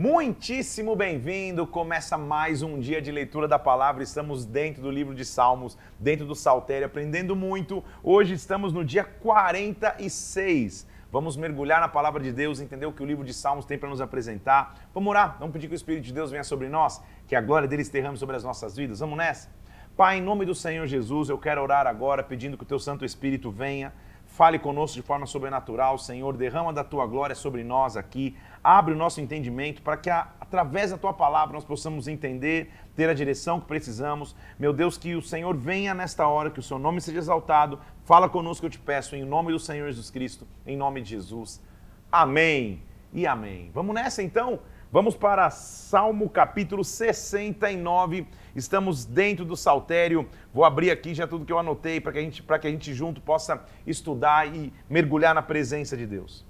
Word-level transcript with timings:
Muitíssimo 0.00 0.94
bem-vindo! 0.94 1.66
Começa 1.66 2.16
mais 2.16 2.62
um 2.62 2.78
dia 2.78 3.02
de 3.02 3.10
leitura 3.10 3.48
da 3.48 3.58
palavra. 3.58 4.00
Estamos 4.00 4.44
dentro 4.44 4.80
do 4.80 4.92
livro 4.92 5.12
de 5.12 5.24
Salmos, 5.24 5.76
dentro 5.98 6.24
do 6.24 6.36
Saltério, 6.36 6.86
aprendendo 6.86 7.34
muito. 7.34 7.82
Hoje 8.00 8.32
estamos 8.34 8.72
no 8.72 8.84
dia 8.84 9.02
46. 9.02 10.86
Vamos 11.10 11.36
mergulhar 11.36 11.80
na 11.80 11.88
palavra 11.88 12.22
de 12.22 12.30
Deus, 12.30 12.60
entender 12.60 12.86
o 12.86 12.92
que 12.92 13.02
o 13.02 13.06
livro 13.06 13.24
de 13.24 13.34
Salmos 13.34 13.64
tem 13.64 13.76
para 13.76 13.88
nos 13.88 14.00
apresentar. 14.00 14.88
Vamos 14.94 15.10
orar, 15.10 15.36
vamos 15.40 15.52
pedir 15.52 15.66
que 15.66 15.74
o 15.74 15.82
Espírito 15.82 16.04
de 16.04 16.12
Deus 16.12 16.30
venha 16.30 16.44
sobre 16.44 16.68
nós, 16.68 17.02
que 17.26 17.34
a 17.34 17.40
glória 17.40 17.66
dele 17.66 17.82
derrame 17.82 18.16
sobre 18.16 18.36
as 18.36 18.44
nossas 18.44 18.76
vidas. 18.76 19.00
Vamos 19.00 19.18
nessa? 19.18 19.50
Pai, 19.96 20.18
em 20.18 20.22
nome 20.22 20.46
do 20.46 20.54
Senhor 20.54 20.86
Jesus, 20.86 21.28
eu 21.28 21.38
quero 21.38 21.60
orar 21.60 21.88
agora 21.88 22.22
pedindo 22.22 22.56
que 22.56 22.62
o 22.62 22.66
teu 22.66 22.78
Santo 22.78 23.04
Espírito 23.04 23.50
venha 23.50 23.92
Fale 24.28 24.58
conosco 24.58 24.94
de 24.94 25.02
forma 25.02 25.26
sobrenatural, 25.26 25.98
Senhor. 25.98 26.36
Derrama 26.36 26.72
da 26.72 26.84
tua 26.84 27.06
glória 27.06 27.34
sobre 27.34 27.64
nós 27.64 27.96
aqui. 27.96 28.36
Abre 28.62 28.94
o 28.94 28.96
nosso 28.96 29.20
entendimento 29.20 29.82
para 29.82 29.96
que, 29.96 30.10
através 30.10 30.90
da 30.90 30.98
tua 30.98 31.12
palavra, 31.12 31.54
nós 31.54 31.64
possamos 31.64 32.08
entender, 32.08 32.70
ter 32.96 33.08
a 33.08 33.14
direção 33.14 33.60
que 33.60 33.66
precisamos. 33.66 34.34
Meu 34.58 34.72
Deus, 34.72 34.98
que 34.98 35.14
o 35.14 35.22
Senhor 35.22 35.56
venha 35.56 35.94
nesta 35.94 36.26
hora, 36.26 36.50
que 36.50 36.60
o 36.60 36.62
seu 36.62 36.78
nome 36.78 37.00
seja 37.00 37.18
exaltado. 37.18 37.78
Fala 38.04 38.28
conosco, 38.28 38.66
eu 38.66 38.70
te 38.70 38.78
peço, 38.78 39.14
em 39.14 39.24
nome 39.24 39.52
do 39.52 39.58
Senhor 39.58 39.86
Jesus 39.86 40.10
Cristo, 40.10 40.46
em 40.66 40.76
nome 40.76 41.00
de 41.00 41.10
Jesus. 41.10 41.62
Amém 42.10 42.82
e 43.12 43.26
amém. 43.26 43.70
Vamos 43.72 43.94
nessa 43.94 44.22
então? 44.22 44.60
Vamos 44.90 45.14
para 45.14 45.50
Salmo 45.50 46.30
capítulo 46.30 46.82
69. 46.82 48.26
Estamos 48.56 49.04
dentro 49.04 49.44
do 49.44 49.54
saltério. 49.54 50.26
Vou 50.52 50.64
abrir 50.64 50.90
aqui 50.90 51.12
já 51.12 51.26
tudo 51.26 51.44
que 51.44 51.52
eu 51.52 51.58
anotei 51.58 52.00
para 52.00 52.12
que 52.12 52.18
a 52.18 52.22
gente 52.22 52.42
para 52.42 52.58
que 52.58 52.66
a 52.66 52.70
gente 52.70 52.94
junto 52.94 53.20
possa 53.20 53.62
estudar 53.86 54.48
e 54.48 54.72
mergulhar 54.88 55.34
na 55.34 55.42
presença 55.42 55.94
de 55.94 56.06
Deus. 56.06 56.47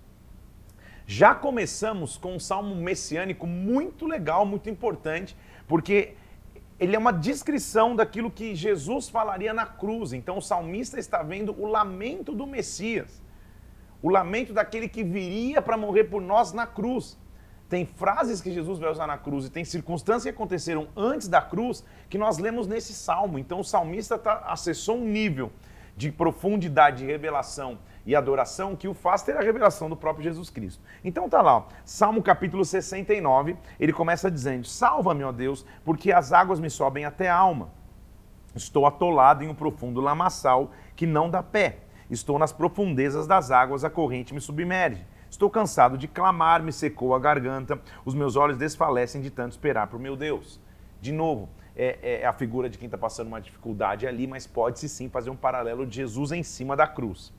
Já 1.10 1.34
começamos 1.34 2.18
com 2.18 2.34
um 2.34 2.38
salmo 2.38 2.74
messiânico 2.74 3.46
muito 3.46 4.04
legal, 4.04 4.44
muito 4.44 4.68
importante, 4.68 5.34
porque 5.66 6.12
ele 6.78 6.94
é 6.94 6.98
uma 6.98 7.14
descrição 7.14 7.96
daquilo 7.96 8.30
que 8.30 8.54
Jesus 8.54 9.08
falaria 9.08 9.54
na 9.54 9.64
cruz. 9.64 10.12
Então 10.12 10.36
o 10.36 10.42
salmista 10.42 11.00
está 11.00 11.22
vendo 11.22 11.58
o 11.58 11.64
lamento 11.64 12.34
do 12.34 12.46
Messias. 12.46 13.22
O 14.02 14.10
lamento 14.10 14.52
daquele 14.52 14.86
que 14.86 15.02
viria 15.02 15.62
para 15.62 15.78
morrer 15.78 16.04
por 16.04 16.20
nós 16.20 16.52
na 16.52 16.66
cruz. 16.66 17.18
Tem 17.70 17.86
frases 17.86 18.42
que 18.42 18.52
Jesus 18.52 18.78
vai 18.78 18.90
usar 18.90 19.06
na 19.06 19.16
cruz 19.16 19.46
e 19.46 19.50
tem 19.50 19.64
circunstâncias 19.64 20.24
que 20.24 20.28
aconteceram 20.28 20.88
antes 20.94 21.26
da 21.26 21.40
cruz 21.40 21.82
que 22.10 22.18
nós 22.18 22.36
lemos 22.36 22.66
nesse 22.66 22.92
salmo. 22.92 23.38
Então 23.38 23.60
o 23.60 23.64
salmista 23.64 24.18
tá, 24.18 24.44
acessou 24.46 24.98
um 24.98 25.06
nível 25.06 25.50
de 25.98 26.12
profundidade 26.12 26.98
de 26.98 27.06
revelação 27.06 27.76
e 28.06 28.14
adoração 28.14 28.76
que 28.76 28.86
o 28.86 28.94
faz 28.94 29.22
ter 29.24 29.36
a 29.36 29.40
revelação 29.40 29.90
do 29.90 29.96
próprio 29.96 30.22
Jesus 30.22 30.48
Cristo. 30.48 30.80
Então 31.02 31.28
tá 31.28 31.42
lá, 31.42 31.56
ó, 31.56 31.64
Salmo 31.84 32.22
capítulo 32.22 32.64
69, 32.64 33.56
ele 33.80 33.92
começa 33.92 34.30
dizendo: 34.30 34.64
Salva-me, 34.64 35.24
ó 35.24 35.32
Deus, 35.32 35.66
porque 35.84 36.12
as 36.12 36.32
águas 36.32 36.60
me 36.60 36.70
sobem 36.70 37.04
até 37.04 37.28
a 37.28 37.36
alma. 37.36 37.70
Estou 38.54 38.86
atolado 38.86 39.42
em 39.42 39.48
um 39.48 39.54
profundo 39.54 40.00
lamaçal 40.00 40.70
que 40.94 41.04
não 41.04 41.28
dá 41.28 41.42
pé. 41.42 41.80
Estou 42.08 42.38
nas 42.38 42.52
profundezas 42.52 43.26
das 43.26 43.50
águas, 43.50 43.82
a 43.84 43.90
corrente 43.90 44.32
me 44.32 44.40
submerge. 44.40 45.04
Estou 45.28 45.50
cansado 45.50 45.98
de 45.98 46.06
clamar, 46.06 46.62
me 46.62 46.72
secou 46.72 47.12
a 47.12 47.18
garganta, 47.18 47.78
os 48.04 48.14
meus 48.14 48.36
olhos 48.36 48.56
desfalecem 48.56 49.20
de 49.20 49.30
tanto 49.30 49.50
esperar 49.50 49.88
por 49.88 49.98
meu 49.98 50.14
Deus. 50.14 50.60
De 51.00 51.12
novo, 51.12 51.48
é, 51.78 52.22
é 52.22 52.26
a 52.26 52.32
figura 52.32 52.68
de 52.68 52.76
quem 52.76 52.86
está 52.86 52.98
passando 52.98 53.28
uma 53.28 53.40
dificuldade 53.40 54.06
ali, 54.06 54.26
mas 54.26 54.46
pode-se 54.46 54.88
sim 54.88 55.08
fazer 55.08 55.30
um 55.30 55.36
paralelo 55.36 55.86
de 55.86 55.96
Jesus 55.96 56.32
em 56.32 56.42
cima 56.42 56.76
da 56.76 56.86
cruz. 56.86 57.32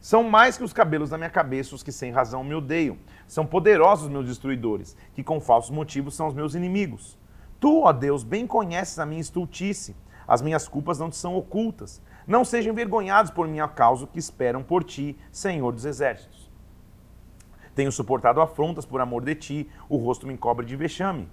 São 0.00 0.22
mais 0.22 0.58
que 0.58 0.62
os 0.62 0.72
cabelos 0.72 1.10
da 1.10 1.18
minha 1.18 1.30
cabeça 1.30 1.74
os 1.74 1.82
que 1.82 1.90
sem 1.90 2.12
razão 2.12 2.44
me 2.44 2.54
odeiam. 2.54 2.98
São 3.26 3.46
poderosos 3.46 4.08
meus 4.08 4.26
destruidores, 4.26 4.96
que 5.14 5.24
com 5.24 5.40
falsos 5.40 5.70
motivos 5.70 6.14
são 6.14 6.28
os 6.28 6.34
meus 6.34 6.54
inimigos. 6.54 7.18
Tu, 7.58 7.82
ó 7.82 7.92
Deus, 7.92 8.22
bem 8.22 8.46
conheces 8.46 8.98
a 8.98 9.06
minha 9.06 9.20
estultice. 9.20 9.96
As 10.28 10.42
minhas 10.42 10.68
culpas 10.68 10.98
não 10.98 11.08
te 11.08 11.16
são 11.16 11.34
ocultas. 11.34 12.02
Não 12.26 12.44
sejam 12.44 12.72
envergonhados 12.72 13.30
por 13.30 13.48
minha 13.48 13.66
causa 13.66 14.06
que 14.06 14.18
esperam 14.18 14.62
por 14.62 14.84
ti, 14.84 15.16
Senhor 15.32 15.72
dos 15.72 15.84
exércitos. 15.84 16.50
Tenho 17.74 17.92
suportado 17.92 18.40
afrontas 18.40 18.84
por 18.84 19.00
amor 19.00 19.24
de 19.24 19.34
ti, 19.34 19.70
o 19.88 19.96
rosto 19.96 20.26
me 20.26 20.34
encobre 20.34 20.66
de 20.66 20.74
vexame. 20.76 21.28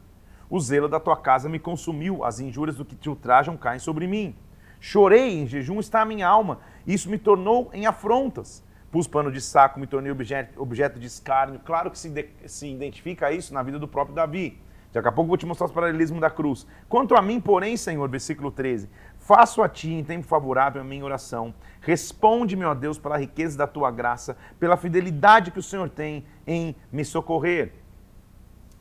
O 0.53 0.59
zelo 0.59 0.87
da 0.87 0.99
tua 0.99 1.17
casa 1.17 1.49
me 1.49 1.57
consumiu, 1.57 2.23
as 2.23 2.39
injúrias 2.39 2.77
do 2.77 2.85
que 2.85 2.95
te 2.95 3.09
ultrajam 3.09 3.57
caem 3.57 3.79
sobre 3.79 4.05
mim. 4.05 4.35
Chorei, 4.79 5.39
em 5.39 5.47
jejum 5.47 5.79
está 5.79 6.03
a 6.03 6.05
minha 6.05 6.27
alma, 6.27 6.59
isso 6.85 7.09
me 7.09 7.17
tornou 7.17 7.71
em 7.73 7.87
afrontas. 7.87 8.63
Pus 8.91 9.07
pano 9.07 9.31
de 9.31 9.41
saco, 9.41 9.79
me 9.79 9.87
tornei 9.87 10.11
objeto, 10.11 10.99
de 10.99 11.07
escárnio. 11.07 11.59
Claro 11.65 11.89
que 11.89 11.97
se, 11.97 12.07
de, 12.07 12.27
se 12.45 12.67
identifica 12.67 13.31
isso 13.31 13.51
na 13.51 13.63
vida 13.63 13.79
do 13.79 13.87
próprio 13.87 14.15
Davi. 14.15 14.61
Daqui 14.91 15.07
a 15.07 15.11
pouco 15.11 15.29
vou 15.29 15.37
te 15.37 15.45
mostrar 15.47 15.65
os 15.65 15.71
paralelismos 15.71 16.21
da 16.21 16.29
cruz. 16.29 16.67
Quanto 16.87 17.15
a 17.15 17.21
mim, 17.23 17.41
porém, 17.41 17.75
Senhor, 17.75 18.07
versículo 18.07 18.51
13, 18.51 18.87
faço 19.17 19.59
a 19.63 19.67
ti 19.67 19.91
em 19.91 20.03
tempo 20.03 20.27
favorável 20.27 20.83
a 20.83 20.85
minha 20.85 21.03
oração. 21.03 21.51
Responde-me, 21.81 22.63
ó 22.63 22.75
Deus, 22.75 22.99
pela 22.99 23.17
riqueza 23.17 23.57
da 23.57 23.65
tua 23.65 23.89
graça, 23.89 24.37
pela 24.59 24.77
fidelidade 24.77 25.49
que 25.49 25.57
o 25.57 25.63
Senhor 25.63 25.89
tem 25.89 26.23
em 26.45 26.75
me 26.91 27.03
socorrer. 27.03 27.82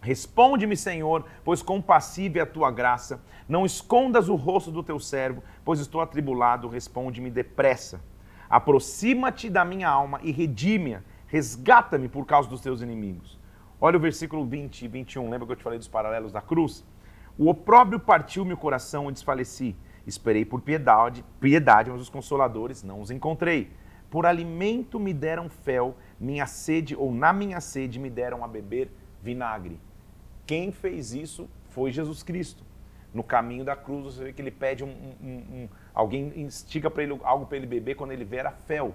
Responde-me, 0.03 0.77
Senhor, 0.77 1.25
pois 1.45 1.63
compassiva 1.63 2.41
é 2.41 2.43
a 2.43 2.47
tua 2.47 2.73
graça. 2.73 3.23
Não 3.49 3.65
escondas 3.65 4.29
o 4.29 4.35
rosto 4.35 4.73
do 4.73 4.83
teu 4.83 4.99
servo, 4.99 5.45
pois 5.65 5.79
estou 5.79 6.01
atribulado. 6.01 6.69
Responde-me 6.69 7.31
depressa. 7.31 8.03
Aproxima-te 8.51 9.49
da 9.49 9.65
minha 9.65 9.89
alma 9.89 10.19
e 10.23 10.33
redime-a. 10.33 11.03
Resgata-me 11.29 12.09
por 12.09 12.27
causa 12.27 12.49
dos 12.49 12.61
teus 12.61 12.83
inimigos. 12.83 13.39
Olha 13.81 13.97
o 13.97 14.01
versículo 14.01 14.45
20 14.45 14.83
e 14.83 14.89
21. 14.89 15.31
Lembra 15.31 15.47
que 15.47 15.53
eu 15.53 15.57
te 15.57 15.62
falei 15.62 15.79
dos 15.79 15.89
paralelos 15.89 16.33
da 16.33 16.41
cruz? 16.41 16.85
O 17.39 17.49
opróbrio 17.49 18.01
partiu 18.01 18.45
meu 18.45 18.57
coração 18.57 19.09
e 19.09 19.12
desfaleci. 19.12 19.77
Esperei 20.05 20.45
por 20.45 20.61
piedade, 20.61 21.25
piedade, 21.41 21.91
mas 21.91 22.01
os 22.01 22.11
consoladores 22.11 22.83
não 22.83 23.01
os 23.01 23.12
encontrei. 23.12 23.71
Por 24.11 24.27
alimento 24.27 24.99
me 24.99 25.15
deram 25.15 25.49
fel, 25.49 25.97
minha 26.19 26.47
sede, 26.47 26.97
ou 26.97 27.15
na 27.15 27.33
minha 27.33 27.61
sede 27.61 28.01
me 28.01 28.11
deram 28.11 28.45
a 28.45 28.49
beber 28.49 28.91
vinagre. 29.23 29.81
Quem 30.47 30.73
fez 30.73 31.13
isso 31.13 31.49
foi 31.71 31.91
Jesus 31.91 32.23
Cristo. 32.23 32.65
No 33.13 33.23
caminho 33.23 33.65
da 33.65 33.77
cruz, 33.77 34.05
você 34.05 34.25
vê 34.25 34.33
que 34.33 34.41
ele 34.41 34.51
pede 34.51 34.83
um, 34.83 34.89
um, 34.89 35.31
um 35.31 35.69
alguém 35.95 36.33
instiga 36.37 36.91
para 36.91 37.03
ele 37.03 37.19
algo 37.23 37.47
para 37.47 37.59
ele 37.59 37.67
beber 37.67 37.95
quando 37.95 38.13
ele 38.13 38.25
vier 38.25 38.47
a 38.47 38.53
fel. 38.53 38.95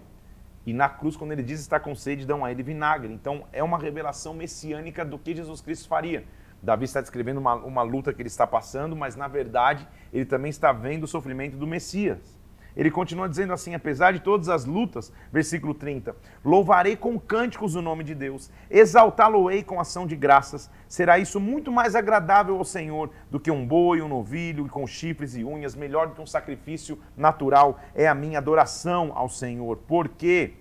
E 0.66 0.74
na 0.74 0.90
cruz, 0.90 1.16
quando 1.16 1.32
ele 1.32 1.44
diz 1.44 1.60
estar 1.60 1.80
com 1.80 1.96
sede, 1.96 2.26
dão 2.26 2.44
a 2.44 2.52
ele 2.52 2.64
vinagre. 2.64 3.14
Então 3.14 3.46
é 3.54 3.64
uma 3.64 3.78
revelação 3.78 4.34
messiânica 4.34 5.06
do 5.06 5.18
que 5.18 5.36
Jesus 5.36 5.62
Cristo 5.62 5.88
faria. 5.88 6.26
Davi 6.62 6.86
está 6.86 7.00
descrevendo 7.00 7.40
uma, 7.40 7.56
uma 7.56 7.84
luta 7.84 8.14
que 8.14 8.22
ele 8.22 8.28
está 8.28 8.46
passando, 8.48 8.96
mas 8.96 9.16
na 9.16 9.28
verdade 9.28 9.88
ele 10.12 10.26
também 10.26 10.50
está 10.50 10.72
vendo 10.72 11.04
o 11.04 11.08
sofrimento 11.08 11.56
do 11.56 11.68
Messias. 11.68 12.37
Ele 12.78 12.92
continua 12.92 13.28
dizendo 13.28 13.52
assim: 13.52 13.74
apesar 13.74 14.14
de 14.14 14.20
todas 14.20 14.48
as 14.48 14.64
lutas, 14.64 15.12
versículo 15.34 15.74
30, 15.74 16.16
louvarei 16.46 16.96
com 16.96 17.20
cânticos 17.20 17.74
o 17.74 17.82
nome 17.82 18.04
de 18.04 18.14
Deus, 18.14 18.52
exaltá-lo-ei 18.70 19.64
com 19.64 19.80
ação 19.80 20.06
de 20.06 20.16
graças. 20.16 20.70
Será 20.88 21.18
isso 21.18 21.40
muito 21.40 21.72
mais 21.72 21.96
agradável 21.96 22.56
ao 22.56 22.64
Senhor 22.64 23.10
do 23.32 23.40
que 23.40 23.50
um 23.50 23.66
boi, 23.66 24.00
um 24.02 24.08
novilho 24.08 24.70
com 24.70 24.86
chifres 24.86 25.36
e 25.36 25.44
unhas, 25.44 25.76
melhor 25.76 26.08
do 26.08 26.14
que 26.14 26.22
um 26.22 26.28
sacrifício 26.28 27.00
natural. 27.18 27.80
É 27.96 28.08
a 28.08 28.14
minha 28.14 28.38
adoração 28.38 29.12
ao 29.16 29.28
Senhor. 29.28 29.78
Por 29.78 30.08
quê? 30.08 30.54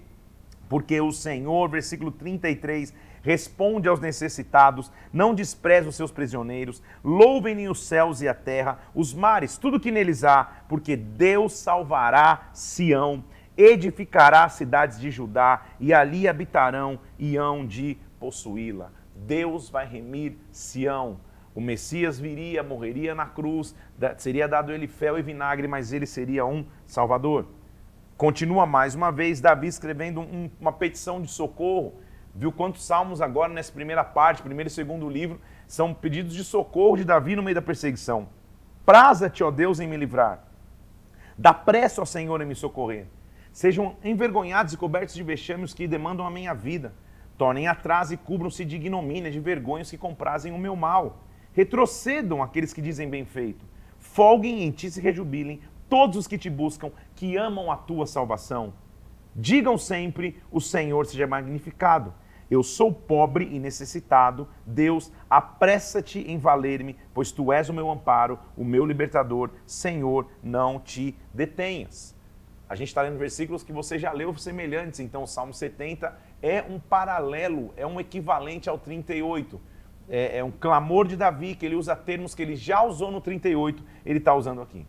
Porque 0.69 1.01
o 1.01 1.13
Senhor, 1.13 1.69
versículo 1.69 2.11
33, 2.11 2.93
responde 3.27 3.89
aos 3.89 3.99
necessitados, 3.99 4.89
não 5.13 5.35
despreza 5.35 5.89
os 5.89 5.97
seus 5.97 6.13
prisioneiros, 6.13 6.81
louvem-lhe 7.03 7.69
os 7.69 7.85
céus 7.85 8.23
e 8.23 8.29
a 8.29 8.35
terra, 8.35 8.79
os 8.95 9.13
mares, 9.13 9.59
tudo 9.59 9.81
que 9.81 9.91
neles 9.91 10.23
há, 10.23 10.45
porque 10.69 10.95
Deus 10.95 11.55
salvará 11.55 12.51
Sião, 12.53 13.25
edificará 13.57 14.45
as 14.45 14.53
cidades 14.53 15.01
de 15.01 15.11
Judá, 15.11 15.63
e 15.81 15.93
ali 15.93 16.29
habitarão 16.29 17.01
e 17.19 17.37
hão 17.37 17.67
de 17.67 17.99
possuí-la. 18.21 18.93
Deus 19.17 19.69
vai 19.69 19.89
remir 19.89 20.37
Sião. 20.53 21.19
O 21.53 21.61
Messias 21.61 22.21
viria, 22.21 22.63
morreria 22.63 23.13
na 23.13 23.27
cruz, 23.27 23.75
seria 24.19 24.47
dado 24.47 24.71
ele 24.71 24.87
fel 24.87 25.19
e 25.19 25.23
vinagre, 25.23 25.67
mas 25.67 25.93
ele 25.93 26.07
seria 26.07 26.47
um 26.47 26.65
salvador. 26.87 27.49
Continua 28.17 28.67
mais 28.67 28.95
uma 28.95 29.11
vez 29.11 29.41
Davi 29.41 29.67
escrevendo 29.67 30.21
um, 30.21 30.49
uma 30.61 30.73
petição 30.73 31.21
de 31.21 31.29
socorro. 31.29 32.06
Viu 32.37 32.53
quantos 32.53 32.85
salmos 32.85 33.23
agora 33.23 33.51
nessa 33.51 33.73
primeira 33.73 34.05
parte, 34.05 34.43
primeiro 34.43 34.69
e 34.69 34.71
segundo 34.71 35.09
livro, 35.09 35.41
são 35.67 35.95
pedidos 35.95 36.35
de 36.35 36.45
socorro 36.45 36.99
de 36.99 37.03
Davi 37.03 37.35
no 37.35 37.43
meio 37.43 37.55
da 37.55 37.63
perseguição. 37.63 38.29
Praza-te, 38.85 39.43
ó 39.43 39.51
Deus, 39.51 39.81
em 39.81 39.89
me 39.89 39.97
livrar. 39.97 40.45
Dá 41.39 41.55
pressa, 41.55 42.03
ó 42.03 42.05
Senhor, 42.05 42.43
em 42.43 42.45
me 42.45 42.55
socorrer. 42.55 43.07
Sejam 43.53 43.97
envergonhados 44.05 44.75
e 44.75 44.77
cobertos 44.77 45.15
de 45.15 45.23
vexame 45.23 45.65
os 45.65 45.73
que 45.73 45.89
demandam 45.89 46.27
a 46.27 46.31
minha 46.31 46.53
vida. 46.53 46.93
Tornem 47.39 47.69
atrás 47.69 48.13
e 48.13 48.19
cubram-se 48.19 48.67
de 48.67 48.77
ignomínia, 48.77 49.31
de 49.31 49.41
vergonhas 49.41 49.91
que 49.91 49.97
comprazem 49.97 50.53
o 50.53 50.59
meu 50.59 50.77
mal. 50.77 51.25
Retrocedam 51.55 52.43
aqueles 52.43 52.75
que 52.75 52.83
dizem 52.83 53.09
bem 53.09 53.25
feito. 53.25 53.65
Folguem 53.99 54.63
em 54.63 54.71
ti 54.71 54.91
se 54.91 55.01
rejubilem, 55.01 55.63
todos 55.89 56.19
os 56.19 56.27
que 56.27 56.37
te 56.37 56.51
buscam, 56.51 56.93
que 57.15 57.35
amam 57.35 57.73
a 57.73 57.77
tua 57.77 58.07
salvação. 58.07 58.75
Digam 59.35 59.79
sempre: 59.79 60.39
o 60.51 60.61
Senhor 60.61 61.07
seja 61.07 61.27
magnificado. 61.27 62.13
Eu 62.51 62.63
sou 62.63 62.93
pobre 62.93 63.49
e 63.51 63.59
necessitado. 63.59 64.49
Deus, 64.65 65.13
apressa-te 65.29 66.21
em 66.21 66.39
valer-me, 66.39 66.97
pois 67.13 67.33
tu 67.33 67.53
és 67.53 67.69
o 67.69 67.75
meu 67.75 67.91
amparo, 67.91 68.39
o 68.57 68.65
meu 68.65 68.87
libertador. 68.87 69.51
Senhor, 69.67 70.29
não 70.43 70.79
te 70.79 71.17
detenhas. 71.35 72.15
A 72.69 72.75
gente 72.75 72.89
está 72.89 73.03
lendo 73.03 73.19
versículos 73.19 73.63
que 73.63 73.73
você 73.73 73.99
já 73.99 74.13
leu 74.13 74.37
semelhantes, 74.37 74.99
então 74.99 75.23
o 75.23 75.27
Salmo 75.27 75.55
70 75.55 76.13
é 76.43 76.63
um 76.63 76.81
paralelo, 76.81 77.73
é 77.77 77.87
um 77.87 78.01
equivalente 78.01 78.69
ao 78.69 78.79
38. 78.79 79.61
É, 80.09 80.39
é 80.39 80.45
um 80.45 80.51
clamor 80.51 81.07
de 81.07 81.17
Davi, 81.17 81.55
que 81.55 81.67
ele 81.67 81.75
usa 81.75 81.95
termos 81.95 82.35
que 82.35 82.43
ele 82.43 82.57
já 82.57 82.83
usou 82.83 83.11
no 83.11 83.21
38, 83.21 83.83
ele 84.05 84.19
está 84.19 84.35
usando 84.35 84.61
aqui. 84.61 84.87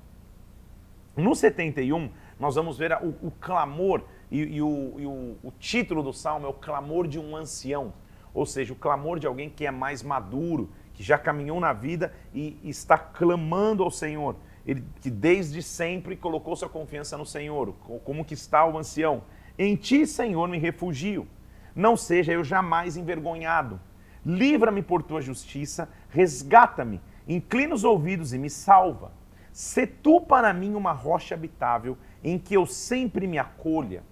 No 1.15 1.35
71, 1.35 2.11
nós 2.39 2.55
vamos 2.55 2.77
ver 2.77 2.93
o, 2.93 3.27
o 3.27 3.31
clamor, 3.39 4.03
e, 4.31 4.39
e, 4.39 4.61
o, 4.61 4.95
e 4.97 5.05
o, 5.05 5.37
o 5.43 5.51
título 5.59 6.03
do 6.03 6.13
salmo 6.13 6.45
é 6.45 6.49
o 6.49 6.53
clamor 6.53 7.07
de 7.07 7.19
um 7.19 7.35
ancião, 7.35 7.93
ou 8.33 8.45
seja, 8.45 8.73
o 8.73 8.75
clamor 8.75 9.19
de 9.19 9.27
alguém 9.27 9.49
que 9.49 9.65
é 9.65 9.71
mais 9.71 10.03
maduro, 10.03 10.69
que 10.93 11.03
já 11.03 11.17
caminhou 11.17 11.59
na 11.59 11.73
vida 11.73 12.13
e 12.33 12.59
está 12.63 12.97
clamando 12.97 13.83
ao 13.83 13.91
Senhor 13.91 14.35
ele 14.67 14.83
que 14.99 15.09
desde 15.09 15.63
sempre 15.63 16.17
colocou 16.17 16.53
sua 16.53 16.67
confiança 16.67 17.17
no 17.17 17.25
Senhor, 17.25 17.73
como 18.03 18.25
que 18.25 18.33
está 18.33 18.65
o 18.65 18.77
ancião. 18.77 19.23
Em 19.57 19.77
ti, 19.77 20.05
Senhor, 20.05 20.45
me 20.49 20.59
refugio. 20.59 21.25
Não 21.73 21.95
seja 21.95 22.33
eu 22.33 22.43
jamais 22.43 22.97
envergonhado. 22.97 23.79
Livra-me 24.25 24.83
por 24.83 25.01
tua 25.01 25.21
justiça, 25.21 25.89
resgata-me, 26.09 26.99
inclina 27.25 27.73
os 27.73 27.85
ouvidos 27.85 28.33
e 28.33 28.37
me 28.37 28.49
salva. 28.49 29.13
Se 29.53 29.87
tu 29.87 30.19
para 30.19 30.53
mim 30.53 30.75
uma 30.75 30.91
rocha 30.91 31.33
habitável, 31.33 31.97
em 32.21 32.37
que 32.37 32.53
eu 32.53 32.65
sempre 32.65 33.25
me 33.25 33.39
acolha. 33.39 34.03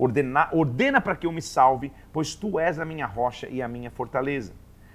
Ordena, 0.00 0.48
ordena 0.52 0.98
para 0.98 1.14
que 1.14 1.26
eu 1.26 1.32
me 1.32 1.42
salve, 1.42 1.92
pois 2.10 2.34
tu 2.34 2.58
és 2.58 2.78
a 2.78 2.86
minha 2.86 3.04
rocha 3.04 3.46
e 3.50 3.60
a 3.60 3.68
minha 3.68 3.90
fortaleza. 3.90 4.54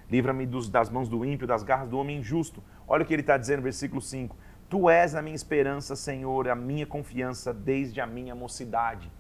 Livra-me 0.10 0.48
das 0.72 0.90
mãos 0.90 1.08
do 1.08 1.24
ímpio, 1.24 1.46
das 1.46 1.62
garras 1.62 1.88
do 1.88 2.00
homem 2.00 2.18
injusto. 2.18 2.64
Olha 2.88 3.04
o 3.04 3.06
que 3.06 3.14
ele 3.14 3.22
está 3.22 3.38
dizendo 3.38 3.62
versículo 3.62 4.02
5 4.02 4.36
Tu 4.68 4.90
és 4.90 5.14
a 5.14 5.22
minha 5.22 5.36
esperança, 5.36 5.96
Senhor, 5.96 6.50
a 6.50 6.56
minha 6.56 6.88
confiança 6.88 7.54
desde 7.54 8.02
a 8.02 8.08
minha 8.08 8.34
mocidade. 8.34 9.12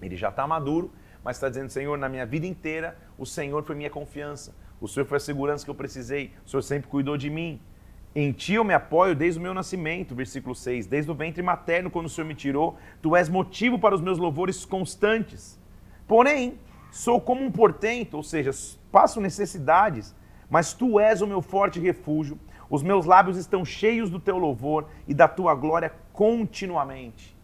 Ele 0.00 0.16
já 0.16 0.30
está 0.30 0.46
maduro, 0.46 0.90
mas 1.22 1.36
está 1.36 1.50
dizendo, 1.50 1.68
Senhor, 1.68 1.98
na 1.98 2.08
minha 2.08 2.24
vida 2.24 2.46
inteira, 2.46 2.96
o 3.18 3.26
Senhor 3.26 3.62
foi 3.62 3.76
minha 3.76 3.90
confiança. 3.90 4.56
O 4.80 4.88
Senhor 4.88 5.04
foi 5.04 5.18
a 5.18 5.20
segurança 5.20 5.62
que 5.62 5.70
eu 5.70 5.74
precisei. 5.74 6.32
O 6.46 6.48
Senhor 6.48 6.62
sempre 6.62 6.88
cuidou 6.88 7.18
de 7.18 7.28
mim. 7.28 7.60
Em 8.14 8.32
ti 8.32 8.54
eu 8.54 8.64
me 8.64 8.74
apoio 8.74 9.14
desde 9.14 9.38
o 9.38 9.42
meu 9.42 9.54
nascimento, 9.54 10.14
versículo 10.14 10.54
6. 10.54 10.86
Desde 10.86 11.10
o 11.10 11.14
ventre 11.14 11.42
materno, 11.42 11.90
quando 11.90 12.06
o 12.06 12.08
Senhor 12.08 12.26
me 12.26 12.34
tirou, 12.34 12.76
tu 13.00 13.14
és 13.14 13.28
motivo 13.28 13.78
para 13.78 13.94
os 13.94 14.00
meus 14.00 14.18
louvores 14.18 14.64
constantes. 14.64 15.58
Porém, 16.08 16.58
sou 16.90 17.20
como 17.20 17.44
um 17.44 17.52
portento, 17.52 18.14
ou 18.14 18.22
seja, 18.22 18.50
passo 18.90 19.20
necessidades, 19.20 20.14
mas 20.48 20.72
tu 20.72 20.98
és 20.98 21.22
o 21.22 21.26
meu 21.26 21.40
forte 21.40 21.78
refúgio 21.78 22.38
os 22.70 22.84
meus 22.84 23.04
lábios 23.04 23.36
estão 23.36 23.64
cheios 23.64 24.08
do 24.08 24.20
teu 24.20 24.38
louvor 24.38 24.86
e 25.08 25.12
da 25.12 25.26
tua 25.26 25.56
glória 25.56 25.92
continuamente. 26.12 27.36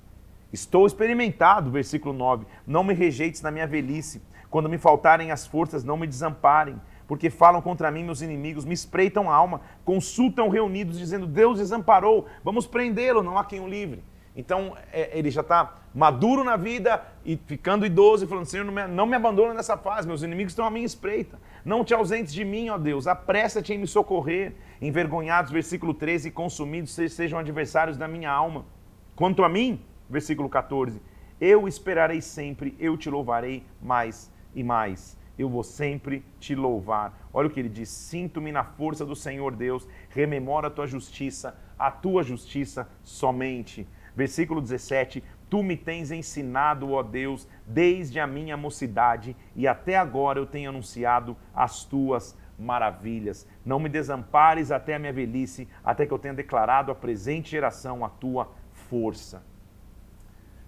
Estou 0.53 0.87
experimentado, 0.87 1.69
versículo 1.69 2.15
9. 2.15 2.47
Não 2.65 2.85
me 2.85 2.95
rejeites 2.95 3.43
na 3.43 3.51
minha 3.51 3.67
velhice. 3.67 4.23
Quando 4.49 4.69
me 4.69 4.79
faltarem 4.79 5.33
as 5.33 5.45
forças, 5.45 5.83
não 5.83 5.97
me 5.97 6.07
desamparem. 6.07 6.81
Porque 7.07 7.31
falam 7.31 7.63
contra 7.63 7.91
mim 7.91 8.03
meus 8.03 8.21
inimigos, 8.21 8.65
me 8.65 8.75
espreitam 8.75 9.31
a 9.31 9.35
alma, 9.35 9.61
consultam 9.85 10.49
reunidos, 10.49 10.99
dizendo: 10.99 11.27
Deus 11.27 11.59
desamparou, 11.59 12.27
vamos 12.43 12.67
prendê-lo, 12.67 13.23
não 13.23 13.39
há 13.39 13.45
quem 13.45 13.61
o 13.61 13.69
livre. 13.69 14.03
Então 14.35 14.77
é, 14.93 15.19
ele 15.19 15.31
já 15.31 15.41
está 15.41 15.79
maduro 15.95 16.45
na 16.45 16.57
vida 16.57 17.03
e 17.25 17.37
ficando 17.37 17.87
idoso 17.87 18.25
e 18.25 18.29
falando: 18.29 18.45
Senhor, 18.45 18.65
não 18.65 18.73
me, 18.73 18.87
não 18.87 19.07
me 19.07 19.15
abandona 19.17 19.55
nessa 19.55 19.79
fase, 19.79 20.07
meus 20.07 20.23
inimigos 20.23 20.53
estão 20.53 20.67
à 20.67 20.71
minha 20.71 20.85
espreita. 20.85 21.39
Não 21.65 21.85
te 21.85 21.95
ausentes 21.95 22.35
de 22.35 22.45
mim, 22.45 22.69
ó 22.69 22.77
Deus, 22.77 23.07
apressa-te 23.07 23.73
em 23.73 23.79
me 23.79 23.87
socorrer. 23.87 24.55
Envergonhados, 24.81 25.51
versículo 25.51 25.95
13, 25.95 26.31
consumidos 26.31 26.93
sejam 26.93 27.39
adversários 27.39 27.97
da 27.97 28.07
minha 28.07 28.31
alma. 28.31 28.67
Quanto 29.15 29.43
a 29.43 29.49
mim, 29.49 29.81
versículo 30.09 30.51
14, 30.51 31.01
eu 31.41 31.67
esperarei 31.67 32.21
sempre, 32.21 32.77
eu 32.79 32.97
te 32.99 33.09
louvarei 33.09 33.65
mais 33.81 34.31
e 34.55 34.63
mais. 34.63 35.17
Eu 35.39 35.49
vou 35.49 35.63
sempre 35.63 36.25
te 36.41 36.55
louvar. 36.55 37.29
Olha 37.33 37.49
o 37.49 37.51
que 37.51 37.61
ele 37.61 37.69
diz: 37.69 37.89
Sinto-me 37.89 38.51
na 38.51 38.65
força 38.65 39.05
do 39.05 39.15
Senhor 39.15 39.55
Deus, 39.55 39.87
rememora 40.09 40.69
a 40.69 40.71
tua 40.71 40.87
justiça, 40.87 41.59
a 41.79 41.91
tua 41.91 42.23
justiça 42.23 42.89
somente. 43.03 43.87
Versículo 44.15 44.61
17: 44.61 45.23
Tu 45.51 45.63
me 45.63 45.77
tens 45.77 46.11
ensinado, 46.11 46.91
ó 46.93 47.03
Deus, 47.03 47.47
desde 47.67 48.19
a 48.19 48.27
minha 48.27 48.57
mocidade, 48.57 49.37
e 49.55 49.69
até 49.69 49.97
agora 49.97 50.39
eu 50.39 50.47
tenho 50.47 50.71
anunciado 50.71 51.37
as 51.55 51.85
tuas 51.85 52.37
maravilhas. 52.59 53.47
Não 53.65 53.79
me 53.79 53.89
desampares 53.89 54.71
até 54.71 54.95
a 54.95 54.99
minha 54.99 55.13
velhice, 55.13 55.69
até 55.85 56.07
que 56.07 56.13
eu 56.13 56.19
tenha 56.19 56.35
declarado 56.35 56.91
à 56.91 56.95
presente 56.95 57.51
geração 57.51 58.05
a 58.05 58.09
tua 58.09 58.51
força. 58.73 59.43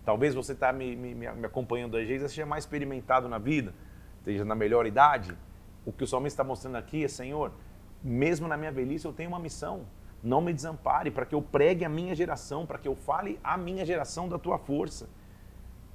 Talvez 0.05 0.35
você 0.35 0.53
está 0.53 0.73
me, 0.73 0.97
me, 0.97 1.15
me, 1.15 1.27
acompanhando 1.27 1.97
às 1.97 2.07
vezes, 2.07 2.31
seja 2.31 2.47
mais 2.47 2.65
experimentado 2.65 3.29
na 3.29 3.39
vida, 3.39 3.75
esteja 4.29 4.45
na 4.45 4.55
melhor 4.55 4.87
idade. 4.87 5.37
O 5.87 5.93
que 5.93 6.05
o 6.05 6.07
salmista 6.07 6.43
está 6.43 6.45
mostrando 6.45 6.77
aqui 6.77 7.05
é, 7.05 7.09
Senhor, 7.09 7.51
mesmo 8.03 8.47
na 8.47 8.57
minha 8.57 8.71
velhice 8.71 9.07
eu 9.07 9.13
tenho 9.13 9.31
uma 9.31 9.39
missão 9.39 9.87
não 10.23 10.41
me 10.41 10.53
desampare, 10.53 11.11
para 11.11 11.25
que 11.25 11.35
eu 11.35 11.41
pregue 11.41 11.85
a 11.85 11.89
minha 11.89 12.15
geração, 12.15 12.67
para 12.67 12.79
que 12.79 12.89
eu 12.89 12.97
fale 12.97 13.39
a 13.43 13.57
minha 13.57 13.85
geração 13.85 14.29
da 14.29 14.39
tua 14.39 14.59
força. 14.59 15.09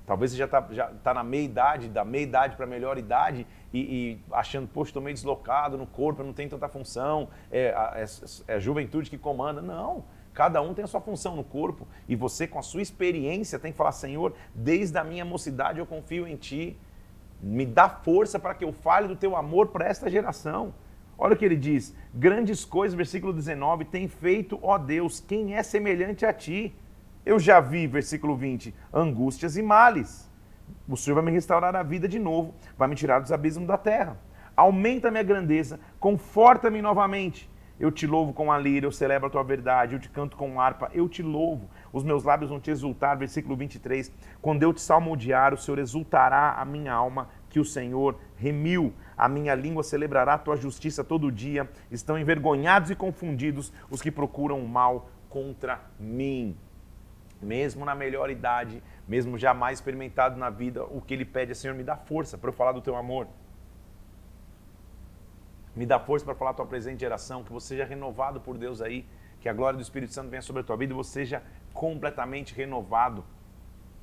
Talvez 0.06 0.32
você 0.32 0.38
já 0.38 0.46
está 0.46 0.62
tá 0.62 1.14
na 1.14 1.24
meia 1.24 1.44
idade, 1.44 1.88
da 1.88 2.04
meia 2.04 2.24
idade 2.24 2.56
para 2.56 2.66
a 2.66 2.68
melhor 2.68 2.98
idade, 2.98 3.48
e, 3.74 3.80
e, 3.80 4.20
achando, 4.32 4.68
poxa, 4.68 4.90
estou 4.90 5.02
meio 5.02 5.14
deslocado 5.14 5.78
no 5.78 5.88
corpo, 5.88 6.22
eu 6.22 6.26
não 6.26 6.34
tenho 6.34 6.50
tanta 6.50 6.68
função, 6.68 7.30
é, 7.52 7.74
é, 7.96 8.06
é 8.48 8.56
a 8.56 8.60
juventude 8.60 9.10
que 9.10 9.18
comanda. 9.18 9.62
Não, 9.62 10.04
cada 10.34 10.62
um 10.62 10.74
tem 10.74 10.84
a 10.84 10.88
sua 10.88 11.00
função 11.00 11.36
no 11.36 11.44
corpo, 11.44 11.88
e 12.08 12.16
você, 12.16 12.48
com 12.48 12.60
a 12.60 12.64
sua 12.64 12.82
experiência, 12.82 13.58
tem 13.58 13.72
que 13.72 13.78
falar: 13.78 13.94
Senhor, 13.94 14.34
desde 14.54 14.98
a 14.98 15.04
minha 15.04 15.24
mocidade 15.24 15.80
eu 15.80 15.86
confio 15.86 16.28
em 16.28 16.36
Ti, 16.36 16.78
me 17.44 17.66
dá 17.66 17.90
força 17.90 18.40
para 18.40 18.54
que 18.54 18.64
eu 18.64 18.72
fale 18.72 19.08
do 19.08 19.18
Teu 19.18 19.36
amor 19.36 19.68
para 19.68 19.86
esta 19.86 20.10
geração. 20.10 20.74
Olha 21.18 21.34
o 21.34 21.38
que 21.38 21.44
ele 21.44 21.58
diz: 21.58 21.94
grandes 22.14 22.64
coisas, 22.64 22.96
versículo 22.96 23.34
19, 23.34 23.86
tem 23.86 24.08
feito, 24.08 24.58
ó 24.62 24.78
Deus, 24.78 25.20
quem 25.20 25.56
é 25.56 25.62
semelhante 25.62 26.26
a 26.26 26.32
ti? 26.32 26.74
Eu 27.26 27.40
já 27.40 27.60
vi, 27.60 27.86
versículo 27.86 28.36
20, 28.36 28.74
angústias 28.94 29.58
e 29.58 29.62
males. 29.62 30.32
O 30.88 30.96
Senhor 30.96 31.16
vai 31.16 31.26
me 31.26 31.32
restaurar 31.32 31.76
a 31.76 31.84
vida 31.84 32.08
de 32.08 32.18
novo, 32.18 32.54
vai 32.78 32.88
me 32.88 32.96
tirar 32.96 33.20
dos 33.20 33.32
abismos 33.32 33.68
da 33.68 33.78
terra. 33.78 34.18
Aumenta 34.56 35.10
a 35.10 35.12
minha 35.12 35.24
grandeza, 35.24 35.80
conforta-me 36.00 36.82
novamente. 36.82 37.50
Eu 37.80 37.92
te 37.92 38.06
louvo 38.06 38.34
com 38.34 38.52
a 38.52 38.58
lira, 38.58 38.86
eu 38.86 38.92
celebro 38.92 39.28
a 39.28 39.30
tua 39.30 39.44
verdade, 39.44 39.96
eu 39.96 40.00
te 40.00 40.10
canto 40.10 40.38
com 40.38 40.62
harpa, 40.62 40.90
eu 40.94 41.10
te 41.10 41.24
louvo. 41.24 41.70
Os 41.94 42.04
meus 42.04 42.24
lábios 42.24 42.50
vão 42.50 42.60
te 42.60 42.72
exultar, 42.72 43.16
versículo 43.16 43.56
23. 43.56 44.12
Quando 44.42 44.64
eu 44.64 44.74
te 44.74 44.82
salmodiar, 44.82 45.54
o 45.54 45.58
Senhor 45.58 45.78
exultará 45.78 46.54
a 46.54 46.66
minha 46.66 46.92
alma, 46.92 47.30
que 47.52 47.60
o 47.60 47.66
Senhor 47.66 48.20
remiu. 48.36 48.92
A 49.16 49.30
minha 49.30 49.54
língua 49.54 49.84
celebrará 49.84 50.34
a 50.34 50.38
tua 50.40 50.58
justiça 50.58 51.04
todo 51.04 51.32
dia. 51.32 51.70
Estão 51.92 52.18
envergonhados 52.18 52.90
e 52.90 52.96
confundidos 52.96 53.72
os 53.92 54.02
que 54.02 54.10
procuram 54.10 54.60
o 54.60 54.68
mal 54.68 55.08
contra 55.30 55.82
mim. 56.00 56.58
Mesmo 57.40 57.86
na 57.86 57.94
melhor 57.94 58.32
idade, 58.32 58.82
mesmo 59.08 59.38
já 59.38 59.54
mais 59.54 59.78
experimentado 59.78 60.36
na 60.36 60.50
vida, 60.50 60.84
o 60.86 61.00
que 61.00 61.14
ele 61.14 61.26
pede 61.26 61.52
é: 61.52 61.56
Senhor, 61.56 61.76
me 61.76 61.84
dá 61.84 61.96
força 61.96 62.40
para 62.40 62.50
eu 62.50 62.54
falar 62.54 62.72
do 62.72 62.82
teu 62.82 62.96
amor. 62.96 63.28
Me 65.76 65.86
dá 65.86 66.00
força 66.00 66.26
para 66.26 66.34
falar 66.34 66.52
da 66.52 66.58
tua 66.58 66.66
presente 66.66 67.02
geração, 67.02 67.44
que 67.44 67.52
você 67.52 67.70
seja 67.70 67.86
renovado 67.86 68.40
por 68.40 68.58
Deus 68.58 68.82
aí, 68.82 69.06
que 69.42 69.50
a 69.50 69.54
glória 69.54 69.76
do 69.76 69.82
Espírito 69.82 70.14
Santo 70.14 70.30
venha 70.30 70.42
sobre 70.42 70.62
a 70.62 70.64
tua 70.64 70.78
vida 70.78 70.94
e 70.94 70.96
você 70.96 71.12
seja 71.12 71.44
completamente 71.74 72.54
renovado. 72.54 73.24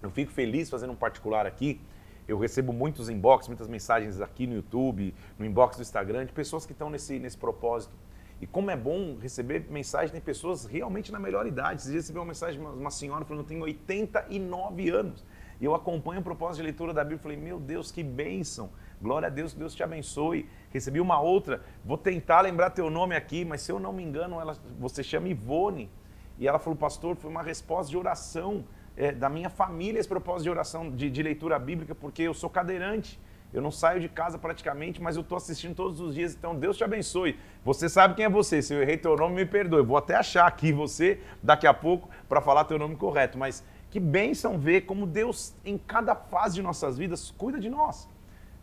Eu 0.02 0.10
fico 0.10 0.32
feliz 0.32 0.68
fazendo 0.68 0.92
um 0.92 0.96
particular 0.96 1.46
aqui, 1.46 1.80
eu 2.26 2.38
recebo 2.38 2.72
muitos 2.72 3.08
inbox, 3.08 3.48
muitas 3.48 3.66
mensagens 3.66 4.20
aqui 4.20 4.46
no 4.46 4.54
YouTube, 4.54 5.14
no 5.38 5.44
inbox 5.44 5.76
do 5.76 5.82
Instagram, 5.82 6.26
de 6.26 6.32
pessoas 6.32 6.64
que 6.64 6.72
estão 6.72 6.88
nesse, 6.88 7.18
nesse 7.18 7.36
propósito. 7.36 7.92
E 8.40 8.46
como 8.46 8.70
é 8.70 8.76
bom 8.76 9.18
receber 9.20 9.66
mensagem 9.68 10.14
de 10.14 10.20
pessoas 10.20 10.64
realmente 10.64 11.12
na 11.12 11.18
melhor 11.18 11.46
idade. 11.46 11.80
Esses 11.80 11.90
dias 11.90 12.04
recebi 12.04 12.18
uma 12.18 12.26
mensagem 12.26 12.58
de 12.58 12.64
uma, 12.64 12.72
uma 12.72 12.90
senhora 12.90 13.24
falando 13.24 13.42
eu 13.42 13.48
tenho 13.48 13.62
89 13.62 14.90
anos. 14.90 15.24
E 15.60 15.64
eu 15.64 15.74
acompanho 15.74 16.20
o 16.20 16.24
propósito 16.24 16.58
de 16.58 16.62
leitura 16.62 16.94
da 16.94 17.02
Bíblia 17.02 17.18
e 17.18 17.22
falei, 17.22 17.36
meu 17.36 17.60
Deus, 17.60 17.92
que 17.92 18.02
bênção. 18.02 18.70
Glória 19.02 19.26
a 19.26 19.30
Deus, 19.30 19.52
que 19.52 19.58
Deus 19.58 19.74
te 19.74 19.82
abençoe. 19.82 20.48
Recebi 20.70 21.00
uma 21.00 21.20
outra, 21.20 21.62
vou 21.84 21.98
tentar 21.98 22.40
lembrar 22.40 22.70
teu 22.70 22.88
nome 22.88 23.14
aqui, 23.14 23.44
mas 23.44 23.60
se 23.60 23.70
eu 23.70 23.78
não 23.78 23.92
me 23.92 24.02
engano, 24.02 24.40
ela, 24.40 24.56
você 24.78 25.02
chama 25.02 25.28
Ivone. 25.28 25.90
E 26.40 26.48
ela 26.48 26.58
falou, 26.58 26.76
pastor, 26.76 27.14
foi 27.16 27.30
uma 27.30 27.42
resposta 27.42 27.90
de 27.90 27.98
oração 27.98 28.64
é, 28.96 29.12
da 29.12 29.28
minha 29.28 29.50
família 29.50 30.00
esse 30.00 30.08
propósito 30.08 30.44
de 30.44 30.50
oração, 30.50 30.90
de, 30.90 31.10
de 31.10 31.22
leitura 31.22 31.58
bíblica, 31.58 31.94
porque 31.94 32.22
eu 32.22 32.32
sou 32.32 32.48
cadeirante. 32.48 33.20
Eu 33.52 33.60
não 33.60 33.70
saio 33.70 34.00
de 34.00 34.08
casa 34.08 34.38
praticamente, 34.38 35.02
mas 35.02 35.16
eu 35.16 35.22
estou 35.22 35.36
assistindo 35.36 35.74
todos 35.74 36.00
os 36.00 36.14
dias. 36.14 36.34
Então, 36.34 36.54
Deus 36.54 36.76
te 36.76 36.84
abençoe. 36.84 37.38
Você 37.64 37.88
sabe 37.88 38.14
quem 38.14 38.24
é 38.24 38.28
você. 38.28 38.62
Se 38.62 38.72
eu 38.72 38.80
errei 38.80 38.96
teu 38.96 39.16
nome, 39.16 39.34
me 39.34 39.44
perdoe. 39.44 39.80
Eu 39.80 39.84
vou 39.84 39.96
até 39.96 40.14
achar 40.14 40.46
aqui 40.46 40.72
você 40.72 41.20
daqui 41.42 41.66
a 41.66 41.74
pouco 41.74 42.08
para 42.28 42.40
falar 42.40 42.64
teu 42.64 42.78
nome 42.78 42.96
correto. 42.96 43.36
Mas 43.36 43.62
que 43.90 44.00
bênção 44.00 44.56
ver 44.56 44.82
como 44.82 45.06
Deus, 45.06 45.52
em 45.64 45.76
cada 45.76 46.14
fase 46.14 46.54
de 46.54 46.62
nossas 46.62 46.96
vidas, 46.96 47.34
cuida 47.36 47.58
de 47.58 47.68
nós. 47.68 48.08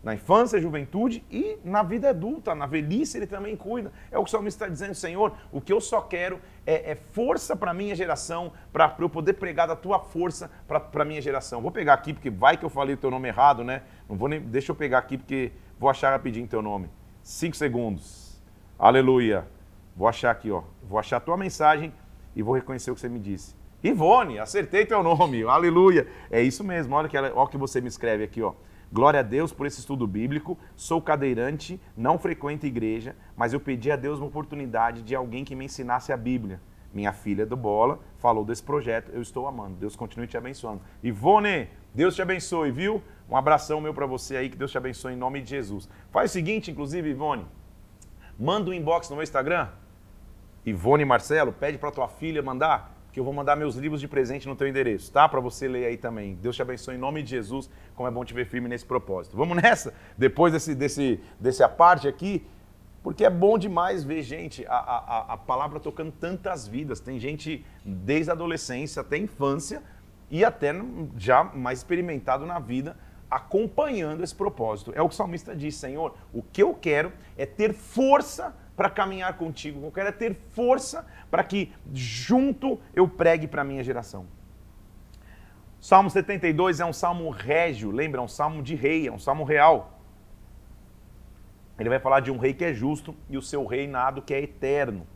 Na 0.02 0.14
infância, 0.14 0.60
juventude 0.60 1.24
e 1.28 1.58
na 1.64 1.82
vida 1.82 2.10
adulta, 2.10 2.54
na 2.54 2.66
velhice 2.66 3.18
ele 3.18 3.26
também 3.26 3.56
cuida. 3.56 3.92
É 4.10 4.18
o 4.18 4.22
que 4.22 4.28
o 4.28 4.30
salmista 4.30 4.64
está 4.64 4.72
dizendo, 4.72 4.94
Senhor, 4.94 5.32
o 5.50 5.60
que 5.60 5.72
eu 5.72 5.80
só 5.80 6.00
quero 6.00 6.40
é, 6.64 6.92
é 6.92 6.94
força 6.94 7.56
para 7.56 7.72
a 7.72 7.74
minha 7.74 7.96
geração, 7.96 8.52
para 8.72 8.94
eu 8.98 9.08
poder 9.08 9.34
pregar 9.34 9.66
da 9.66 9.74
tua 9.74 9.98
força 9.98 10.50
para 10.68 11.02
a 11.02 11.04
minha 11.04 11.20
geração. 11.20 11.60
Vou 11.60 11.72
pegar 11.72 11.94
aqui, 11.94 12.14
porque 12.14 12.30
vai 12.30 12.56
que 12.56 12.64
eu 12.64 12.70
falei 12.70 12.94
o 12.94 12.98
teu 12.98 13.10
nome 13.10 13.26
errado, 13.26 13.64
né? 13.64 13.82
Não 14.08 14.16
vou 14.16 14.28
nem, 14.28 14.40
deixa 14.40 14.70
eu 14.70 14.76
pegar 14.76 14.98
aqui, 14.98 15.18
porque 15.18 15.50
vou 15.78 15.90
achar 15.90 16.10
rapidinho 16.10 16.46
teu 16.46 16.62
nome. 16.62 16.88
Cinco 17.22 17.56
segundos. 17.56 18.40
Aleluia. 18.78 19.46
Vou 19.96 20.06
achar 20.06 20.30
aqui, 20.30 20.50
ó. 20.50 20.62
Vou 20.84 20.98
achar 20.98 21.16
a 21.16 21.20
tua 21.20 21.36
mensagem 21.36 21.92
e 22.36 22.42
vou 22.42 22.54
reconhecer 22.54 22.92
o 22.92 22.94
que 22.94 23.00
você 23.00 23.08
me 23.08 23.18
disse. 23.18 23.56
Ivone, 23.82 24.38
acertei 24.38 24.86
teu 24.86 25.02
nome. 25.02 25.42
Aleluia. 25.42 26.06
É 26.30 26.40
isso 26.40 26.62
mesmo. 26.62 26.94
Olha 26.94 27.08
que, 27.08 27.18
olha 27.18 27.34
o 27.34 27.46
que 27.48 27.56
você 27.58 27.80
me 27.80 27.88
escreve 27.88 28.22
aqui, 28.22 28.40
ó. 28.40 28.54
Glória 28.90 29.20
a 29.20 29.22
Deus 29.22 29.52
por 29.52 29.66
esse 29.66 29.80
estudo 29.80 30.06
bíblico. 30.06 30.56
Sou 30.74 31.00
cadeirante, 31.00 31.80
não 31.96 32.18
frequento 32.18 32.66
igreja, 32.66 33.14
mas 33.36 33.52
eu 33.52 33.60
pedi 33.60 33.90
a 33.90 33.96
Deus 33.96 34.18
uma 34.18 34.28
oportunidade 34.28 35.02
de 35.02 35.14
alguém 35.14 35.44
que 35.44 35.54
me 35.54 35.66
ensinasse 35.66 36.12
a 36.12 36.16
Bíblia. 36.16 36.60
Minha 36.92 37.12
filha 37.12 37.44
do 37.44 37.56
Bola 37.56 38.00
falou 38.16 38.44
desse 38.44 38.62
projeto, 38.62 39.10
eu 39.12 39.20
estou 39.20 39.46
amando. 39.46 39.76
Deus 39.76 39.94
continue 39.94 40.26
te 40.26 40.38
abençoando. 40.38 40.80
Ivone, 41.02 41.68
Deus 41.94 42.14
te 42.14 42.22
abençoe, 42.22 42.70
viu? 42.70 43.02
Um 43.28 43.36
abração 43.36 43.78
meu 43.80 43.92
para 43.92 44.06
você 44.06 44.36
aí, 44.38 44.48
que 44.48 44.56
Deus 44.56 44.70
te 44.70 44.78
abençoe 44.78 45.12
em 45.12 45.16
nome 45.16 45.42
de 45.42 45.50
Jesus. 45.50 45.88
Faz 46.10 46.30
o 46.30 46.32
seguinte, 46.32 46.70
inclusive, 46.70 47.10
Ivone, 47.10 47.44
manda 48.38 48.70
um 48.70 48.72
inbox 48.72 49.10
no 49.10 49.16
meu 49.16 49.22
Instagram, 49.22 49.68
Ivone 50.64 51.04
Marcelo, 51.04 51.52
pede 51.52 51.76
para 51.76 51.90
tua 51.90 52.08
filha 52.08 52.42
mandar 52.42 52.97
que 53.12 53.18
eu 53.18 53.24
vou 53.24 53.32
mandar 53.32 53.56
meus 53.56 53.74
livros 53.74 54.00
de 54.00 54.08
presente 54.08 54.46
no 54.46 54.54
teu 54.54 54.68
endereço, 54.68 55.10
tá? 55.10 55.28
Para 55.28 55.40
você 55.40 55.66
ler 55.66 55.86
aí 55.86 55.96
também. 55.96 56.34
Deus 56.34 56.54
te 56.54 56.62
abençoe 56.62 56.94
em 56.94 56.98
nome 56.98 57.22
de 57.22 57.30
Jesus, 57.30 57.70
como 57.94 58.08
é 58.08 58.10
bom 58.10 58.24
te 58.24 58.34
ver 58.34 58.46
firme 58.46 58.68
nesse 58.68 58.84
propósito. 58.84 59.36
Vamos 59.36 59.56
nessa? 59.62 59.94
Depois 60.16 60.52
desse, 60.52 60.74
desse, 60.74 61.20
desse 61.40 61.62
aparte 61.62 62.06
aqui, 62.06 62.46
porque 63.02 63.24
é 63.24 63.30
bom 63.30 63.56
demais 63.56 64.04
ver, 64.04 64.22
gente, 64.22 64.66
a, 64.66 64.76
a, 64.76 65.32
a 65.34 65.36
palavra 65.36 65.80
tocando 65.80 66.12
tantas 66.12 66.68
vidas. 66.68 67.00
Tem 67.00 67.18
gente 67.18 67.64
desde 67.84 68.30
a 68.30 68.34
adolescência 68.34 69.00
até 69.00 69.16
a 69.16 69.20
infância 69.20 69.82
e 70.30 70.44
até 70.44 70.74
já 71.16 71.42
mais 71.42 71.78
experimentado 71.78 72.44
na 72.44 72.58
vida, 72.58 72.96
acompanhando 73.30 74.22
esse 74.22 74.34
propósito. 74.34 74.92
É 74.94 75.00
o 75.00 75.08
que 75.08 75.14
o 75.14 75.16
salmista 75.16 75.56
diz, 75.56 75.74
Senhor, 75.76 76.14
o 76.32 76.42
que 76.42 76.62
eu 76.62 76.74
quero 76.74 77.12
é 77.36 77.46
ter 77.46 77.72
força 77.72 78.44
para 78.44 78.58
caminhar 78.88 79.36
contigo, 79.36 79.84
eu 79.84 79.90
quero 79.90 80.10
é 80.10 80.12
ter 80.12 80.36
força 80.52 81.04
para 81.28 81.42
que 81.42 81.72
junto 81.92 82.78
eu 82.94 83.08
pregue 83.08 83.48
para 83.48 83.62
a 83.62 83.64
minha 83.64 83.82
geração. 83.82 84.26
Salmo 85.80 86.10
72 86.10 86.78
é 86.80 86.84
um 86.84 86.92
salmo 86.92 87.28
régio, 87.30 87.90
lembra? 87.90 88.20
É 88.20 88.24
um 88.24 88.28
salmo 88.28 88.62
de 88.62 88.74
rei, 88.74 89.08
é 89.08 89.12
um 89.12 89.18
salmo 89.18 89.42
real. 89.42 89.98
Ele 91.78 91.88
vai 91.88 91.98
falar 91.98 92.20
de 92.20 92.30
um 92.30 92.38
rei 92.38 92.52
que 92.52 92.64
é 92.64 92.72
justo 92.72 93.14
e 93.28 93.36
o 93.36 93.42
seu 93.42 93.64
reinado 93.64 94.22
que 94.22 94.34
é 94.34 94.40
eterno. 94.40 95.06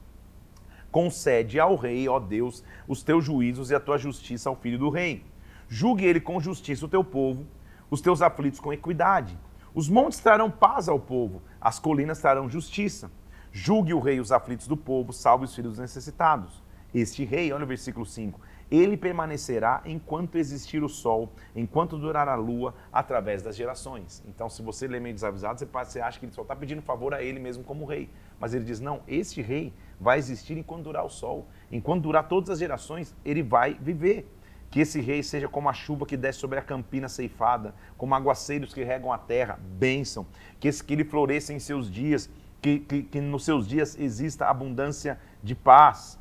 Concede 0.90 1.59
ao 1.59 1.75
rei, 1.75 2.09
ó 2.09 2.21
Deus, 2.21 2.62
os 2.87 3.02
teus 3.02 3.25
juízos 3.25 3.71
e 3.71 3.75
a 3.75 3.81
tua 3.81 3.99
justiça 3.99 4.49
ao 4.49 4.57
filho 4.57 4.78
do 4.78 4.90
rei. 4.90 5.25
Julgue 5.69 6.04
ele 6.04 6.21
com 6.21 6.38
justiça 6.38 6.85
o 6.85 6.88
teu 6.88 7.02
povo, 7.02 7.47
os 7.90 8.00
teus 8.00 8.23
aflitos 8.23 8.61
com 8.61 8.73
equidade. 8.73 9.37
Os 9.75 9.88
montes 9.88 10.21
trarão 10.21 10.50
paz 10.50 10.88
ao 10.88 11.00
povo, 11.00 11.42
as 11.61 11.78
colinas 11.78 12.21
trarão 12.21 12.49
justiça. 12.49 13.11
Julgue 13.52 13.92
o 13.92 14.00
rei 14.00 14.18
os 14.18 14.32
aflitos 14.32 14.66
do 14.66 14.78
povo, 14.78 15.12
salve 15.12 15.44
os 15.44 15.54
filhos 15.54 15.78
necessitados. 15.78 16.62
Este 16.94 17.23
rei, 17.23 17.52
olha 17.52 17.64
o 17.64 17.66
versículo 17.66 18.06
5, 18.06 18.40
ele 18.71 18.97
permanecerá 18.97 19.82
enquanto 19.85 20.38
existir 20.38 20.82
o 20.82 20.88
sol, 20.88 21.30
enquanto 21.54 21.99
durar 21.99 22.26
a 22.26 22.35
lua, 22.35 22.75
através 22.90 23.42
das 23.42 23.54
gerações. 23.54 24.23
Então, 24.26 24.49
se 24.49 24.62
você 24.62 24.88
lê 24.88 24.99
meio 24.99 25.14
desavisado, 25.14 25.59
você 25.59 26.00
acha 26.00 26.18
que 26.18 26.25
ele 26.25 26.32
só 26.32 26.40
está 26.40 26.56
pedindo 26.56 26.80
favor 26.80 27.12
a 27.12 27.23
ele 27.23 27.38
mesmo 27.38 27.62
como 27.62 27.85
rei. 27.85 28.09
Mas 28.40 28.54
ele 28.54 28.64
diz: 28.64 28.80
não, 28.80 29.02
este 29.06 29.42
rei 29.42 29.75
vai 30.00 30.18
existir 30.18 30.56
enquanto 30.56 30.85
durar 30.85 31.04
o 31.04 31.11
sol. 31.11 31.47
Enquanto 31.71 32.04
durar 32.04 32.28
todas 32.28 32.49
as 32.49 32.59
gerações, 32.59 33.14
ele 33.23 33.42
vai 33.42 33.75
viver. 33.75 34.26
Que 34.71 34.80
esse 34.80 35.02
rei 35.02 35.23
seja 35.23 35.49
como 35.49 35.68
a 35.68 35.75
chuva 35.75 36.06
que 36.06 36.16
desce 36.16 36.38
sobre 36.38 36.59
a 36.59 36.62
campina 36.62 37.06
ceifada, 37.06 37.75
como 37.99 38.14
aguaceiros 38.14 38.73
que 38.73 38.82
regam 38.82 39.12
a 39.12 39.18
terra, 39.18 39.61
bênção. 39.61 40.26
Que, 40.59 40.68
esse, 40.68 40.82
que 40.82 40.94
ele 40.94 41.04
floresça 41.04 41.52
em 41.52 41.59
seus 41.59 41.90
dias 41.90 42.30
que, 42.62 42.78
que, 42.78 43.02
que 43.02 43.21
nos 43.21 43.45
seus 43.45 43.66
dias 43.66 43.99
exista 43.99 44.47
abundância 44.47 45.19
de 45.42 45.54
paz. 45.54 46.19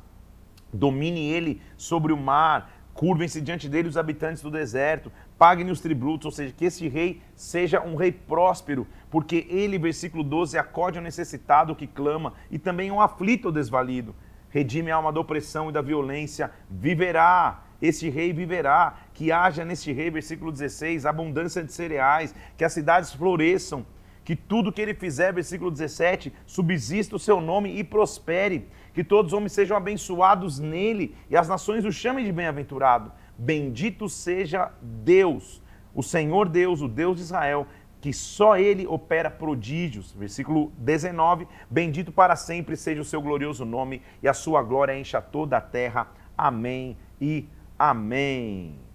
Domine 0.72 1.30
ele 1.30 1.62
sobre 1.76 2.12
o 2.12 2.16
mar, 2.16 2.70
curvem-se 2.92 3.40
diante 3.40 3.68
dele 3.68 3.88
os 3.88 3.96
habitantes 3.96 4.42
do 4.42 4.50
deserto, 4.50 5.12
paguem 5.38 5.70
os 5.70 5.80
tributos, 5.80 6.26
ou 6.26 6.32
seja, 6.32 6.52
que 6.52 6.64
esse 6.64 6.88
rei 6.88 7.22
seja 7.36 7.80
um 7.80 7.94
rei 7.94 8.10
próspero, 8.10 8.86
porque 9.10 9.46
ele, 9.48 9.78
versículo 9.78 10.24
12, 10.24 10.58
acode 10.58 10.98
ao 10.98 11.04
necessitado 11.04 11.76
que 11.76 11.86
clama 11.86 12.34
e 12.50 12.58
também 12.58 12.90
ao 12.90 13.00
aflito 13.00 13.46
ou 13.46 13.52
desvalido. 13.52 14.14
Redime 14.50 14.90
a 14.90 14.96
alma 14.96 15.12
da 15.12 15.20
opressão 15.20 15.70
e 15.70 15.72
da 15.72 15.80
violência, 15.80 16.50
viverá. 16.68 17.62
Este 17.80 18.08
rei 18.08 18.32
viverá, 18.32 18.96
que 19.12 19.32
haja 19.32 19.64
neste 19.64 19.92
rei, 19.92 20.08
versículo 20.08 20.52
16, 20.52 21.04
abundância 21.04 21.64
de 21.64 21.72
cereais, 21.72 22.34
que 22.56 22.64
as 22.64 22.72
cidades 22.72 23.12
floresçam, 23.12 23.84
que 24.24 24.36
tudo 24.36 24.72
que 24.72 24.80
ele 24.80 24.94
fizer, 24.94 25.32
versículo 25.32 25.70
17, 25.70 26.32
subsista 26.46 27.16
o 27.16 27.18
seu 27.18 27.40
nome 27.40 27.76
e 27.76 27.82
prospere, 27.82 28.68
que 28.94 29.02
todos 29.02 29.32
os 29.32 29.36
homens 29.36 29.52
sejam 29.52 29.76
abençoados 29.76 30.58
nele 30.58 31.14
e 31.28 31.36
as 31.36 31.48
nações 31.48 31.84
o 31.84 31.92
chamem 31.92 32.24
de 32.24 32.32
bem-aventurado. 32.32 33.12
Bendito 33.36 34.08
seja 34.08 34.70
Deus, 34.80 35.62
o 35.94 36.02
Senhor 36.02 36.48
Deus, 36.48 36.80
o 36.80 36.88
Deus 36.88 37.16
de 37.16 37.22
Israel, 37.22 37.66
que 38.00 38.12
só 38.12 38.56
ele 38.56 38.86
opera 38.86 39.30
prodígios. 39.30 40.12
Versículo 40.12 40.72
19: 40.76 41.48
Bendito 41.70 42.12
para 42.12 42.36
sempre 42.36 42.76
seja 42.76 43.00
o 43.00 43.04
seu 43.04 43.22
glorioso 43.22 43.64
nome 43.64 44.02
e 44.22 44.28
a 44.28 44.34
sua 44.34 44.62
glória 44.62 44.98
encha 44.98 45.20
toda 45.22 45.56
a 45.56 45.60
terra. 45.60 46.08
Amém 46.36 46.96
e 47.20 47.48
amém. 47.78 48.91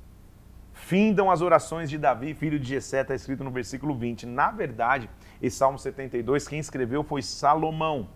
Findam 0.88 1.30
as 1.30 1.42
orações 1.42 1.90
de 1.90 1.98
Davi, 1.98 2.34
filho 2.34 2.58
de 2.58 2.66
Jessé, 2.66 3.02
está 3.02 3.14
escrito 3.14 3.44
no 3.44 3.52
versículo 3.52 3.94
20. 3.94 4.26
Na 4.26 4.52
verdade, 4.52 5.10
esse 5.42 5.58
Salmo 5.58 5.78
72, 5.78 6.48
quem 6.48 6.60
escreveu 6.60 7.04
foi 7.04 7.22
Salomão. 7.22 8.08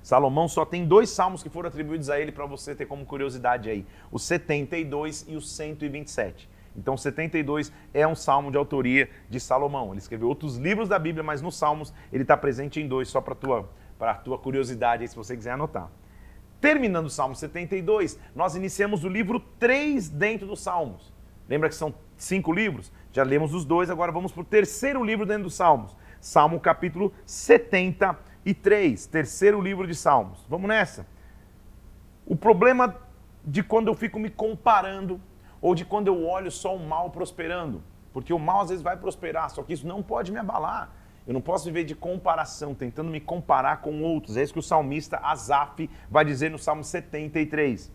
Salomão 0.00 0.46
só 0.46 0.64
tem 0.64 0.86
dois 0.86 1.10
salmos 1.10 1.42
que 1.42 1.48
foram 1.48 1.68
atribuídos 1.68 2.08
a 2.10 2.20
ele 2.20 2.30
para 2.30 2.46
você 2.46 2.76
ter 2.76 2.86
como 2.86 3.04
curiosidade 3.04 3.68
aí: 3.68 3.84
o 4.12 4.20
72 4.20 5.26
e 5.26 5.34
o 5.34 5.40
127. 5.40 6.48
Então, 6.76 6.96
72 6.96 7.72
é 7.92 8.06
um 8.06 8.14
salmo 8.14 8.52
de 8.52 8.56
autoria 8.56 9.10
de 9.28 9.40
Salomão. 9.40 9.90
Ele 9.90 9.98
escreveu 9.98 10.28
outros 10.28 10.56
livros 10.56 10.88
da 10.88 10.98
Bíblia, 11.00 11.24
mas 11.24 11.42
nos 11.42 11.56
salmos 11.56 11.92
ele 12.12 12.22
está 12.22 12.36
presente 12.36 12.80
em 12.80 12.86
dois, 12.86 13.08
só 13.08 13.20
para 13.20 13.32
a 13.32 13.36
tua, 13.36 13.68
tua 14.22 14.38
curiosidade 14.38 15.02
aí, 15.02 15.08
se 15.08 15.16
você 15.16 15.36
quiser 15.36 15.50
anotar. 15.50 15.90
Terminando 16.60 17.06
o 17.06 17.10
Salmo 17.10 17.34
72, 17.34 18.16
nós 18.32 18.54
iniciamos 18.54 19.02
o 19.02 19.08
livro 19.08 19.40
3 19.58 20.08
dentro 20.08 20.46
dos 20.46 20.60
Salmos. 20.60 21.13
Lembra 21.48 21.68
que 21.68 21.74
são 21.74 21.94
cinco 22.16 22.52
livros? 22.52 22.92
Já 23.12 23.22
lemos 23.22 23.54
os 23.54 23.64
dois, 23.64 23.90
agora 23.90 24.10
vamos 24.10 24.32
para 24.32 24.40
o 24.40 24.44
terceiro 24.44 25.04
livro 25.04 25.26
dentro 25.26 25.44
dos 25.44 25.54
Salmos. 25.54 25.96
Salmo 26.20 26.58
capítulo 26.58 27.12
73, 27.26 29.06
terceiro 29.06 29.60
livro 29.60 29.86
de 29.86 29.94
Salmos. 29.94 30.44
Vamos 30.48 30.68
nessa. 30.68 31.06
O 32.26 32.34
problema 32.34 32.96
de 33.44 33.62
quando 33.62 33.88
eu 33.88 33.94
fico 33.94 34.18
me 34.18 34.30
comparando 34.30 35.20
ou 35.60 35.74
de 35.74 35.84
quando 35.84 36.08
eu 36.08 36.26
olho 36.26 36.50
só 36.50 36.74
o 36.74 36.78
mal 36.78 37.10
prosperando, 37.10 37.82
porque 38.12 38.32
o 38.32 38.38
mal 38.38 38.62
às 38.62 38.70
vezes 38.70 38.82
vai 38.82 38.96
prosperar, 38.96 39.50
só 39.50 39.62
que 39.62 39.72
isso 39.72 39.86
não 39.86 40.02
pode 40.02 40.32
me 40.32 40.38
abalar. 40.38 40.90
Eu 41.26 41.32
não 41.32 41.40
posso 41.40 41.64
viver 41.64 41.84
de 41.84 41.94
comparação, 41.94 42.74
tentando 42.74 43.10
me 43.10 43.20
comparar 43.20 43.80
com 43.80 44.02
outros. 44.02 44.36
É 44.36 44.42
isso 44.42 44.52
que 44.52 44.58
o 44.58 44.62
salmista 44.62 45.18
Asaf 45.18 45.88
vai 46.10 46.24
dizer 46.24 46.50
no 46.50 46.58
Salmo 46.58 46.84
73. 46.84 47.90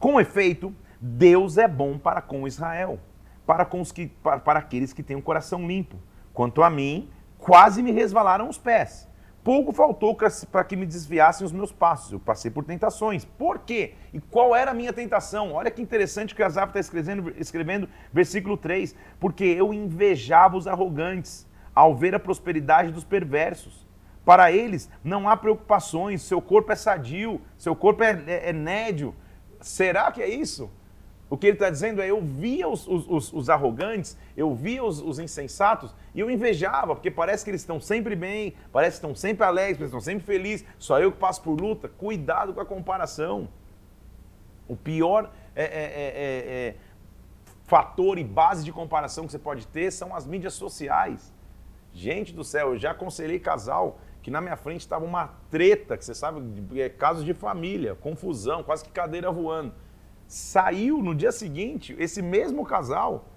Com 0.00 0.20
efeito, 0.20 0.74
Deus 1.04 1.58
é 1.58 1.66
bom 1.66 1.98
para 1.98 2.22
com 2.22 2.46
Israel, 2.46 3.00
para, 3.44 3.64
com 3.64 3.80
os 3.80 3.90
que, 3.90 4.06
para, 4.06 4.38
para 4.38 4.60
aqueles 4.60 4.92
que 4.92 5.02
têm 5.02 5.16
o 5.16 5.18
um 5.18 5.22
coração 5.22 5.66
limpo. 5.66 5.96
Quanto 6.32 6.62
a 6.62 6.70
mim, 6.70 7.10
quase 7.38 7.82
me 7.82 7.90
resvalaram 7.90 8.48
os 8.48 8.56
pés. 8.56 9.08
Pouco 9.42 9.72
faltou 9.72 10.16
para 10.52 10.62
que 10.62 10.76
me 10.76 10.86
desviassem 10.86 11.44
os 11.44 11.50
meus 11.50 11.72
passos. 11.72 12.12
Eu 12.12 12.20
passei 12.20 12.52
por 12.52 12.62
tentações. 12.62 13.24
Por 13.24 13.58
quê? 13.58 13.94
E 14.12 14.20
qual 14.20 14.54
era 14.54 14.70
a 14.70 14.74
minha 14.74 14.92
tentação? 14.92 15.52
Olha 15.52 15.72
que 15.72 15.82
interessante 15.82 16.36
que 16.36 16.42
Asaf 16.44 16.68
está 16.68 16.78
escrevendo, 16.78 17.34
escrevendo, 17.36 17.88
versículo 18.12 18.56
3. 18.56 18.94
Porque 19.18 19.42
eu 19.42 19.74
invejava 19.74 20.56
os 20.56 20.68
arrogantes 20.68 21.48
ao 21.74 21.96
ver 21.96 22.14
a 22.14 22.20
prosperidade 22.20 22.92
dos 22.92 23.02
perversos. 23.02 23.84
Para 24.24 24.52
eles 24.52 24.88
não 25.02 25.28
há 25.28 25.36
preocupações, 25.36 26.22
seu 26.22 26.40
corpo 26.40 26.70
é 26.70 26.76
sadio, 26.76 27.40
seu 27.58 27.74
corpo 27.74 28.04
é, 28.04 28.22
é, 28.28 28.50
é 28.50 28.52
nédio. 28.52 29.12
Será 29.60 30.12
que 30.12 30.22
é 30.22 30.28
isso? 30.28 30.70
O 31.32 31.38
que 31.38 31.46
ele 31.46 31.54
está 31.54 31.70
dizendo 31.70 32.02
é: 32.02 32.10
eu 32.10 32.20
via 32.20 32.68
os, 32.68 32.86
os, 32.86 33.32
os 33.32 33.48
arrogantes, 33.48 34.18
eu 34.36 34.54
via 34.54 34.84
os, 34.84 35.00
os, 35.00 35.18
insensatos 35.18 35.94
e 36.14 36.20
eu 36.20 36.30
invejava, 36.30 36.94
porque 36.94 37.10
parece 37.10 37.42
que 37.42 37.50
eles 37.50 37.62
estão 37.62 37.80
sempre 37.80 38.14
bem, 38.14 38.54
parece 38.70 39.00
que 39.00 39.06
estão 39.06 39.14
sempre 39.14 39.42
alegres, 39.42 39.86
estão 39.86 39.98
sempre 39.98 40.26
felizes, 40.26 40.66
só 40.78 41.00
eu 41.00 41.10
que 41.10 41.16
passo 41.16 41.40
por 41.40 41.58
luta. 41.58 41.88
Cuidado 41.88 42.52
com 42.52 42.60
a 42.60 42.66
comparação. 42.66 43.48
O 44.68 44.76
pior 44.76 45.30
é, 45.56 45.64
é, 45.64 45.66
é, 45.66 45.74
é, 45.74 46.68
é 46.68 46.74
fator 47.64 48.18
e 48.18 48.24
base 48.24 48.62
de 48.62 48.70
comparação 48.70 49.24
que 49.24 49.32
você 49.32 49.38
pode 49.38 49.66
ter 49.68 49.90
são 49.90 50.14
as 50.14 50.26
mídias 50.26 50.52
sociais. 50.52 51.32
Gente 51.94 52.34
do 52.34 52.44
céu, 52.44 52.74
eu 52.74 52.78
já 52.78 52.90
aconselhei 52.90 53.38
casal 53.38 53.98
que 54.22 54.30
na 54.30 54.42
minha 54.42 54.56
frente 54.56 54.82
estava 54.82 55.06
uma 55.06 55.28
treta, 55.50 55.96
que 55.96 56.04
você 56.04 56.14
sabe, 56.14 56.42
é, 56.78 56.90
casos 56.90 57.24
de 57.24 57.32
família, 57.32 57.94
confusão, 57.94 58.62
quase 58.62 58.84
que 58.84 58.90
cadeira 58.90 59.32
voando. 59.32 59.72
Saiu 60.32 61.02
no 61.02 61.14
dia 61.14 61.30
seguinte 61.30 61.94
esse 61.98 62.22
mesmo 62.22 62.64
casal 62.64 63.28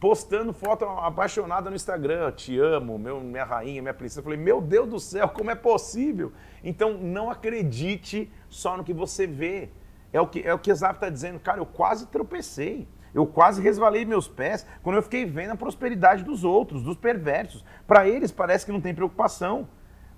postando 0.00 0.52
foto 0.52 0.84
apaixonada 0.84 1.70
no 1.70 1.76
Instagram, 1.76 2.32
te 2.32 2.58
amo, 2.58 2.98
meu, 2.98 3.20
minha 3.20 3.44
rainha, 3.44 3.80
minha 3.80 3.94
princesa. 3.94 4.18
Eu 4.18 4.24
falei, 4.24 4.36
meu 4.36 4.60
Deus 4.60 4.88
do 4.88 4.98
céu, 4.98 5.28
como 5.28 5.52
é 5.52 5.54
possível? 5.54 6.32
Então 6.64 6.94
não 6.94 7.30
acredite 7.30 8.28
só 8.48 8.76
no 8.76 8.82
que 8.82 8.92
você 8.92 9.28
vê. 9.28 9.68
É 10.12 10.20
o 10.20 10.26
que, 10.26 10.42
é 10.42 10.52
o 10.52 10.58
que 10.58 10.72
Exato 10.72 10.94
está 10.94 11.08
dizendo, 11.08 11.38
cara, 11.38 11.60
eu 11.60 11.66
quase 11.66 12.08
tropecei. 12.08 12.88
Eu 13.14 13.28
quase 13.28 13.62
resvalei 13.62 14.04
meus 14.04 14.26
pés 14.26 14.66
quando 14.82 14.96
eu 14.96 15.02
fiquei 15.04 15.24
vendo 15.24 15.52
a 15.52 15.56
prosperidade 15.56 16.24
dos 16.24 16.42
outros, 16.42 16.82
dos 16.82 16.96
perversos. 16.96 17.64
Para 17.86 18.08
eles 18.08 18.32
parece 18.32 18.66
que 18.66 18.72
não 18.72 18.80
tem 18.80 18.92
preocupação. 18.92 19.68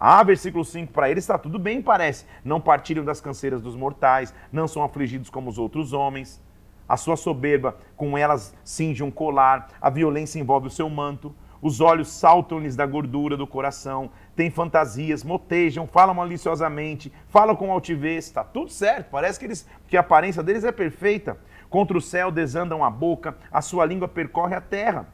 Ah, 0.04 0.24
versículo 0.24 0.64
5, 0.64 0.92
para 0.92 1.08
eles 1.08 1.22
está 1.22 1.38
tudo 1.38 1.60
bem, 1.60 1.80
parece. 1.80 2.26
Não 2.44 2.60
partilham 2.60 3.04
das 3.04 3.20
canseiras 3.20 3.62
dos 3.62 3.76
mortais, 3.76 4.34
não 4.50 4.66
são 4.66 4.82
afligidos 4.82 5.30
como 5.30 5.48
os 5.48 5.58
outros 5.58 5.92
homens. 5.92 6.42
A 6.88 6.96
sua 6.96 7.16
soberba, 7.16 7.76
com 7.96 8.18
elas 8.18 8.52
cinge 8.64 9.04
um 9.04 9.12
colar, 9.12 9.68
a 9.80 9.88
violência 9.88 10.40
envolve 10.40 10.66
o 10.66 10.70
seu 10.70 10.90
manto, 10.90 11.32
os 11.62 11.80
olhos 11.80 12.08
saltam-lhes 12.08 12.74
da 12.74 12.84
gordura 12.84 13.36
do 13.36 13.46
coração, 13.46 14.10
têm 14.34 14.50
fantasias, 14.50 15.22
motejam, 15.22 15.86
falam 15.86 16.16
maliciosamente, 16.16 17.12
falam 17.28 17.54
com 17.54 17.70
altivez, 17.70 18.24
está 18.24 18.42
tudo 18.42 18.72
certo, 18.72 19.08
parece 19.08 19.38
que, 19.38 19.44
eles, 19.44 19.68
que 19.86 19.96
a 19.96 20.00
aparência 20.00 20.42
deles 20.42 20.64
é 20.64 20.72
perfeita. 20.72 21.38
Contra 21.70 21.96
o 21.96 22.00
céu 22.00 22.32
desandam 22.32 22.82
a 22.82 22.90
boca, 22.90 23.36
a 23.52 23.62
sua 23.62 23.86
língua 23.86 24.08
percorre 24.08 24.56
a 24.56 24.60
terra. 24.60 25.06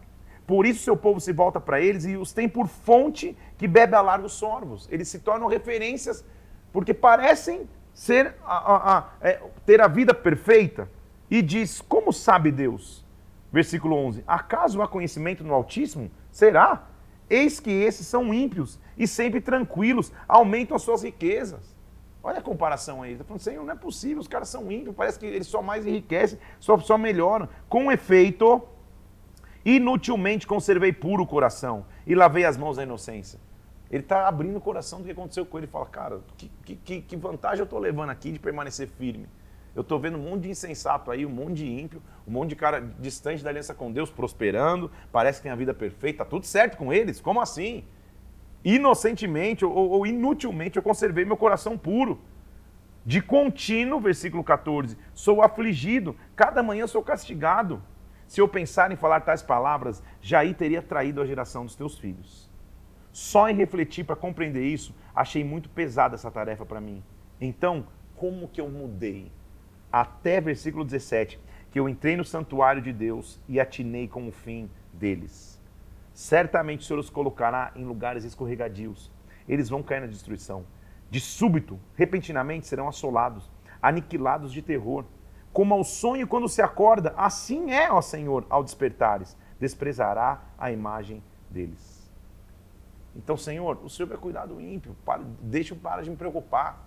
Por 0.49 0.65
isso 0.65 0.83
seu 0.83 0.97
povo 0.97 1.21
se 1.21 1.31
volta 1.31 1.61
para 1.61 1.79
eles 1.79 2.07
e 2.07 2.17
os 2.17 2.33
tem 2.33 2.49
por 2.49 2.69
fonte 2.69 3.37
que 3.59 3.69
bebe 3.69 3.95
a 3.95 4.01
largos 4.01 4.33
sorvos. 4.33 4.89
Eles 4.91 5.07
se 5.07 5.19
tornam 5.19 5.47
referências 5.47 6.25
porque 6.73 6.95
parecem 6.95 7.69
ser 7.93 8.35
a, 8.43 8.57
a, 8.57 8.99
a, 8.99 9.09
é, 9.21 9.43
ter 9.67 9.79
a 9.83 9.87
vida 9.87 10.15
perfeita. 10.15 10.89
E 11.31 11.43
diz: 11.43 11.83
Como 11.83 12.15
sabe 12.15 12.51
Deus? 12.51 13.05
Versículo 13.53 13.95
11: 13.95 14.25
Acaso 14.27 14.81
há 14.81 14.89
conhecimento 14.89 15.45
no 15.45 15.53
Altíssimo? 15.53 16.11
Será? 16.33 16.87
Eis 17.29 17.61
que 17.61 17.71
esses 17.71 18.07
são 18.07 18.33
ímpios 18.33 18.81
e 18.97 19.07
sempre 19.07 19.43
tranquilos, 19.43 20.11
aumentam 20.27 20.75
as 20.75 20.83
suas 20.83 21.03
riquezas. 21.03 21.77
Olha 22.23 22.39
a 22.39 22.43
comparação 22.43 23.03
aí. 23.03 23.13
Está 23.13 23.25
falando, 23.25 23.43
Senhor, 23.43 23.65
não 23.67 23.75
é 23.75 23.77
possível, 23.77 24.19
os 24.19 24.27
caras 24.27 24.49
são 24.49 24.73
ímpios, 24.73 24.97
parece 24.97 25.19
que 25.19 25.27
eles 25.27 25.47
só 25.47 25.61
mais 25.61 25.87
enriquecem, 25.87 26.39
só, 26.59 26.79
só 26.79 26.97
melhoram. 26.97 27.51
Com 27.69 27.93
efeito, 27.93 28.67
inutilmente 29.77 30.47
conservei 30.47 30.93
puro 30.93 31.23
o 31.23 31.27
coração 31.27 31.85
e 32.07 32.15
lavei 32.15 32.45
as 32.45 32.57
mãos 32.57 32.77
da 32.77 32.83
inocência. 32.83 33.39
Ele 33.91 34.03
está 34.03 34.29
abrindo 34.29 34.57
o 34.57 34.61
coração 34.61 35.01
do 35.01 35.07
que 35.07 35.13
aconteceu 35.13 35.47
com 35.47 35.59
ele 35.59 35.67
e 35.67 35.71
fala, 35.71 35.87
cara, 35.87 36.21
que, 36.37 36.51
que, 36.77 37.01
que 37.01 37.17
vantagem 37.17 37.61
eu 37.61 37.65
estou 37.65 37.79
levando 37.79 38.11
aqui 38.11 38.31
de 38.31 38.39
permanecer 38.39 38.89
firme? 38.89 39.27
Eu 39.75 39.83
estou 39.83 39.99
vendo 39.99 40.19
um 40.19 40.23
monte 40.23 40.43
de 40.43 40.51
insensato 40.51 41.11
aí, 41.11 41.25
um 41.25 41.31
monte 41.31 41.55
de 41.55 41.67
ímpio, 41.67 42.03
um 42.27 42.33
monte 42.33 42.51
de 42.51 42.57
cara 42.57 42.81
distante 42.99 43.43
da 43.43 43.51
aliança 43.51 43.73
com 43.75 43.93
Deus, 43.93 44.11
prosperando, 44.11 44.91
parece 45.13 45.39
que 45.39 45.45
tem 45.45 45.53
a 45.53 45.57
vida 45.57 45.73
perfeita, 45.73 46.25
tá 46.25 46.31
tudo 46.31 46.47
certo 46.47 46.77
com 46.77 46.93
eles? 46.93 47.21
Como 47.21 47.41
assim? 47.41 47.85
Inocentemente 48.65 49.65
ou, 49.65 49.73
ou 49.73 50.07
inutilmente 50.07 50.77
eu 50.77 50.83
conservei 50.83 51.25
meu 51.25 51.37
coração 51.37 51.79
puro. 51.79 52.21
De 53.07 53.23
contínuo, 53.23 54.01
versículo 54.01 54.45
14, 54.45 54.99
sou 55.15 55.41
afligido, 55.41 56.15
cada 56.37 56.63
manhã 56.63 56.87
sou 56.87 57.03
castigado. 57.03 57.83
Se 58.29 58.41
eu 58.41 58.47
pensar 58.47 58.93
em 58.93 58.97
falar 58.97 59.23
tais 59.23 59.43
palavras, 59.43 60.01
Jair 60.23 60.55
teria 60.55 60.81
traído 60.81 61.21
a 61.21 61.27
geração 61.27 61.65
dos 61.65 61.75
teus 61.75 61.99
filhos. 61.99 62.49
Só 63.11 63.49
em 63.49 63.57
refletir 63.57 64.05
para 64.05 64.15
compreender 64.15 64.65
isso, 64.65 64.95
achei 65.13 65.43
muito 65.43 65.69
pesada 65.69 66.15
essa 66.15 66.31
tarefa 66.31 66.65
para 66.65 66.81
mim. 66.81 67.03
Então, 67.41 67.85
como 68.15 68.47
que 68.47 68.61
eu 68.61 68.69
mudei? 68.69 69.33
até 69.93 70.41
versículo 70.41 70.85
17, 70.85 71.41
que 71.71 71.81
eu 71.81 71.89
entrei 71.89 72.17
no 72.17 72.25
santuário 72.25 72.81
de 72.81 72.93
Deus 72.93 73.41
e 73.49 73.59
atinei 73.59 74.07
com 74.07 74.29
o 74.29 74.33
fim 74.33 74.71
deles. 74.93 75.61
Certamente 76.13 76.81
o 76.81 76.85
Senhor 76.85 77.01
os 77.01 77.11
colocará 77.11 77.73
em 77.75 77.85
lugares 77.85 78.25
escorregadios. 78.25 79.11
Eles 79.49 79.69
vão 79.69 79.83
cair 79.83 80.01
na 80.01 80.07
destruição. 80.07 80.65
De 81.11 81.21
súbito, 81.21 81.79
repentinamente 81.95 82.67
serão 82.67 82.89
assolados, 82.89 83.51
aniquilados 83.81 84.53
de 84.53 84.61
terror. 84.61 85.05
Como 85.59 85.75
ao 85.75 85.83
sonho 85.83 86.25
quando 86.29 86.49
se 86.49 86.63
acorda, 86.63 87.13
assim 87.17 87.73
é, 87.73 87.91
ó 87.91 88.01
Senhor, 88.01 88.47
ao 88.49 88.63
despertares. 88.63 89.37
Desprezará 89.59 90.41
a 90.57 90.71
imagem 90.71 91.21
deles. 91.51 92.09
Então, 93.17 93.37
Senhor, 93.37 93.77
o 93.83 93.91
Senhor 93.91 94.09
vai 94.09 94.19
cuidar 94.19 94.47
do 94.47 94.61
ímpio. 94.61 94.95
Para, 95.05 95.21
deixa 95.43 95.75
eu 95.75 95.79
parar 95.79 96.03
de 96.03 96.11
me 96.11 96.17
preocupar 96.17 96.87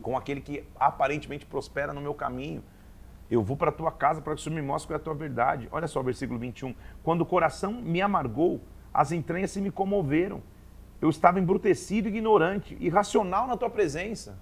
com 0.00 0.16
aquele 0.16 0.40
que 0.40 0.64
aparentemente 0.80 1.46
prospera 1.46 1.92
no 1.92 2.00
meu 2.00 2.12
caminho. 2.12 2.64
Eu 3.30 3.40
vou 3.40 3.56
para 3.56 3.68
a 3.68 3.72
tua 3.72 3.92
casa 3.92 4.20
para 4.20 4.34
que 4.34 4.40
o 4.40 4.42
Senhor 4.42 4.56
me 4.56 4.62
mostre 4.62 4.88
qual 4.88 4.98
é 4.98 5.00
a 5.00 5.04
tua 5.04 5.14
verdade. 5.14 5.68
Olha 5.70 5.86
só 5.86 6.00
o 6.00 6.02
versículo 6.02 6.40
21. 6.40 6.74
Quando 7.04 7.20
o 7.20 7.24
coração 7.24 7.72
me 7.72 8.02
amargou, 8.02 8.60
as 8.92 9.12
entranhas 9.12 9.52
se 9.52 9.60
me 9.60 9.70
comoveram. 9.70 10.42
Eu 11.00 11.08
estava 11.08 11.38
embrutecido, 11.38 12.08
ignorante, 12.08 12.76
irracional 12.80 13.46
na 13.46 13.56
tua 13.56 13.70
presença. 13.70 14.36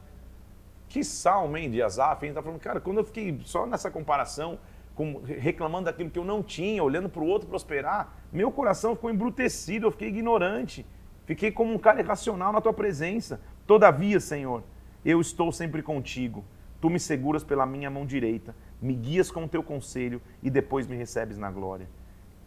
Que 0.90 1.04
salmo, 1.04 1.56
hein, 1.56 1.70
de 1.70 1.80
Asaf, 1.80 2.26
hein? 2.26 2.34
Tá 2.34 2.42
falando, 2.42 2.58
cara, 2.58 2.80
quando 2.80 2.98
eu 2.98 3.04
fiquei 3.04 3.40
só 3.44 3.64
nessa 3.64 3.92
comparação, 3.92 4.58
com, 4.96 5.22
reclamando 5.24 5.84
daquilo 5.84 6.10
que 6.10 6.18
eu 6.18 6.24
não 6.24 6.42
tinha, 6.42 6.82
olhando 6.82 7.08
para 7.08 7.22
o 7.22 7.26
outro 7.26 7.48
prosperar, 7.48 8.12
meu 8.32 8.50
coração 8.50 8.96
ficou 8.96 9.08
embrutecido, 9.08 9.86
eu 9.86 9.92
fiquei 9.92 10.08
ignorante. 10.08 10.84
Fiquei 11.26 11.52
como 11.52 11.72
um 11.72 11.78
cara 11.78 12.00
irracional 12.00 12.52
na 12.52 12.60
tua 12.60 12.72
presença. 12.72 13.40
Todavia, 13.68 14.18
Senhor, 14.18 14.64
eu 15.04 15.20
estou 15.20 15.52
sempre 15.52 15.80
contigo. 15.80 16.44
Tu 16.80 16.90
me 16.90 16.98
seguras 16.98 17.44
pela 17.44 17.64
minha 17.64 17.88
mão 17.88 18.04
direita, 18.04 18.52
me 18.82 18.92
guias 18.92 19.30
com 19.30 19.44
o 19.44 19.48
teu 19.48 19.62
conselho 19.62 20.20
e 20.42 20.50
depois 20.50 20.88
me 20.88 20.96
recebes 20.96 21.38
na 21.38 21.52
glória. 21.52 21.88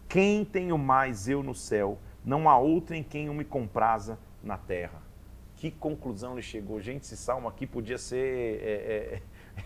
Quem 0.09 0.43
tenho 0.43 0.77
mais 0.77 1.29
eu 1.29 1.41
no 1.41 1.55
céu? 1.55 1.97
Não 2.25 2.49
há 2.49 2.57
outro 2.57 2.93
em 2.93 3.03
quem 3.03 3.27
eu 3.27 3.33
me 3.33 3.45
compraza 3.45 4.19
na 4.43 4.57
terra. 4.57 5.02
Que 5.63 5.71
conclusão 5.71 6.33
ele 6.33 6.41
chegou. 6.41 6.81
Gente, 6.81 7.03
esse 7.03 7.15
salmo 7.15 7.47
aqui 7.47 7.65
podia 7.65 7.97
ser 7.97 8.61
é, 8.61 9.21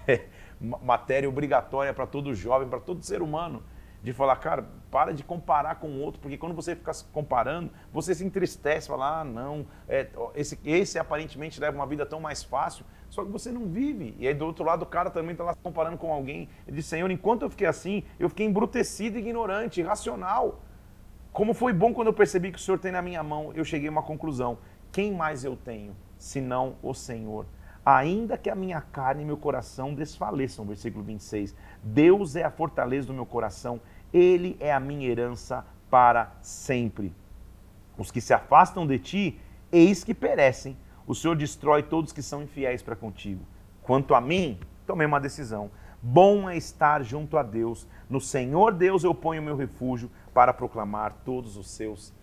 é, 0.05 0.13
é, 0.13 0.25
matéria 0.61 1.27
obrigatória 1.27 1.91
para 1.91 2.05
todo 2.05 2.35
jovem, 2.35 2.69
para 2.69 2.79
todo 2.79 3.03
ser 3.03 3.19
humano 3.19 3.63
de 4.03 4.13
falar, 4.13 4.35
cara, 4.35 4.69
para 4.91 5.11
de 5.11 5.23
comparar 5.23 5.79
com 5.79 5.87
o 5.87 5.99
outro, 5.99 6.21
porque 6.21 6.37
quando 6.37 6.53
você 6.53 6.75
fica 6.75 6.93
se 6.93 7.03
comparando, 7.05 7.71
você 7.91 8.13
se 8.13 8.23
entristece, 8.23 8.87
fala, 8.87 9.21
ah, 9.21 9.23
não, 9.23 9.65
é, 9.89 10.07
esse, 10.35 10.59
esse 10.63 10.99
aparentemente 10.99 11.59
leva 11.59 11.75
uma 11.75 11.87
vida 11.87 12.05
tão 12.05 12.19
mais 12.19 12.43
fácil, 12.43 12.85
só 13.09 13.25
que 13.25 13.31
você 13.31 13.51
não 13.51 13.65
vive. 13.65 14.15
E 14.19 14.27
aí 14.27 14.35
do 14.35 14.45
outro 14.45 14.63
lado 14.63 14.83
o 14.83 14.85
cara 14.85 15.09
também 15.09 15.31
está 15.31 15.45
lá 15.45 15.53
se 15.53 15.59
comparando 15.63 15.97
com 15.97 16.13
alguém. 16.13 16.47
Ele 16.67 16.75
diz, 16.75 16.85
Senhor, 16.85 17.09
enquanto 17.09 17.41
eu 17.41 17.49
fiquei 17.49 17.65
assim, 17.65 18.03
eu 18.19 18.29
fiquei 18.29 18.45
embrutecido, 18.45 19.17
ignorante, 19.17 19.81
irracional. 19.81 20.61
Como 21.33 21.53
foi 21.53 21.73
bom 21.73 21.93
quando 21.93 22.07
eu 22.07 22.13
percebi 22.13 22.51
que 22.51 22.57
o 22.57 22.61
Senhor 22.61 22.79
tem 22.79 22.91
na 22.91 23.01
minha 23.01 23.21
mão, 23.23 23.51
eu 23.53 23.63
cheguei 23.63 23.87
a 23.87 23.91
uma 23.91 24.03
conclusão. 24.03 24.59
Quem 24.91 25.13
mais 25.13 25.43
eu 25.43 25.55
tenho, 25.55 25.95
senão 26.17 26.75
o 26.81 26.93
Senhor? 26.93 27.45
Ainda 27.85 28.37
que 28.37 28.49
a 28.49 28.55
minha 28.55 28.81
carne 28.81 29.23
e 29.23 29.25
meu 29.25 29.37
coração 29.37 29.93
desfaleçam, 29.93 30.65
versículo 30.65 31.03
26. 31.03 31.55
Deus 31.81 32.35
é 32.35 32.43
a 32.43 32.51
fortaleza 32.51 33.07
do 33.07 33.13
meu 33.13 33.25
coração, 33.25 33.79
Ele 34.13 34.57
é 34.59 34.73
a 34.73 34.79
minha 34.79 35.07
herança 35.07 35.65
para 35.89 36.35
sempre. 36.41 37.13
Os 37.97 38.11
que 38.11 38.19
se 38.19 38.33
afastam 38.33 38.85
de 38.85 38.99
ti, 38.99 39.39
eis 39.71 40.03
que 40.03 40.13
perecem. 40.13 40.77
O 41.05 41.15
Senhor 41.15 41.35
destrói 41.35 41.81
todos 41.81 42.11
que 42.11 42.21
são 42.21 42.43
infiéis 42.43 42.81
para 42.81 42.95
contigo. 42.95 43.45
Quanto 43.81 44.13
a 44.13 44.19
mim, 44.19 44.59
tomei 44.85 45.07
uma 45.07 45.19
decisão. 45.19 45.71
Bom 46.01 46.49
é 46.49 46.57
estar 46.57 47.01
junto 47.03 47.37
a 47.37 47.43
Deus. 47.43 47.87
No 48.09 48.19
Senhor 48.19 48.73
Deus 48.73 49.03
eu 49.03 49.15
ponho 49.15 49.41
meu 49.41 49.55
refúgio 49.55 50.11
para 50.33 50.53
proclamar 50.53 51.13
todos 51.25 51.57
os 51.57 51.69
seus 51.69 52.13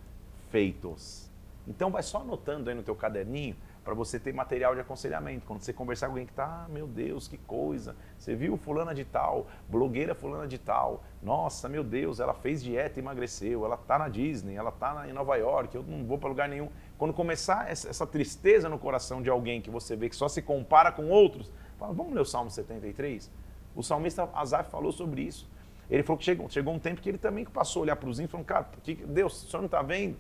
feitos. 0.51 1.31
Então 1.67 1.91
vai 1.91 2.03
só 2.03 2.19
anotando 2.19 2.69
aí 2.69 2.77
no 2.77 2.83
teu 2.83 2.95
caderninho 2.95 3.57
para 3.85 3.95
você 3.95 4.19
ter 4.19 4.33
material 4.33 4.75
de 4.75 4.81
aconselhamento. 4.81 5.47
Quando 5.47 5.63
você 5.63 5.73
conversar 5.73 6.07
com 6.07 6.13
alguém 6.13 6.27
que 6.27 6.33
está, 6.33 6.65
ah, 6.65 6.69
meu 6.69 6.87
Deus, 6.87 7.29
que 7.29 7.37
coisa, 7.37 7.95
você 8.19 8.35
viu 8.35 8.57
fulana 8.57 8.95
de 8.95 9.05
tal, 9.05 9.47
blogueira 9.69 10.15
fulana 10.15 10.47
de 10.47 10.59
tal, 10.59 11.05
nossa, 11.23 11.69
meu 11.69 11.85
Deus, 11.85 12.21
ela 12.21 12.35
fez 12.35 12.63
dieta 12.63 12.99
e 12.99 13.03
emagreceu, 13.03 13.65
ela 13.65 13.77
está 13.77 13.99
na 13.99 14.09
Disney, 14.09 14.55
ela 14.55 14.71
está 14.71 15.09
em 15.09 15.13
Nova 15.13 15.37
York, 15.37 15.75
eu 15.75 15.83
não 15.83 16.05
vou 16.05 16.19
para 16.19 16.29
lugar 16.29 16.49
nenhum. 16.49 16.69
Quando 16.97 17.13
começar 17.13 17.71
essa 17.71 18.07
tristeza 18.07 18.69
no 18.69 18.79
coração 18.79 19.23
de 19.23 19.29
alguém 19.29 19.61
que 19.61 19.71
você 19.71 19.97
vê 19.97 20.09
que 20.09 20.17
só 20.17 20.29
se 20.29 20.41
compara 20.41 20.91
com 20.93 21.09
outros, 21.09 21.53
fala, 21.79 21.93
vamos 21.93 22.15
ler 22.15 22.21
o 22.21 22.27
Salmo 22.27 22.51
73? 22.51 23.31
O 23.75 23.83
salmista 23.83 24.29
Azaf 24.33 24.71
falou 24.71 24.93
sobre 24.93 25.23
isso. 25.23 25.49
Ele 25.91 26.03
falou 26.03 26.17
que 26.17 26.25
chegou, 26.25 26.49
chegou 26.49 26.73
um 26.73 26.79
tempo 26.79 27.03
que 27.03 27.09
ele 27.09 27.19
também 27.19 27.45
passou 27.45 27.81
a 27.81 27.83
olhar 27.83 27.97
para 27.97 28.09
os 28.09 28.19
índios 28.19 28.31
e 28.31 28.33
falou, 28.33 28.47
cara, 28.47 28.69
Deus, 29.07 29.43
o 29.43 29.51
senhor 29.51 29.61
não 29.61 29.67
está 29.67 29.83
vendo? 29.83 30.17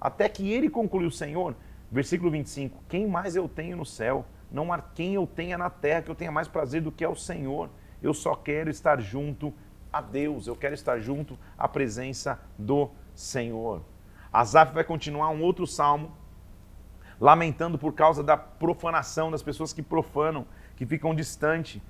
Até 0.00 0.28
que 0.28 0.52
ele 0.52 0.68
concluiu, 0.68 1.10
Senhor, 1.10 1.54
Versículo 1.90 2.30
25: 2.30 2.82
Quem 2.88 3.06
mais 3.06 3.36
eu 3.36 3.48
tenho 3.48 3.76
no 3.76 3.86
céu? 3.86 4.24
Não 4.50 4.72
há 4.72 4.80
quem 4.80 5.14
eu 5.14 5.26
tenha 5.26 5.56
na 5.58 5.70
terra 5.70 6.02
que 6.02 6.10
eu 6.10 6.14
tenha 6.14 6.30
mais 6.30 6.48
prazer 6.48 6.82
do 6.82 6.92
que 6.92 7.04
ao 7.04 7.14
Senhor. 7.14 7.70
Eu 8.02 8.12
só 8.12 8.34
quero 8.34 8.70
estar 8.70 9.00
junto 9.00 9.52
a 9.92 10.00
Deus, 10.00 10.46
eu 10.46 10.56
quero 10.56 10.74
estar 10.74 10.98
junto 11.00 11.38
à 11.56 11.66
presença 11.66 12.40
do 12.58 12.90
Senhor. 13.14 13.82
Asaf 14.32 14.74
vai 14.74 14.84
continuar 14.84 15.30
um 15.30 15.42
outro 15.42 15.66
salmo, 15.66 16.12
lamentando 17.20 17.78
por 17.78 17.94
causa 17.94 18.22
da 18.22 18.36
profanação 18.36 19.30
das 19.30 19.42
pessoas 19.42 19.72
que 19.72 19.82
profanam, 19.82 20.46
que 20.76 20.84
ficam 20.84 21.14
distante. 21.14 21.82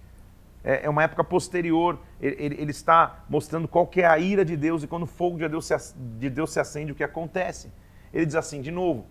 É, 0.62 0.86
é 0.86 0.90
uma 0.90 1.02
época 1.02 1.24
posterior, 1.24 1.98
ele, 2.20 2.70
está 2.70 3.24
mostrando 3.28 3.66
qual 3.66 3.86
que 3.86 4.02
é 4.02 4.06
a 4.06 4.18
ira 4.18 4.44
de 4.44 4.56
Deus 4.56 4.82
e 4.82 4.86
quando 4.86 5.02
o 5.02 5.06
fogo 5.06 5.38
de 5.38 6.30
Deus 6.30 6.52
se 6.52 6.60
acende, 6.60 6.92
o 6.92 6.94
que 6.94 7.04
acontece. 7.04 7.70
Ele 8.12 8.26
diz 8.26 8.34
assim, 8.34 8.60
de 8.60 8.70
novo, 8.70 9.06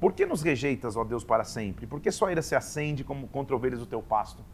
por 0.00 0.12
que 0.12 0.24
nos 0.24 0.42
rejeitas, 0.42 0.96
ó 0.96 1.04
Deus, 1.04 1.24
para 1.24 1.44
sempre? 1.44 1.86
Por 1.86 2.00
que 2.00 2.10
sua 2.10 2.32
ira 2.32 2.42
se 2.42 2.54
acende 2.54 3.04
como 3.04 3.28
contra 3.28 3.54
ovelhas 3.54 3.80
do 3.80 3.86
teu 3.86 4.02
pasto? 4.02 4.44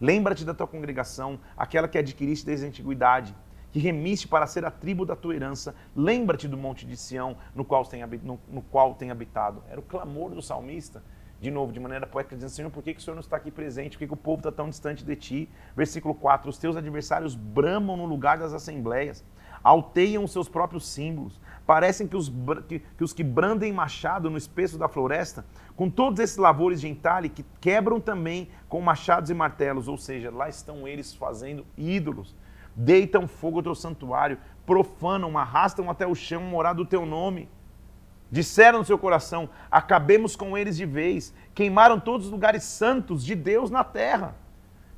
Lembra-te 0.00 0.44
da 0.44 0.54
tua 0.54 0.66
congregação, 0.66 1.38
aquela 1.56 1.86
que 1.86 1.98
adquiriste 1.98 2.46
desde 2.46 2.64
a 2.64 2.68
antiguidade, 2.68 3.34
que 3.70 3.78
remiste 3.78 4.26
para 4.26 4.46
ser 4.46 4.64
a 4.64 4.70
tribo 4.70 5.04
da 5.04 5.14
tua 5.14 5.34
herança. 5.34 5.74
Lembra-te 5.94 6.48
do 6.48 6.56
monte 6.56 6.86
de 6.86 6.96
Sião, 6.96 7.36
no 7.54 7.64
qual, 7.64 7.84
tem, 7.84 8.04
no, 8.22 8.40
no 8.48 8.62
qual 8.62 8.94
tem 8.94 9.10
habitado. 9.10 9.62
Era 9.68 9.78
o 9.78 9.82
clamor 9.82 10.30
do 10.30 10.42
salmista 10.42 11.02
de 11.40 11.50
novo, 11.50 11.72
de 11.72 11.80
maneira 11.80 12.06
poética, 12.06 12.36
dizendo: 12.36 12.50
Senhor, 12.50 12.70
por 12.70 12.82
que, 12.82 12.92
que 12.92 13.00
o 13.00 13.02
Senhor 13.02 13.14
não 13.14 13.20
está 13.20 13.36
aqui 13.36 13.50
presente? 13.50 13.96
Por 13.96 14.00
que, 14.00 14.06
que 14.06 14.12
o 14.12 14.16
povo 14.16 14.40
está 14.40 14.52
tão 14.52 14.68
distante 14.68 15.04
de 15.04 15.16
ti? 15.16 15.48
Versículo 15.74 16.14
4: 16.14 16.50
Os 16.50 16.58
teus 16.58 16.76
adversários 16.76 17.34
bramam 17.34 17.96
no 17.96 18.04
lugar 18.04 18.38
das 18.38 18.52
assembleias, 18.52 19.24
alteiam 19.62 20.22
os 20.22 20.32
seus 20.32 20.48
próprios 20.48 20.86
símbolos. 20.86 21.40
Parecem 21.70 22.08
que 22.08 22.16
os, 22.16 22.28
que, 22.66 22.80
que 22.80 23.04
os 23.04 23.12
que 23.12 23.22
brandem 23.22 23.72
machado 23.72 24.28
no 24.28 24.36
espesso 24.36 24.76
da 24.76 24.88
floresta, 24.88 25.46
com 25.76 25.88
todos 25.88 26.18
esses 26.18 26.36
lavores 26.36 26.80
de 26.80 26.88
entalhe, 26.88 27.28
que 27.28 27.44
quebram 27.60 28.00
também 28.00 28.48
com 28.68 28.80
machados 28.80 29.30
e 29.30 29.34
martelos, 29.34 29.86
ou 29.86 29.96
seja, 29.96 30.32
lá 30.32 30.48
estão 30.48 30.88
eles 30.88 31.14
fazendo 31.14 31.64
ídolos. 31.78 32.34
Deitam 32.74 33.28
fogo 33.28 33.58
ao 33.58 33.62
teu 33.62 33.74
santuário, 33.76 34.36
profanam, 34.66 35.38
arrastam 35.38 35.88
até 35.88 36.04
o 36.04 36.12
chão 36.12 36.42
morar 36.42 36.72
do 36.72 36.84
teu 36.84 37.06
nome. 37.06 37.48
Disseram 38.32 38.80
no 38.80 38.84
seu 38.84 38.98
coração: 38.98 39.48
acabemos 39.70 40.34
com 40.34 40.58
eles 40.58 40.76
de 40.76 40.84
vez. 40.84 41.32
Queimaram 41.54 42.00
todos 42.00 42.26
os 42.26 42.32
lugares 42.32 42.64
santos 42.64 43.24
de 43.24 43.36
Deus 43.36 43.70
na 43.70 43.84
terra. 43.84 44.34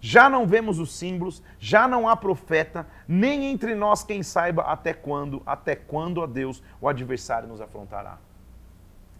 Já 0.05 0.29
não 0.29 0.49
vemos 0.49 0.81
os 0.81 0.93
símbolos, 0.93 1.41
já 1.61 1.87
não 1.87 2.09
há 2.09 2.17
profeta, 2.17 2.85
nem 3.07 3.45
entre 3.45 3.73
nós 3.77 4.03
quem 4.03 4.21
saiba 4.21 4.63
até 4.63 4.93
quando, 4.93 5.41
até 5.47 5.77
quando, 5.77 6.21
a 6.21 6.27
Deus, 6.27 6.61
o 6.81 6.89
adversário 6.89 7.49
nos 7.49 7.61
afrontará. 7.61 8.19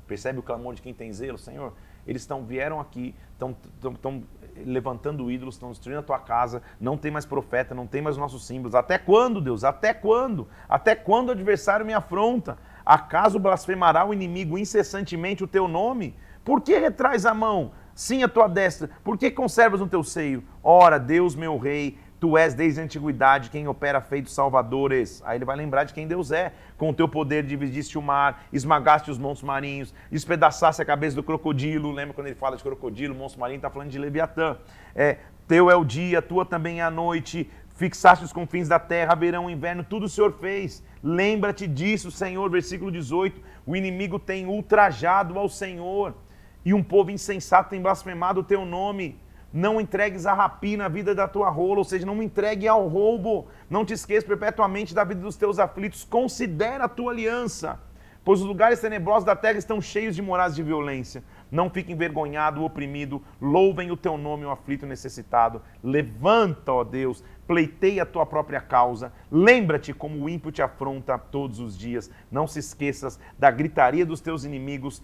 Percebe 0.09 0.41
o 0.41 0.43
clamor 0.43 0.75
de 0.75 0.83
quem 0.83 0.93
tem 0.93 1.13
zelo, 1.13 1.39
Senhor? 1.39 1.73
Eles 2.05 2.23
estão 2.23 2.45
vieram 2.45 2.81
aqui, 2.81 3.15
estão 3.33 4.25
levantando 4.67 5.31
ídolos, 5.31 5.55
estão 5.55 5.71
destruindo 5.71 6.01
a 6.01 6.03
tua 6.03 6.19
casa, 6.19 6.61
não 6.81 6.99
tem 6.99 7.13
mais 7.13 7.25
profeta, 7.25 7.77
não 7.77 7.87
tem 7.87 8.03
mais 8.03 8.17
nossos 8.17 8.45
símbolos. 8.45 8.75
Até 8.75 8.99
quando, 8.99 9.41
Deus? 9.41 9.63
Até 9.63 9.95
quando? 9.95 10.49
Até 10.69 10.97
quando 10.97 11.29
o 11.29 11.31
adversário 11.33 11.87
me 11.87 11.95
afronta? 11.95 12.59
Acaso 12.85 13.39
blasfemará 13.39 14.05
o 14.05 14.13
inimigo 14.13 14.59
incessantemente 14.59 15.45
o 15.45 15.47
teu 15.47 15.69
nome? 15.69 16.17
Por 16.45 16.61
que 16.61 16.77
retrais 16.77 17.25
a 17.25 17.33
mão? 17.33 17.71
Sim, 17.95 18.23
a 18.23 18.29
tua 18.29 18.49
destra. 18.49 18.91
Por 19.05 19.19
que 19.19 19.31
conservas 19.31 19.81
no 19.81 19.89
teu 19.89 20.03
seio? 20.03 20.43
Ora, 20.63 20.99
Deus, 20.99 21.35
meu 21.35 21.59
rei, 21.59 21.99
tu 22.19 22.39
és 22.39 22.55
desde 22.55 22.81
a 22.81 22.85
antiguidade 22.85 23.51
quem 23.51 23.67
opera 23.67 24.01
feitos 24.01 24.33
salvadores. 24.33 25.21
Aí 25.25 25.39
ele 25.39 25.45
vai 25.45 25.57
lembrar 25.57 25.85
de 25.85 25.93
quem 25.93 26.07
Deus 26.07 26.31
é. 26.31 26.53
Com 26.79 26.91
o 26.91 26.95
teu 26.95 27.09
poder 27.09 27.45
dividiste 27.45 27.99
o 27.99 28.03
mar, 28.03 28.45
esmagaste 28.53 29.11
os 29.11 29.19
montes 29.19 29.43
marinhos, 29.43 29.93
despedaçaste 30.11 30.81
a 30.81 30.85
cabeça 30.85 31.17
do 31.17 31.23
crocodilo. 31.23 31.91
Lembra 31.91 32.15
quando 32.15 32.29
ele 32.29 32.37
fala 32.37 32.57
de 32.57 32.63
crocodilo, 32.63 33.15
monstro 33.15 33.41
marinho, 33.41 33.57
está 33.57 33.69
falando 33.69 33.91
de 33.91 33.99
Leviatã. 33.99 34.57
É, 34.95 35.19
teu 35.49 35.71
é 35.71 35.75
o 35.75 35.85
dia, 35.85 36.23
tua 36.23 36.47
também 36.47 36.81
é 36.81 36.83
a 36.85 36.91
noite. 36.91 37.51
Fixaste 37.75 38.25
os 38.25 38.33
confins 38.33 38.69
da 38.69 38.79
terra, 38.79 39.15
verão, 39.15 39.51
inverno, 39.51 39.83
tudo 39.83 40.07
o 40.07 40.09
Senhor 40.09 40.33
fez. 40.33 40.83
Lembra-te 41.03 41.67
disso, 41.67 42.11
Senhor. 42.11 42.49
Versículo 42.49 42.93
18. 42.93 43.41
O 43.67 43.75
inimigo 43.75 44.19
tem 44.19 44.47
ultrajado 44.47 45.39
ao 45.39 45.49
Senhor, 45.49 46.15
e 46.65 46.73
um 46.73 46.83
povo 46.83 47.11
insensato 47.11 47.71
tem 47.71 47.81
blasfemado 47.81 48.41
o 48.41 48.45
teu 48.45 48.65
nome. 48.65 49.21
Não 49.53 49.81
entregues 49.81 50.25
a 50.25 50.33
rapina 50.33 50.87
a 50.87 50.89
vida 50.89 51.15
da 51.15 51.29
tua 51.29 51.51
rola, 51.51 51.79
ou 51.79 51.85
seja, 51.85 52.07
não 52.07 52.15
me 52.15 52.25
entregue 52.25 52.67
ao 52.67 52.89
roubo. 52.89 53.49
Não 53.69 53.85
te 53.85 53.93
esqueças 53.93 54.25
perpetuamente 54.25 54.95
da 54.95 55.05
vida 55.05 55.21
dos 55.21 55.37
teus 55.37 55.59
aflitos. 55.59 56.05
Considera 56.05 56.85
a 56.85 56.89
tua 56.89 57.13
aliança, 57.13 57.79
pois 58.25 58.41
os 58.41 58.47
lugares 58.47 58.81
tenebrosos 58.81 59.25
da 59.25 59.37
terra 59.37 59.59
estão 59.59 59.81
cheios 59.81 60.17
de 60.17 60.23
moradas 60.23 60.57
de 60.57 60.63
violência. 60.63 61.23
Não 61.53 61.69
fique 61.69 61.93
envergonhado, 61.93 62.65
oprimido. 62.65 63.23
Louvem 63.39 63.91
o 63.91 63.97
teu 63.97 64.17
nome, 64.17 64.47
o 64.47 64.51
aflito 64.51 64.87
necessitado. 64.87 65.61
Levanta, 65.85 66.73
ó 66.73 66.83
Deus, 66.83 67.23
pleiteia 67.47 68.05
a 68.05 68.07
tua 68.07 68.25
própria 68.25 68.59
causa. 68.59 69.13
Lembra-te 69.31 69.93
como 69.93 70.25
o 70.25 70.31
ímpio 70.31 70.51
te 70.51 70.63
afronta 70.63 71.19
todos 71.19 71.61
os 71.61 71.77
dias. 71.77 72.11
Não 72.31 72.47
se 72.47 72.59
esqueças 72.59 73.21
da 73.39 73.51
gritaria 73.51 74.07
dos 74.07 74.23
teus 74.23 74.45
inimigos 74.45 75.03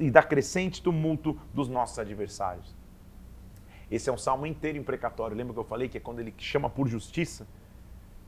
e 0.00 0.10
da 0.10 0.22
crescente 0.22 0.82
tumulto 0.82 1.38
dos 1.52 1.68
nossos 1.68 1.98
adversários. 1.98 2.74
Esse 3.90 4.08
é 4.08 4.12
um 4.12 4.16
salmo 4.16 4.46
inteiro 4.46 4.78
imprecatório. 4.78 5.36
Lembra 5.36 5.52
que 5.52 5.60
eu 5.60 5.64
falei 5.64 5.90
que 5.90 5.98
é 5.98 6.00
quando 6.00 6.20
ele 6.20 6.32
chama 6.38 6.70
por 6.70 6.88
justiça? 6.88 7.46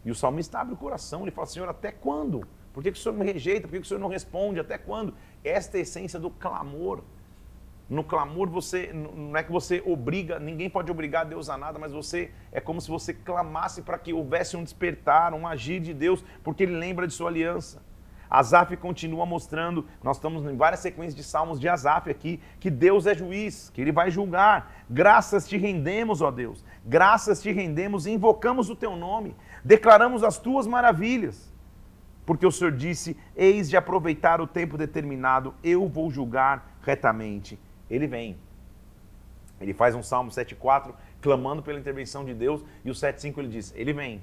E 0.05 0.11
o 0.11 0.15
salmista 0.15 0.59
abre 0.59 0.75
o 0.75 0.77
coração, 0.77 1.23
ele 1.23 1.31
fala: 1.31 1.47
Senhor, 1.47 1.67
até 1.67 1.91
quando? 1.91 2.47
Por 2.75 2.83
que, 2.83 2.93
que 2.93 2.99
o 2.99 3.01
Senhor 3.01 3.17
me 3.17 3.25
rejeita? 3.25 3.63
Por 3.63 3.73
que, 3.73 3.81
que 3.81 3.87
o 3.87 3.89
Senhor 3.89 4.01
não 4.01 4.09
responde? 4.09 4.61
Até 4.61 4.77
quando? 4.77 5.15
Esta 5.43 5.79
é 5.79 5.81
a 5.81 5.83
essência 5.83 6.21
do 6.21 6.29
clamor. 6.29 7.03
No 7.89 8.03
clamor 8.03 8.49
você 8.49 8.91
não 8.95 9.37
é 9.37 9.43
que 9.43 9.53
você 9.53 9.83
obriga, 9.85 10.39
ninguém 10.39 10.71
pode 10.71 10.91
obrigar 10.91 11.27
Deus 11.27 11.51
a 11.51 11.59
nada, 11.59 11.79
mas 11.79 11.93
você 11.93 12.31
é 12.51 12.59
como 12.59 12.81
se 12.81 12.89
você 12.89 13.13
clamasse 13.13 13.83
para 13.83 13.99
que 13.99 14.13
houvesse 14.13 14.57
um 14.57 14.65
despertar, 14.65 15.35
um 15.35 15.47
agir 15.47 15.81
de 15.81 15.93
Deus, 15.93 16.25
porque 16.43 16.63
ele 16.63 16.77
lembra 16.77 17.07
de 17.07 17.13
sua 17.13 17.29
aliança. 17.29 17.83
Asaf 18.31 18.75
continua 18.79 19.27
mostrando, 19.27 19.87
nós 20.03 20.17
estamos 20.17 20.45
em 20.47 20.57
várias 20.57 20.81
sequências 20.81 21.15
de 21.15 21.23
salmos 21.23 21.61
de 21.61 21.69
Asaf 21.69 22.11
aqui, 22.11 22.41
que 22.59 22.71
Deus 22.71 23.07
é 23.07 23.15
juiz, 23.15 23.69
que 23.69 23.83
ele 23.83 23.93
vai 23.93 24.11
julgar. 24.11 24.85
Graças 24.89 25.47
te 25.47 25.59
rendemos, 25.59 26.23
ó 26.23 26.31
Deus. 26.31 26.65
Graças 26.87 27.43
te 27.43 27.53
rendemos 27.53 28.07
e 28.07 28.13
invocamos 28.13 28.71
o 28.71 28.75
teu 28.75 28.97
nome. 28.97 29.37
Declaramos 29.63 30.25
as 30.25 30.39
tuas 30.39 30.67
maravilhas. 30.67 31.53
Porque 32.25 32.47
o 32.47 32.51
Senhor 32.51 32.73
disse: 32.73 33.17
Eis 33.37 33.69
de 33.69 33.77
aproveitar 33.77 34.41
o 34.41 34.47
tempo 34.47 34.79
determinado, 34.79 35.55
eu 35.63 35.87
vou 35.87 36.11
julgar 36.11 36.79
retamente 36.81 37.59
ele 37.91 38.07
vem. 38.07 38.37
Ele 39.61 39.73
faz 39.73 39.95
um 39.95 40.03
Salmo 40.03 40.31
7,4 40.31 40.95
clamando 41.21 41.63
pela 41.63 41.79
intervenção 41.79 42.25
de 42.25 42.35
Deus, 42.35 42.63
e 42.85 42.91
o 42.91 42.95
7,5 42.95 43.39
ele 43.39 43.49
diz: 43.49 43.73
Ele 43.77 43.93
vem, 43.93 44.21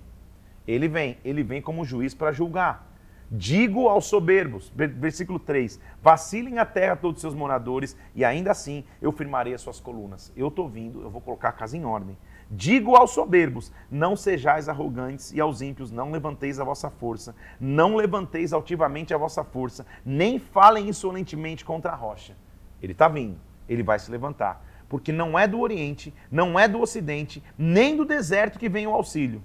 ele 0.67 0.87
vem, 0.87 1.17
ele 1.25 1.43
vem 1.43 1.61
como 1.61 1.83
juiz 1.83 2.13
para 2.13 2.31
julgar. 2.31 2.89
Digo 3.33 3.87
aos 3.87 4.05
soberbos, 4.05 4.71
versículo 4.75 5.39
3: 5.39 5.79
vacilem 6.01 6.59
a 6.59 6.65
terra 6.65 6.95
todos 6.95 7.17
os 7.17 7.21
seus 7.21 7.33
moradores, 7.33 7.95
e 8.13 8.25
ainda 8.25 8.51
assim 8.51 8.83
eu 9.01 9.11
firmarei 9.11 9.53
as 9.53 9.61
suas 9.61 9.79
colunas. 9.79 10.31
Eu 10.35 10.49
estou 10.49 10.67
vindo, 10.67 11.01
eu 11.01 11.09
vou 11.09 11.21
colocar 11.21 11.49
a 11.49 11.53
casa 11.53 11.77
em 11.77 11.85
ordem. 11.85 12.17
Digo 12.51 12.95
aos 12.95 13.11
soberbos: 13.11 13.71
não 13.89 14.15
sejais 14.15 14.67
arrogantes, 14.67 15.31
e 15.31 15.39
aos 15.39 15.61
ímpios: 15.61 15.91
não 15.91 16.11
levanteis 16.11 16.59
a 16.59 16.63
vossa 16.65 16.89
força, 16.89 17.33
não 17.59 17.95
levanteis 17.95 18.51
altivamente 18.51 19.13
a 19.13 19.17
vossa 19.17 19.45
força, 19.45 19.85
nem 20.05 20.37
falem 20.37 20.89
insolentemente 20.89 21.63
contra 21.63 21.93
a 21.93 21.95
rocha. 21.95 22.35
Ele 22.81 22.91
está 22.91 23.07
vindo 23.07 23.39
ele 23.71 23.83
vai 23.83 23.97
se 23.97 24.11
levantar. 24.11 24.65
Porque 24.89 25.11
não 25.11 25.39
é 25.39 25.47
do 25.47 25.59
Oriente, 25.59 26.13
não 26.29 26.59
é 26.59 26.67
do 26.67 26.81
Ocidente, 26.81 27.41
nem 27.57 27.95
do 27.95 28.03
deserto 28.03 28.59
que 28.59 28.67
vem 28.67 28.85
o 28.85 28.93
auxílio. 28.93 29.41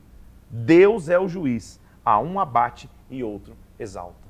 Deus 0.51 1.09
é 1.09 1.19
o 1.19 1.29
juiz. 1.29 1.81
A 2.05 2.19
um 2.19 2.41
abate 2.41 2.91
e 3.09 3.23
outro 3.23 3.57
exalta. 3.79 4.27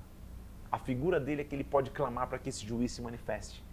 A 0.70 0.78
figura 0.78 1.18
dele 1.18 1.40
é 1.40 1.44
que 1.44 1.54
ele 1.54 1.64
pode 1.64 1.90
clamar 1.90 2.26
para 2.26 2.38
que 2.38 2.48
esse 2.48 2.66
juiz 2.66 2.92
se 2.92 3.00
manifeste. 3.00 3.64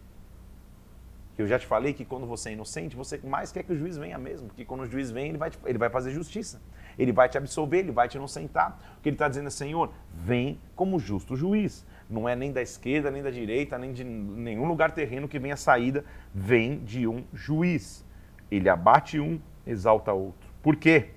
Eu 1.38 1.48
já 1.48 1.58
te 1.58 1.66
falei 1.66 1.94
que 1.94 2.06
quando 2.06 2.28
você 2.28 2.50
é 2.50 2.54
inocente, 2.54 2.96
você 2.96 3.18
mais 3.24 3.52
quer 3.52 3.64
que 3.64 3.74
o 3.74 3.76
juiz 3.76 3.98
venha 3.98 4.18
mesmo, 4.18 4.48
porque 4.48 4.64
quando 4.64 4.82
o 4.82 4.86
juiz 4.86 5.10
vem, 5.10 5.30
ele 5.30 5.38
vai, 5.38 5.50
te, 5.50 5.58
ele 5.66 5.80
vai 5.80 5.90
fazer 5.90 6.12
justiça. 6.12 6.62
Ele 6.98 7.12
vai 7.12 7.28
te 7.28 7.38
absolver, 7.38 7.80
ele 7.80 7.92
vai 7.92 8.08
te 8.08 8.18
inocentar. 8.18 8.78
O 8.98 9.02
que 9.02 9.10
ele 9.10 9.16
está 9.16 9.28
dizendo 9.28 9.48
é, 9.48 9.52
Senhor, 9.52 9.92
vem 10.14 10.60
como 10.76 11.00
justo 11.00 11.36
juiz 11.36 11.84
não 12.10 12.28
é 12.28 12.36
nem 12.36 12.52
da 12.52 12.62
esquerda, 12.62 13.10
nem 13.10 13.24
da 13.24 13.32
direita, 13.32 13.78
nem 13.78 13.94
de 13.94 14.04
nenhum 14.04 14.66
lugar 14.66 14.92
terreno 14.92 15.28
que 15.28 15.40
venha 15.40 15.54
a 15.54 15.58
saída, 15.58 16.04
vem 16.34 16.84
de 16.84 17.08
um 17.08 17.24
juiz. 17.34 18.06
Ele 18.52 18.70
abate 18.70 19.20
um, 19.20 19.40
exalta 19.66 20.14
outro. 20.14 20.50
Por 20.62 20.76
quê? 20.76 21.12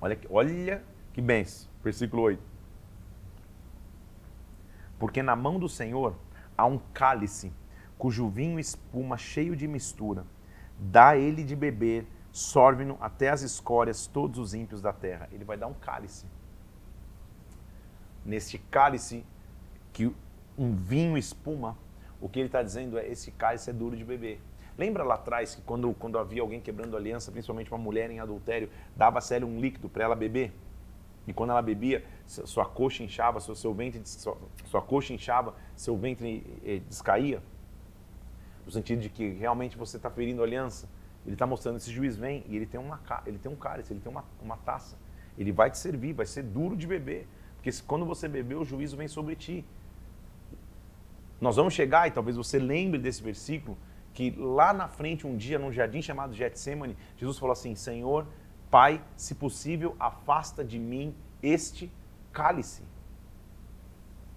Olha, 0.00 0.18
olha 0.28 0.82
que 1.12 1.20
benção. 1.20 1.68
Versículo 1.82 2.22
8. 2.22 2.42
Porque 4.98 5.22
na 5.22 5.34
mão 5.34 5.58
do 5.58 5.68
Senhor 5.68 6.14
há 6.56 6.66
um 6.66 6.78
cálice, 6.92 7.52
cujo 7.96 8.28
vinho 8.28 8.58
espuma 8.58 9.16
cheio 9.16 9.56
de 9.56 9.66
mistura. 9.66 10.24
Dá 10.78 11.16
ele 11.16 11.42
de 11.42 11.56
beber, 11.56 12.06
sorve-no 12.32 12.98
até 13.00 13.28
as 13.30 13.42
escórias 13.42 14.06
todos 14.06 14.38
os 14.38 14.54
ímpios 14.54 14.82
da 14.82 14.92
terra. 14.92 15.28
Ele 15.32 15.44
vai 15.44 15.56
dar 15.56 15.66
um 15.66 15.74
cálice. 15.74 16.26
Neste 18.24 18.58
cálice 18.58 19.24
que 19.92 20.12
um 20.56 20.74
vinho 20.74 21.16
espuma, 21.16 21.76
o 22.20 22.28
que 22.28 22.38
ele 22.38 22.46
está 22.46 22.62
dizendo 22.62 22.98
é 22.98 23.08
esse 23.08 23.30
cálice 23.30 23.70
é 23.70 23.72
duro 23.72 23.96
de 23.96 24.04
beber. 24.04 24.40
Lembra 24.76 25.02
lá 25.02 25.14
atrás 25.14 25.54
que 25.54 25.62
quando, 25.62 25.92
quando 25.94 26.18
havia 26.18 26.40
alguém 26.42 26.60
quebrando 26.60 26.96
aliança, 26.96 27.30
principalmente 27.30 27.70
uma 27.70 27.78
mulher 27.78 28.10
em 28.10 28.20
adultério, 28.20 28.70
dava 28.96 29.18
a 29.18 29.34
ela 29.34 29.44
um 29.44 29.60
líquido 29.60 29.88
para 29.88 30.04
ela 30.04 30.16
beber? 30.16 30.52
E 31.26 31.32
quando 31.32 31.50
ela 31.50 31.62
bebia, 31.62 32.04
sua 32.26 32.64
coxa 32.64 33.02
inchava, 33.02 33.40
seu, 33.40 33.54
seu 33.54 33.74
ventre, 33.74 34.00
sua, 34.04 34.36
sua 34.64 34.82
coxa 34.82 35.12
inchava, 35.12 35.54
seu 35.76 35.96
ventre 35.96 36.44
eh, 36.64 36.80
descaía. 36.88 37.42
No 38.64 38.72
sentido 38.72 39.00
de 39.00 39.08
que 39.08 39.28
realmente 39.30 39.76
você 39.76 39.96
está 39.96 40.10
ferindo 40.10 40.42
aliança. 40.42 40.88
Ele 41.26 41.34
está 41.34 41.46
mostrando, 41.46 41.76
esse 41.76 41.90
juiz 41.90 42.16
vem 42.16 42.44
e 42.48 42.56
ele 42.56 42.66
tem, 42.66 42.80
uma, 42.80 43.00
ele 43.26 43.38
tem 43.38 43.52
um 43.52 43.56
cálice, 43.56 43.92
ele 43.92 44.00
tem 44.00 44.10
uma, 44.10 44.24
uma 44.42 44.56
taça. 44.56 44.96
Ele 45.36 45.52
vai 45.52 45.70
te 45.70 45.78
servir, 45.78 46.14
vai 46.14 46.26
ser 46.26 46.42
duro 46.42 46.76
de 46.76 46.86
beber. 46.86 47.28
Porque 47.56 47.70
quando 47.86 48.06
você 48.06 48.26
beber, 48.26 48.56
o 48.56 48.64
juízo 48.64 48.96
vem 48.96 49.06
sobre 49.06 49.36
ti. 49.36 49.64
Nós 51.40 51.56
vamos 51.56 51.72
chegar, 51.74 52.06
e 52.06 52.10
talvez 52.10 52.36
você 52.36 52.58
lembre 52.58 52.98
desse 52.98 53.22
versículo, 53.22 53.78
que 54.12 54.30
lá 54.32 54.72
na 54.72 54.88
frente, 54.88 55.26
um 55.26 55.36
dia, 55.36 55.58
num 55.58 55.72
jardim 55.72 56.02
chamado 56.02 56.34
Getsemane, 56.34 56.96
Jesus 57.16 57.38
falou 57.38 57.52
assim: 57.52 57.74
Senhor, 57.74 58.26
Pai, 58.70 59.02
se 59.16 59.34
possível, 59.34 59.96
afasta 59.98 60.64
de 60.64 60.78
mim 60.78 61.14
este 61.42 61.90
cálice. 62.32 62.82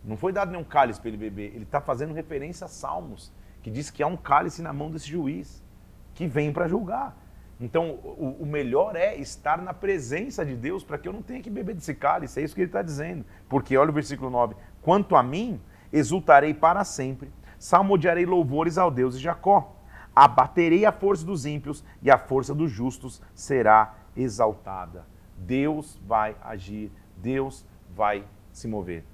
Não 0.03 0.17
foi 0.17 0.33
dado 0.33 0.51
nenhum 0.51 0.63
cálice 0.63 0.99
para 0.99 1.09
ele 1.09 1.17
beber, 1.17 1.53
ele 1.53 1.63
está 1.63 1.79
fazendo 1.79 2.13
referência 2.13 2.65
a 2.65 2.67
Salmos, 2.67 3.31
que 3.61 3.69
diz 3.69 3.89
que 3.89 4.01
há 4.01 4.07
um 4.07 4.17
cálice 4.17 4.61
na 4.61 4.73
mão 4.73 4.89
desse 4.89 5.07
juiz, 5.07 5.63
que 6.13 6.27
vem 6.27 6.51
para 6.51 6.67
julgar. 6.67 7.17
Então, 7.59 7.91
o, 7.91 8.37
o, 8.41 8.45
melhor 8.45 8.95
é 8.95 9.15
estar 9.15 9.61
na 9.61 9.73
presença 9.73 10.43
de 10.43 10.55
Deus 10.55 10.83
para 10.83 10.97
que 10.97 11.07
eu 11.07 11.13
não 11.13 11.21
tenha 11.21 11.41
que 11.41 11.49
beber 11.49 11.75
desse 11.75 11.93
cálice. 11.93 12.39
É 12.39 12.43
isso 12.43 12.55
que 12.55 12.61
ele 12.61 12.67
está 12.67 12.81
dizendo. 12.81 13.23
Porque, 13.47 13.77
olha 13.77 13.91
o 13.91 13.93
versículo 13.93 14.29
9: 14.29 14.55
Quanto 14.81 15.15
a 15.15 15.23
mim, 15.23 15.61
exultarei 15.93 16.53
para 16.53 16.83
sempre, 16.83 17.31
salmodiarei 17.59 18.25
louvores 18.25 18.77
ao 18.77 18.89
Deus 18.89 19.15
de 19.15 19.23
Jacó. 19.23 19.75
Abaterei 20.15 20.85
a 20.85 20.91
força 20.91 21.25
dos 21.25 21.45
ímpios 21.45 21.83
e 22.01 22.11
a 22.11 22.17
força 22.17 22.53
dos 22.53 22.71
justos 22.71 23.21
será 23.33 23.95
exaltada. 24.15 25.05
Deus 25.37 25.99
vai 26.05 26.35
agir, 26.43 26.91
Deus 27.17 27.65
vai 27.95 28.25
se 28.51 28.67
mover. 28.67 29.05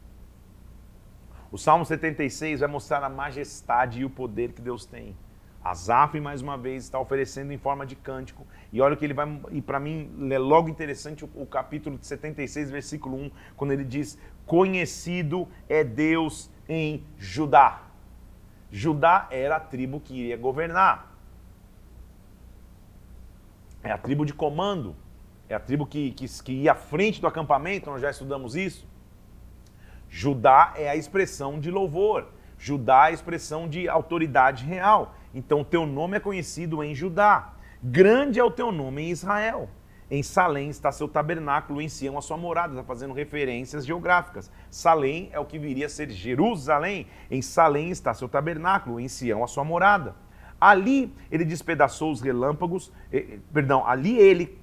O 1.52 1.58
Salmo 1.58 1.86
76 1.86 2.60
vai 2.60 2.70
mostrar 2.70 3.04
a 3.04 3.10
majestade 3.10 4.02
e 4.02 4.06
o 4.06 4.10
poder 4.10 4.54
que 4.54 4.62
Deus 4.62 4.86
tem. 4.86 5.16
Asaf, 5.64 6.20
mais 6.20 6.42
uma 6.42 6.58
vez, 6.58 6.84
está 6.84 7.00
oferecendo 7.00 7.52
em 7.52 7.58
forma 7.58 7.86
de 7.86 7.96
cântico. 7.96 8.46
E 8.72 8.80
olha 8.82 8.96
que 8.96 9.04
ele 9.04 9.14
vai. 9.14 9.42
E 9.52 9.62
para 9.62 9.80
mim 9.80 10.30
é 10.32 10.38
logo 10.38 10.70
interessante 10.70 11.26
o, 11.26 11.30
o 11.36 11.46
capítulo 11.46 11.98
76, 12.00 12.72
versículo 12.72 13.18
1, 13.18 13.32
quando 13.58 13.72
ele 13.72 13.84
diz: 13.84 14.18
Conhecido 14.46 15.48
é 15.68 15.84
Deus 15.84 16.50
em 16.70 17.04
Judá. 17.18 17.82
Judá 18.72 19.28
era 19.32 19.56
a 19.56 19.60
tribo 19.60 20.00
que 20.00 20.14
iria 20.14 20.38
governar. 20.38 21.12
É 23.84 23.92
a 23.92 23.98
tribo 23.98 24.24
de 24.26 24.34
comando. 24.34 24.96
É 25.50 25.56
a 25.56 25.60
tribo 25.60 25.88
que, 25.88 26.12
que, 26.12 26.28
que 26.44 26.52
ia 26.52 26.74
à 26.74 26.76
frente 26.76 27.20
do 27.20 27.26
acampamento, 27.26 27.90
nós 27.90 28.02
já 28.02 28.12
estudamos 28.12 28.56
isso. 28.56 28.88
Judá 30.08 30.74
é 30.76 30.88
a 30.88 30.96
expressão 30.96 31.60
de 31.60 31.72
louvor. 31.72 32.28
Judá 32.58 33.08
é 33.08 33.08
a 33.08 33.12
expressão 33.12 33.68
de 33.68 33.90
autoridade 33.90 34.64
real. 34.64 35.16
Então, 35.34 35.64
teu 35.64 35.88
nome 35.88 36.18
é 36.18 36.20
conhecido 36.20 36.84
em 36.84 36.94
Judá. 36.94 37.54
Grande 37.82 38.40
é 38.40 38.44
o 38.44 38.52
teu 38.52 38.72
nome 38.72 39.04
em 39.04 39.10
Israel. 39.10 39.70
Em 40.12 40.24
Salém 40.24 40.70
está 40.70 40.92
seu 40.92 41.08
tabernáculo, 41.08 41.80
em 41.80 41.88
Sião 41.88 42.18
a 42.18 42.22
sua 42.22 42.36
morada, 42.36 42.74
está 42.74 42.84
fazendo 42.84 43.14
referências 43.14 43.86
geográficas. 43.86 44.50
Salém 44.70 45.30
é 45.32 45.40
o 45.40 45.46
que 45.46 45.60
viria 45.60 45.86
a 45.86 45.90
ser 45.90 46.10
Jerusalém. 46.10 47.06
Em 47.30 47.44
Salém 47.44 47.92
está 47.92 48.12
seu 48.14 48.28
tabernáculo, 48.28 49.00
em 49.00 49.08
Sião 49.08 49.44
a 49.44 49.48
sua 49.48 49.64
morada. 49.64 50.16
Ali 50.60 51.14
ele 51.32 51.46
despedaçou 51.46 52.12
os 52.12 52.22
relâmpagos, 52.22 52.92
eh, 53.12 53.18
eh, 53.18 53.40
perdão, 53.54 53.86
ali 53.86 54.18
ele 54.18 54.58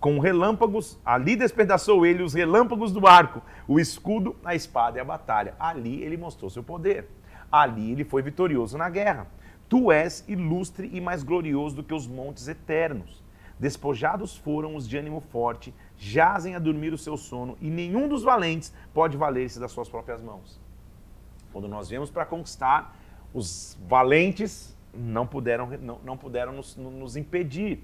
com 0.00 0.18
relâmpagos, 0.18 0.98
ali 1.04 1.36
despedaçou 1.36 2.04
ele 2.04 2.22
os 2.22 2.34
relâmpagos 2.34 2.92
do 2.92 3.06
arco, 3.06 3.42
o 3.66 3.80
escudo, 3.80 4.36
a 4.44 4.54
espada 4.54 4.98
e 4.98 5.00
a 5.00 5.04
batalha. 5.04 5.54
Ali 5.60 6.02
ele 6.02 6.16
mostrou 6.16 6.50
seu 6.50 6.62
poder. 6.62 7.08
Ali 7.50 7.92
ele 7.92 8.04
foi 8.04 8.20
vitorioso 8.20 8.76
na 8.76 8.90
guerra. 8.90 9.28
Tu 9.68 9.92
és 9.92 10.24
ilustre 10.26 10.90
e 10.92 11.00
mais 11.00 11.22
glorioso 11.22 11.76
do 11.76 11.84
que 11.84 11.94
os 11.94 12.06
montes 12.06 12.48
eternos. 12.48 13.22
Despojados 13.58 14.36
foram 14.36 14.76
os 14.76 14.88
de 14.88 14.96
ânimo 14.96 15.20
forte, 15.20 15.74
jazem 15.96 16.54
a 16.54 16.58
dormir 16.58 16.92
o 16.92 16.98
seu 16.98 17.16
sono, 17.16 17.56
e 17.60 17.68
nenhum 17.68 18.08
dos 18.08 18.22
valentes 18.22 18.72
pode 18.94 19.16
valer-se 19.16 19.58
das 19.58 19.72
suas 19.72 19.88
próprias 19.88 20.22
mãos. 20.22 20.60
Quando 21.52 21.66
nós 21.66 21.88
viemos 21.88 22.10
para 22.10 22.24
conquistar, 22.24 22.96
os 23.34 23.76
valentes 23.88 24.76
não 24.94 25.26
puderam, 25.26 25.66
não, 25.80 25.98
não 26.04 26.16
puderam 26.16 26.52
nos, 26.52 26.76
nos 26.76 27.16
impedir. 27.16 27.82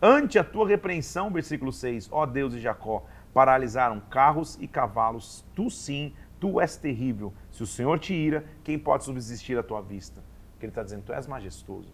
Ante 0.00 0.38
a 0.38 0.44
tua 0.44 0.66
repreensão, 0.66 1.30
versículo 1.30 1.72
6, 1.72 2.08
ó 2.10 2.24
Deus 2.26 2.52
de 2.52 2.60
Jacó, 2.60 3.04
paralisaram 3.34 4.00
carros 4.00 4.56
e 4.60 4.66
cavalos, 4.66 5.44
tu 5.54 5.70
sim, 5.70 6.14
tu 6.40 6.60
és 6.60 6.76
terrível. 6.76 7.32
Se 7.50 7.62
o 7.62 7.66
Senhor 7.66 7.98
te 7.98 8.14
ira, 8.14 8.44
quem 8.64 8.78
pode 8.78 9.04
subsistir 9.04 9.58
à 9.58 9.62
tua 9.62 9.80
vista? 9.82 10.22
Porque 10.52 10.66
ele 10.66 10.70
está 10.70 10.82
dizendo, 10.82 11.04
tu 11.04 11.12
és 11.12 11.26
majestoso. 11.26 11.92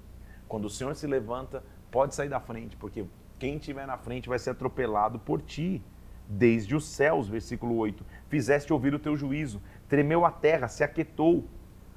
Quando 0.49 0.67
o 0.67 0.71
Senhor 0.71 0.95
se 0.95 1.07
levanta, 1.07 1.65
pode 1.93 2.15
sair 2.15 2.29
da 2.29 2.41
frente, 2.41 2.77
porque 2.77 3.05
quem 3.39 3.57
estiver 3.57 3.87
na 3.87 3.99
frente 3.99 4.29
vai 4.29 4.39
ser 4.39 4.51
atropelado 4.51 5.19
por 5.19 5.41
ti. 5.41 5.81
Desde 6.27 6.75
os 6.75 6.87
céus, 6.87 7.29
versículo 7.29 7.77
8, 7.77 8.05
fizeste 8.29 8.73
ouvir 8.73 8.95
o 8.95 8.99
teu 8.99 9.15
juízo, 9.17 9.61
tremeu 9.87 10.25
a 10.25 10.31
terra, 10.31 10.67
se 10.67 10.83
aquietou. 10.83 11.45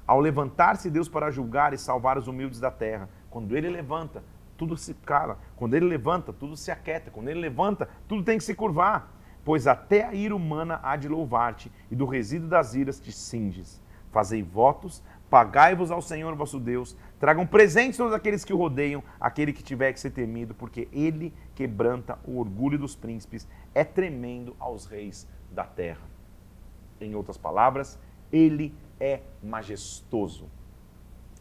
Ao 0.06 0.20
levantar-se 0.20 0.90
Deus 0.90 1.08
para 1.08 1.30
julgar 1.30 1.72
e 1.72 1.78
salvar 1.78 2.18
os 2.18 2.28
humildes 2.28 2.60
da 2.60 2.70
terra, 2.70 3.08
quando 3.30 3.56
ele 3.56 3.70
levanta, 3.70 4.22
tudo 4.56 4.76
se 4.76 4.94
cala. 4.94 5.38
Quando 5.56 5.74
ele 5.74 5.86
levanta, 5.86 6.32
tudo 6.32 6.56
se 6.56 6.70
aquieta. 6.70 7.10
Quando 7.10 7.28
ele 7.28 7.40
levanta, 7.40 7.88
tudo 8.06 8.22
tem 8.22 8.38
que 8.38 8.44
se 8.44 8.54
curvar. 8.54 9.12
Pois 9.44 9.66
até 9.66 10.04
a 10.04 10.12
ira 10.12 10.34
humana 10.34 10.80
há 10.82 10.96
de 10.96 11.08
louvar-te, 11.08 11.72
e 11.90 11.96
do 11.96 12.04
resíduo 12.04 12.48
das 12.48 12.74
iras 12.74 13.00
te 13.00 13.12
cinges. 13.12 13.80
Fazei 14.10 14.42
votos, 14.42 15.02
Pagai-vos 15.28 15.90
ao 15.90 16.00
Senhor 16.00 16.34
vosso 16.36 16.60
Deus, 16.60 16.96
tragam 17.18 17.46
presentes 17.46 17.96
todos 17.96 18.12
aqueles 18.12 18.44
que 18.44 18.52
o 18.52 18.56
rodeiam, 18.56 19.02
aquele 19.18 19.52
que 19.52 19.62
tiver 19.62 19.92
que 19.92 19.98
ser 19.98 20.10
temido, 20.10 20.54
porque 20.54 20.88
ele 20.92 21.34
quebranta 21.54 22.18
o 22.24 22.38
orgulho 22.38 22.78
dos 22.78 22.94
príncipes, 22.94 23.48
é 23.74 23.82
tremendo 23.82 24.54
aos 24.58 24.86
reis 24.86 25.26
da 25.50 25.64
terra. 25.64 26.02
Em 27.00 27.14
outras 27.14 27.36
palavras, 27.36 27.98
ele 28.32 28.72
é 29.00 29.20
majestoso. 29.42 30.46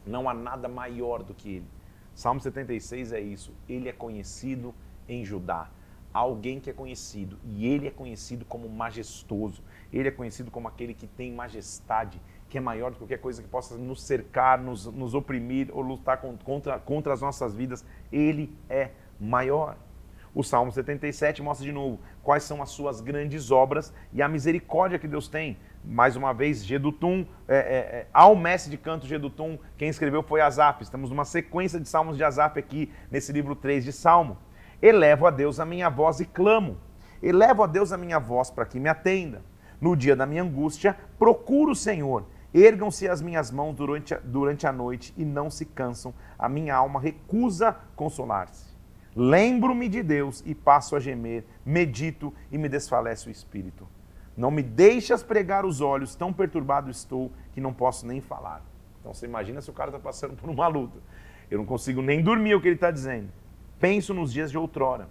Não 0.05 0.27
há 0.27 0.33
nada 0.33 0.67
maior 0.67 1.23
do 1.23 1.33
que 1.33 1.49
ele. 1.57 1.67
Salmo 2.13 2.39
76 2.39 3.11
é 3.11 3.19
isso. 3.19 3.53
Ele 3.67 3.89
é 3.89 3.93
conhecido 3.93 4.73
em 5.07 5.23
Judá. 5.23 5.69
Há 6.13 6.19
alguém 6.19 6.61
que 6.61 6.69
é 6.69 6.73
conhecido 6.73 7.37
e 7.43 7.67
ele 7.67 7.87
é 7.87 7.91
conhecido 7.91 8.45
como 8.45 8.69
majestoso. 8.69 9.61
Ele 9.91 10.07
é 10.07 10.11
conhecido 10.11 10.49
como 10.49 10.67
aquele 10.67 10.93
que 10.93 11.07
tem 11.07 11.33
majestade 11.33 12.21
que 12.55 12.59
é 12.59 12.61
maior 12.61 12.89
do 12.89 12.93
que 12.93 12.99
qualquer 12.99 13.17
coisa 13.17 13.41
que 13.43 13.49
possa 13.49 13.75
nos 13.75 14.01
cercar, 14.01 14.57
nos, 14.61 14.85
nos 14.85 15.13
oprimir 15.13 15.67
ou 15.73 15.81
lutar 15.81 16.21
contra, 16.21 16.79
contra 16.79 17.11
as 17.11 17.19
nossas 17.19 17.53
vidas. 17.53 17.85
Ele 18.09 18.57
é 18.69 18.91
maior. 19.19 19.75
O 20.33 20.41
Salmo 20.41 20.71
77 20.71 21.43
mostra 21.43 21.65
de 21.65 21.73
novo 21.73 21.99
quais 22.23 22.43
são 22.43 22.63
as 22.63 22.69
suas 22.69 23.01
grandes 23.01 23.51
obras 23.51 23.93
e 24.13 24.21
a 24.21 24.29
misericórdia 24.29 24.97
que 24.97 25.05
Deus 25.05 25.27
tem. 25.27 25.57
Mais 25.83 26.15
uma 26.15 26.33
vez, 26.33 26.65
Gedutum, 26.65 27.25
é, 27.45 27.57
é, 27.57 27.57
é, 27.57 28.07
ao 28.13 28.37
mestre 28.37 28.71
de 28.71 28.77
canto 28.77 29.05
Gedutum, 29.05 29.59
quem 29.77 29.89
escreveu 29.89 30.23
foi 30.23 30.39
Asaf. 30.39 30.81
Estamos 30.81 31.09
numa 31.09 31.25
sequência 31.25 31.77
de 31.77 31.89
salmos 31.89 32.15
de 32.15 32.23
Asaf 32.23 32.57
aqui, 32.57 32.89
nesse 33.11 33.33
livro 33.33 33.53
3 33.53 33.83
de 33.83 33.91
Salmo. 33.91 34.37
Elevo 34.81 35.27
a 35.27 35.29
Deus 35.29 35.59
a 35.59 35.65
minha 35.65 35.89
voz 35.89 36.21
e 36.21 36.25
clamo. 36.25 36.77
Elevo 37.21 37.63
a 37.63 37.67
Deus 37.67 37.91
a 37.91 37.97
minha 37.97 38.17
voz 38.17 38.49
para 38.49 38.65
que 38.65 38.79
me 38.79 38.87
atenda. 38.87 39.41
No 39.81 39.93
dia 39.93 40.15
da 40.15 40.25
minha 40.25 40.41
angústia, 40.41 40.95
procuro 41.19 41.73
o 41.73 41.75
Senhor 41.75 42.23
Ergam-se 42.57 43.05
as 43.09 43.21
minhas 43.21 43.51
mãos 43.51 43.75
durante 43.75 44.13
a, 44.13 44.19
durante 44.23 44.65
a 44.65 44.71
noite 44.71 45.13
e 45.17 45.25
não 45.25 45.49
se 45.49 45.65
cansam. 45.65 46.13
A 46.39 46.47
minha 46.47 46.73
alma 46.73 47.01
recusa 47.01 47.75
consolar-se. 47.97 48.73
Lembro-me 49.13 49.89
de 49.89 50.01
Deus 50.01 50.41
e 50.45 50.55
passo 50.55 50.95
a 50.95 50.99
gemer, 51.01 51.43
medito 51.65 52.33
e 52.49 52.57
me 52.57 52.69
desfalece 52.69 53.27
o 53.27 53.31
espírito. 53.31 53.85
Não 54.37 54.49
me 54.49 54.63
deixas 54.63 55.21
pregar 55.21 55.65
os 55.65 55.81
olhos, 55.81 56.15
tão 56.15 56.31
perturbado 56.31 56.89
estou 56.89 57.29
que 57.51 57.59
não 57.59 57.73
posso 57.73 58.07
nem 58.07 58.21
falar. 58.21 58.63
Então 59.01 59.13
você 59.13 59.25
imagina 59.25 59.59
se 59.59 59.69
o 59.69 59.73
cara 59.73 59.89
está 59.89 59.99
passando 59.99 60.37
por 60.37 60.49
uma 60.49 60.67
luta. 60.67 60.99
Eu 61.51 61.57
não 61.57 61.65
consigo 61.65 62.01
nem 62.01 62.23
dormir 62.23 62.55
o 62.55 62.61
que 62.61 62.69
ele 62.69 62.75
está 62.75 62.89
dizendo. 62.89 63.27
Penso 63.81 64.13
nos 64.13 64.31
dias 64.31 64.49
de 64.49 64.57
outrora. 64.57 65.09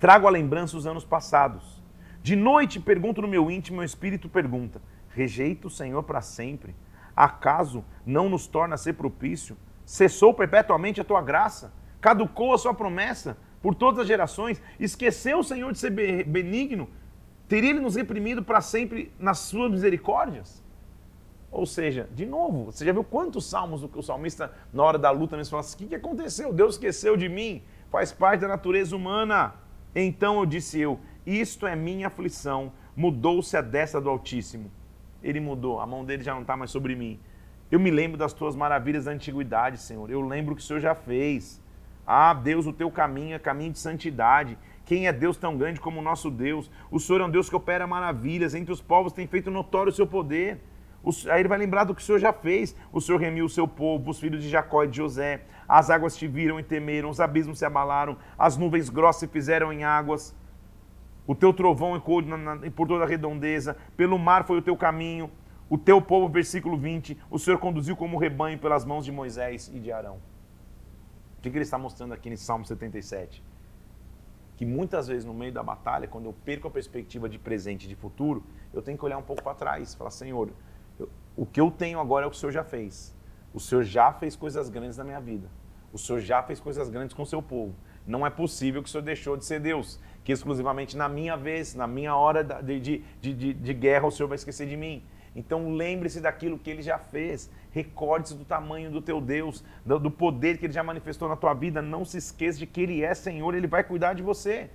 Trago 0.00 0.26
a 0.26 0.30
lembrança 0.30 0.76
os 0.76 0.88
anos 0.88 1.04
passados. 1.04 1.80
De 2.20 2.34
noite 2.34 2.80
pergunto 2.80 3.22
no 3.22 3.28
meu 3.28 3.48
íntimo, 3.48 3.76
meu 3.76 3.84
espírito 3.84 4.28
pergunta: 4.28 4.82
rejeita 5.10 5.66
o 5.66 5.70
Senhor 5.70 6.02
para 6.02 6.20
sempre? 6.20 6.74
Acaso 7.14 7.84
não 8.06 8.28
nos 8.28 8.46
torna 8.46 8.76
ser 8.76 8.94
propício? 8.94 9.56
Cessou 9.84 10.32
perpetuamente 10.32 11.00
a 11.00 11.04
tua 11.04 11.20
graça? 11.20 11.72
Caducou 12.00 12.54
a 12.54 12.58
sua 12.58 12.72
promessa 12.72 13.36
por 13.60 13.74
todas 13.74 14.00
as 14.00 14.06
gerações? 14.06 14.62
Esqueceu 14.78 15.40
o 15.40 15.44
Senhor 15.44 15.72
de 15.72 15.78
ser 15.78 15.90
benigno? 16.24 16.88
Teria 17.48 17.70
ele 17.70 17.80
nos 17.80 17.96
reprimido 17.96 18.42
para 18.42 18.60
sempre 18.60 19.12
nas 19.18 19.40
suas 19.40 19.70
misericórdias? 19.70 20.62
Ou 21.50 21.66
seja, 21.66 22.08
de 22.14 22.24
novo, 22.24 22.66
você 22.66 22.84
já 22.84 22.92
viu 22.92 23.02
quantos 23.02 23.44
salmos 23.44 23.82
o 23.82 24.02
salmista, 24.02 24.52
na 24.72 24.84
hora 24.84 24.96
da 24.96 25.10
luta, 25.10 25.36
mesmo 25.36 25.50
fala 25.50 25.60
assim: 25.60 25.84
o 25.84 25.88
que 25.88 25.94
aconteceu? 25.96 26.52
Deus 26.52 26.76
esqueceu 26.76 27.16
de 27.16 27.28
mim, 27.28 27.62
faz 27.90 28.12
parte 28.12 28.42
da 28.42 28.48
natureza 28.48 28.94
humana. 28.94 29.54
Então 29.94 30.38
eu 30.38 30.46
disse 30.46 30.78
eu: 30.78 31.00
Isto 31.26 31.66
é 31.66 31.74
minha 31.74 32.06
aflição. 32.06 32.72
Mudou-se 32.94 33.56
a 33.56 33.60
destra 33.60 34.00
do 34.00 34.08
Altíssimo. 34.08 34.70
Ele 35.22 35.40
mudou, 35.40 35.80
a 35.80 35.86
mão 35.86 36.04
dele 36.04 36.22
já 36.22 36.34
não 36.34 36.42
está 36.42 36.56
mais 36.56 36.70
sobre 36.70 36.94
mim. 36.94 37.20
Eu 37.70 37.78
me 37.78 37.90
lembro 37.90 38.16
das 38.16 38.32
tuas 38.32 38.56
maravilhas 38.56 39.04
da 39.04 39.12
antiguidade, 39.12 39.78
Senhor. 39.78 40.10
Eu 40.10 40.20
lembro 40.20 40.52
o 40.52 40.56
que 40.56 40.62
o 40.62 40.64
Senhor 40.64 40.80
já 40.80 40.94
fez. 40.94 41.62
Ah, 42.06 42.34
Deus, 42.34 42.66
o 42.66 42.72
teu 42.72 42.90
caminho 42.90 43.36
é 43.36 43.38
caminho 43.38 43.72
de 43.72 43.78
santidade. 43.78 44.58
Quem 44.84 45.06
é 45.06 45.12
Deus 45.12 45.36
tão 45.36 45.56
grande 45.56 45.78
como 45.78 46.00
o 46.00 46.02
nosso 46.02 46.30
Deus? 46.30 46.68
O 46.90 46.98
Senhor 46.98 47.20
é 47.20 47.24
um 47.24 47.30
Deus 47.30 47.48
que 47.48 47.54
opera 47.54 47.86
maravilhas. 47.86 48.54
Entre 48.54 48.72
os 48.72 48.80
povos 48.80 49.12
tem 49.12 49.26
feito 49.28 49.50
notório 49.50 49.92
o 49.92 49.94
seu 49.94 50.06
poder. 50.06 50.58
O, 51.02 51.10
aí 51.30 51.40
ele 51.40 51.48
vai 51.48 51.58
lembrar 51.58 51.84
do 51.84 51.94
que 51.94 52.02
o 52.02 52.04
Senhor 52.04 52.18
já 52.18 52.32
fez. 52.32 52.74
O 52.92 53.00
Senhor 53.00 53.18
remiu 53.18 53.44
o 53.44 53.48
seu 53.48 53.68
povo, 53.68 54.10
os 54.10 54.18
filhos 54.18 54.42
de 54.42 54.48
Jacó 54.48 54.82
e 54.82 54.88
de 54.88 54.96
José. 54.96 55.42
As 55.68 55.88
águas 55.88 56.16
te 56.16 56.26
viram 56.26 56.58
e 56.58 56.64
temeram, 56.64 57.08
os 57.08 57.20
abismos 57.20 57.60
se 57.60 57.64
abalaram, 57.64 58.16
as 58.36 58.56
nuvens 58.56 58.88
grossas 58.88 59.20
se 59.20 59.28
fizeram 59.28 59.72
em 59.72 59.84
águas. 59.84 60.34
O 61.30 61.34
teu 61.36 61.52
trovão 61.52 61.94
ecoou 61.94 62.20
por 62.74 62.88
toda 62.88 63.04
a 63.04 63.06
redondeza, 63.06 63.76
pelo 63.96 64.18
mar 64.18 64.44
foi 64.44 64.58
o 64.58 64.62
teu 64.62 64.76
caminho. 64.76 65.30
O 65.68 65.78
teu 65.78 66.02
povo, 66.02 66.28
versículo 66.28 66.76
20, 66.76 67.16
o 67.30 67.38
Senhor 67.38 67.56
conduziu 67.56 67.96
como 67.96 68.18
rebanho 68.18 68.58
pelas 68.58 68.84
mãos 68.84 69.04
de 69.04 69.12
Moisés 69.12 69.70
e 69.72 69.78
de 69.78 69.92
Arão. 69.92 70.16
O 71.38 71.40
que 71.40 71.48
ele 71.50 71.60
está 71.60 71.78
mostrando 71.78 72.14
aqui 72.14 72.28
nesse 72.28 72.42
Salmo 72.42 72.64
77? 72.64 73.44
Que 74.56 74.66
muitas 74.66 75.06
vezes 75.06 75.24
no 75.24 75.32
meio 75.32 75.52
da 75.52 75.62
batalha, 75.62 76.08
quando 76.08 76.24
eu 76.24 76.32
perco 76.32 76.66
a 76.66 76.70
perspectiva 76.72 77.28
de 77.28 77.38
presente 77.38 77.84
e 77.84 77.88
de 77.88 77.94
futuro, 77.94 78.42
eu 78.74 78.82
tenho 78.82 78.98
que 78.98 79.04
olhar 79.04 79.16
um 79.16 79.22
pouco 79.22 79.40
para 79.40 79.54
trás, 79.54 79.94
falar, 79.94 80.10
Senhor, 80.10 80.50
eu, 80.98 81.08
o 81.36 81.46
que 81.46 81.60
eu 81.60 81.70
tenho 81.70 82.00
agora 82.00 82.24
é 82.24 82.26
o 82.26 82.30
que 82.32 82.36
o 82.36 82.40
Senhor 82.40 82.50
já 82.50 82.64
fez. 82.64 83.14
O 83.54 83.60
Senhor 83.60 83.84
já 83.84 84.12
fez 84.12 84.34
coisas 84.34 84.68
grandes 84.68 84.96
na 84.96 85.04
minha 85.04 85.20
vida. 85.20 85.48
O 85.92 85.98
Senhor 85.98 86.18
já 86.18 86.42
fez 86.42 86.58
coisas 86.58 86.90
grandes 86.90 87.14
com 87.14 87.22
o 87.22 87.26
seu 87.26 87.40
povo. 87.40 87.76
Não 88.06 88.26
é 88.26 88.30
possível 88.30 88.82
que 88.82 88.88
o 88.88 88.92
Senhor 88.92 89.02
deixou 89.02 89.36
de 89.36 89.44
ser 89.44 89.60
Deus, 89.60 90.00
que 90.24 90.32
exclusivamente 90.32 90.96
na 90.96 91.08
minha 91.08 91.36
vez, 91.36 91.74
na 91.74 91.86
minha 91.86 92.14
hora 92.14 92.42
de, 92.42 92.80
de, 92.80 93.02
de, 93.20 93.54
de 93.54 93.74
guerra, 93.74 94.06
o 94.06 94.10
Senhor 94.10 94.28
vai 94.28 94.36
esquecer 94.36 94.66
de 94.66 94.76
mim. 94.76 95.02
Então 95.34 95.72
lembre-se 95.72 96.20
daquilo 96.20 96.58
que 96.58 96.70
ele 96.70 96.82
já 96.82 96.98
fez. 96.98 97.50
Recorde-se 97.70 98.34
do 98.34 98.44
tamanho 98.44 98.90
do 98.90 99.00
teu 99.00 99.20
Deus, 99.20 99.64
do, 99.84 100.10
poder 100.10 100.58
que 100.58 100.66
ele 100.66 100.72
já 100.72 100.82
manifestou 100.82 101.28
na 101.28 101.36
tua 101.36 101.54
vida. 101.54 101.80
Não 101.80 102.04
se 102.04 102.18
esqueça 102.18 102.58
de 102.58 102.66
que 102.66 102.80
ele 102.80 103.04
é 103.04 103.14
Senhor, 103.14 103.54
ele 103.54 103.66
vai 103.66 103.84
cuidar 103.84 104.14
de 104.14 104.22
você. 104.22 104.68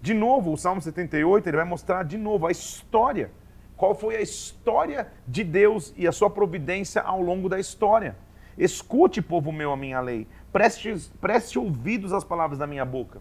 De 0.00 0.12
novo, 0.12 0.52
o 0.52 0.56
Salmo 0.56 0.82
78, 0.82 1.48
ele 1.48 1.56
vai 1.56 1.64
mostrar 1.64 2.02
de 2.02 2.18
novo 2.18 2.46
a 2.46 2.50
história. 2.50 3.30
Qual 3.76 3.94
foi 3.94 4.16
a 4.16 4.20
história 4.20 5.08
de 5.26 5.42
Deus 5.42 5.94
e 5.96 6.06
a 6.06 6.12
sua 6.12 6.28
providência 6.28 7.00
ao 7.00 7.20
longo 7.20 7.48
da 7.48 7.58
história. 7.58 8.16
Escute, 8.56 9.22
povo 9.22 9.50
meu, 9.50 9.72
a 9.72 9.76
minha 9.76 10.00
lei. 10.00 10.26
Preste, 10.52 11.10
preste 11.20 11.58
ouvidos 11.58 12.12
às 12.12 12.24
palavras 12.24 12.58
da 12.58 12.66
minha 12.66 12.84
boca. 12.84 13.20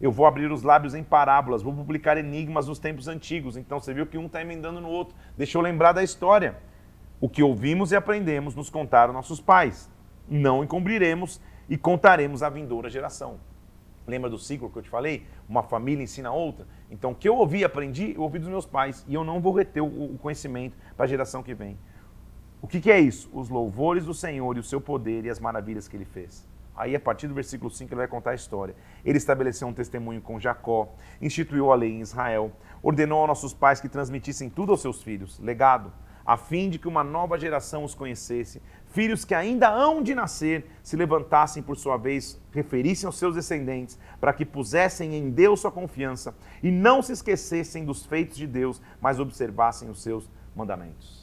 Eu 0.00 0.10
vou 0.10 0.26
abrir 0.26 0.50
os 0.50 0.62
lábios 0.62 0.94
em 0.94 1.04
parábolas, 1.04 1.62
vou 1.62 1.72
publicar 1.72 2.16
enigmas 2.16 2.66
dos 2.66 2.78
tempos 2.78 3.06
antigos. 3.06 3.56
Então 3.56 3.78
você 3.78 3.94
viu 3.94 4.06
que 4.06 4.18
um 4.18 4.26
está 4.26 4.40
emendando 4.40 4.80
no 4.80 4.88
outro. 4.88 5.14
Deixa 5.36 5.56
eu 5.56 5.62
lembrar 5.62 5.92
da 5.92 6.02
história. 6.02 6.56
O 7.20 7.28
que 7.28 7.42
ouvimos 7.42 7.92
e 7.92 7.96
aprendemos 7.96 8.54
nos 8.54 8.68
contaram 8.68 9.12
nossos 9.12 9.40
pais. 9.40 9.88
Não 10.28 10.64
encobriremos 10.64 11.40
e 11.68 11.78
contaremos 11.78 12.42
à 12.42 12.48
vindoura 12.48 12.90
geração. 12.90 13.38
Lembra 14.06 14.28
do 14.28 14.38
ciclo 14.38 14.68
que 14.68 14.78
eu 14.78 14.82
te 14.82 14.90
falei? 14.90 15.24
Uma 15.48 15.62
família 15.62 16.02
ensina 16.02 16.30
a 16.30 16.32
outra? 16.32 16.66
Então, 16.90 17.12
o 17.12 17.14
que 17.14 17.28
eu 17.28 17.36
ouvi 17.36 17.58
e 17.58 17.64
aprendi, 17.64 18.14
eu 18.16 18.22
ouvi 18.22 18.40
dos 18.40 18.48
meus 18.48 18.66
pais. 18.66 19.04
E 19.06 19.14
eu 19.14 19.22
não 19.22 19.40
vou 19.40 19.52
reter 19.52 19.80
o 19.80 20.18
conhecimento 20.18 20.76
para 20.96 21.04
a 21.04 21.08
geração 21.08 21.42
que 21.42 21.54
vem. 21.54 21.78
O 22.62 22.68
que, 22.68 22.80
que 22.80 22.92
é 22.92 23.00
isso? 23.00 23.28
Os 23.32 23.48
louvores 23.48 24.06
do 24.06 24.14
Senhor 24.14 24.56
e 24.56 24.60
o 24.60 24.62
seu 24.62 24.80
poder 24.80 25.24
e 25.24 25.30
as 25.30 25.40
maravilhas 25.40 25.88
que 25.88 25.96
ele 25.96 26.04
fez. 26.04 26.46
Aí, 26.76 26.94
a 26.94 27.00
partir 27.00 27.26
do 27.26 27.34
versículo 27.34 27.68
5, 27.68 27.92
ele 27.92 27.98
vai 27.98 28.06
contar 28.06 28.30
a 28.30 28.34
história. 28.36 28.76
Ele 29.04 29.18
estabeleceu 29.18 29.66
um 29.66 29.74
testemunho 29.74 30.22
com 30.22 30.38
Jacó, 30.38 30.94
instituiu 31.20 31.72
a 31.72 31.74
lei 31.74 31.90
em 31.90 32.00
Israel, 32.00 32.52
ordenou 32.80 33.18
aos 33.18 33.28
nossos 33.28 33.52
pais 33.52 33.80
que 33.80 33.88
transmitissem 33.88 34.48
tudo 34.48 34.70
aos 34.70 34.80
seus 34.80 35.02
filhos, 35.02 35.40
legado, 35.40 35.92
a 36.24 36.36
fim 36.36 36.70
de 36.70 36.78
que 36.78 36.86
uma 36.86 37.02
nova 37.02 37.36
geração 37.36 37.82
os 37.82 37.96
conhecesse, 37.96 38.62
filhos 38.86 39.24
que 39.24 39.34
ainda 39.34 39.68
hão 39.68 40.00
de 40.00 40.14
nascer 40.14 40.64
se 40.84 40.96
levantassem 40.96 41.64
por 41.64 41.76
sua 41.76 41.96
vez, 41.96 42.40
referissem 42.52 43.08
aos 43.08 43.18
seus 43.18 43.34
descendentes, 43.34 43.98
para 44.20 44.32
que 44.32 44.46
pusessem 44.46 45.16
em 45.16 45.30
Deus 45.30 45.58
sua 45.60 45.72
confiança 45.72 46.32
e 46.62 46.70
não 46.70 47.02
se 47.02 47.12
esquecessem 47.12 47.84
dos 47.84 48.06
feitos 48.06 48.36
de 48.36 48.46
Deus, 48.46 48.80
mas 49.00 49.18
observassem 49.18 49.90
os 49.90 50.00
seus 50.00 50.30
mandamentos. 50.54 51.21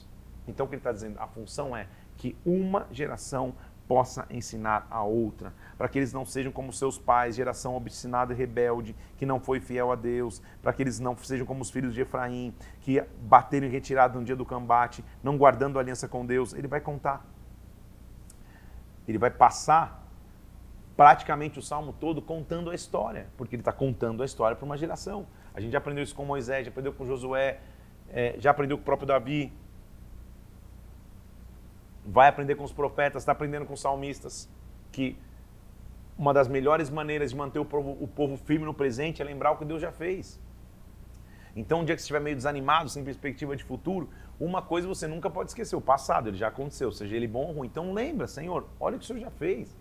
Então, 0.50 0.66
o 0.66 0.70
que 0.70 0.76
ele 0.76 0.80
está 0.80 0.92
dizendo? 0.92 1.20
A 1.20 1.28
função 1.28 1.76
é 1.76 1.88
que 2.18 2.36
uma 2.46 2.88
geração 2.92 3.54
possa 3.88 4.28
ensinar 4.30 4.86
a 4.92 5.02
outra, 5.02 5.52
para 5.76 5.90
que 5.90 5.98
eles 5.98 6.14
não 6.14 6.24
sejam 6.24 6.52
como 6.52 6.72
seus 6.72 7.00
pais, 7.00 7.36
geração 7.36 7.76
obstinada 7.76 8.34
e 8.34 8.36
rebelde, 8.36 8.96
que 9.18 9.26
não 9.26 9.40
foi 9.40 9.60
fiel 9.60 9.92
a 9.92 9.96
Deus, 9.96 10.44
para 10.62 10.72
que 10.72 10.84
eles 10.84 11.00
não 11.00 11.18
sejam 11.18 11.44
como 11.44 11.64
os 11.64 11.72
filhos 11.72 11.96
de 11.96 12.02
Efraim, 12.02 12.54
que 12.82 13.02
bateram 13.22 13.66
em 13.66 13.70
retirada 13.72 14.20
no 14.20 14.24
dia 14.24 14.36
do 14.36 14.46
combate, 14.46 15.04
não 15.24 15.40
guardando 15.40 15.80
aliança 15.80 16.08
com 16.08 16.24
Deus. 16.24 16.54
Ele 16.54 16.68
vai 16.68 16.80
contar. 16.80 17.26
Ele 19.08 19.18
vai 19.18 19.32
passar 19.32 20.08
praticamente 20.96 21.58
o 21.58 21.62
salmo 21.62 21.92
todo 21.92 22.22
contando 22.22 22.70
a 22.70 22.76
história, 22.76 23.28
porque 23.38 23.56
ele 23.56 23.62
está 23.62 23.72
contando 23.72 24.22
a 24.22 24.26
história 24.26 24.56
para 24.56 24.66
uma 24.66 24.78
geração. 24.78 25.26
A 25.52 25.60
gente 25.60 25.72
já 25.72 25.80
aprendeu 25.80 26.04
isso 26.04 26.14
com 26.14 26.26
Moisés, 26.26 26.66
já 26.66 26.70
aprendeu 26.70 26.94
com 26.94 27.08
Josué, 27.08 27.60
é, 28.10 28.36
já 28.38 28.52
aprendeu 28.52 28.78
com 28.78 28.84
o 28.84 28.86
próprio 28.86 29.08
Davi, 29.08 29.52
vai 32.06 32.28
aprender 32.28 32.56
com 32.56 32.64
os 32.64 32.74
profetas, 32.74 33.22
está 33.22 33.32
aprendendo 33.32 33.66
com 33.66 33.74
os 33.74 33.82
salmistas, 33.82 34.50
que 34.92 35.18
uma 36.18 36.34
das 36.34 36.48
melhores 36.48 36.90
maneiras 36.90 37.32
de 37.32 37.38
manter 37.38 37.60
o 37.60 37.66
povo, 37.66 37.98
o 38.00 38.08
povo, 38.08 38.36
firme 38.36 38.66
no 38.66 38.74
presente 38.74 39.22
é 39.22 39.26
lembrar 39.26 39.52
o 39.52 39.58
que 39.58 39.66
Deus 39.66 39.82
já 39.82 39.92
fez. 39.92 40.40
Então, 41.56 41.82
um 41.82 41.86
dia 41.86 41.96
que 41.96 42.02
você 42.02 42.06
estiver 42.06 42.22
meio 42.22 42.36
desanimado, 42.36 42.90
sem 42.90 43.04
perspectiva 43.04 43.56
de 43.56 43.64
futuro, 43.64 44.10
uma 44.40 44.62
coisa 44.62 44.88
você 44.88 45.08
nunca 45.08 45.30
pode 45.30 45.50
esquecer, 45.50 45.76
o 45.76 45.82
passado, 45.82 46.30
ele 46.30 46.38
já 46.38 46.48
aconteceu, 46.48 46.92
seja 46.92 47.16
ele 47.16 47.28
bom 47.28 47.48
ou 47.48 47.54
ruim. 47.54 47.68
Então 47.68 47.94
lembra, 47.94 48.28
Senhor, 48.28 48.68
olha 48.80 48.96
o 48.96 49.00
que 49.00 49.04
o 49.04 49.08
Senhor 49.08 49.20
já 49.20 49.32
fez. 49.32 49.76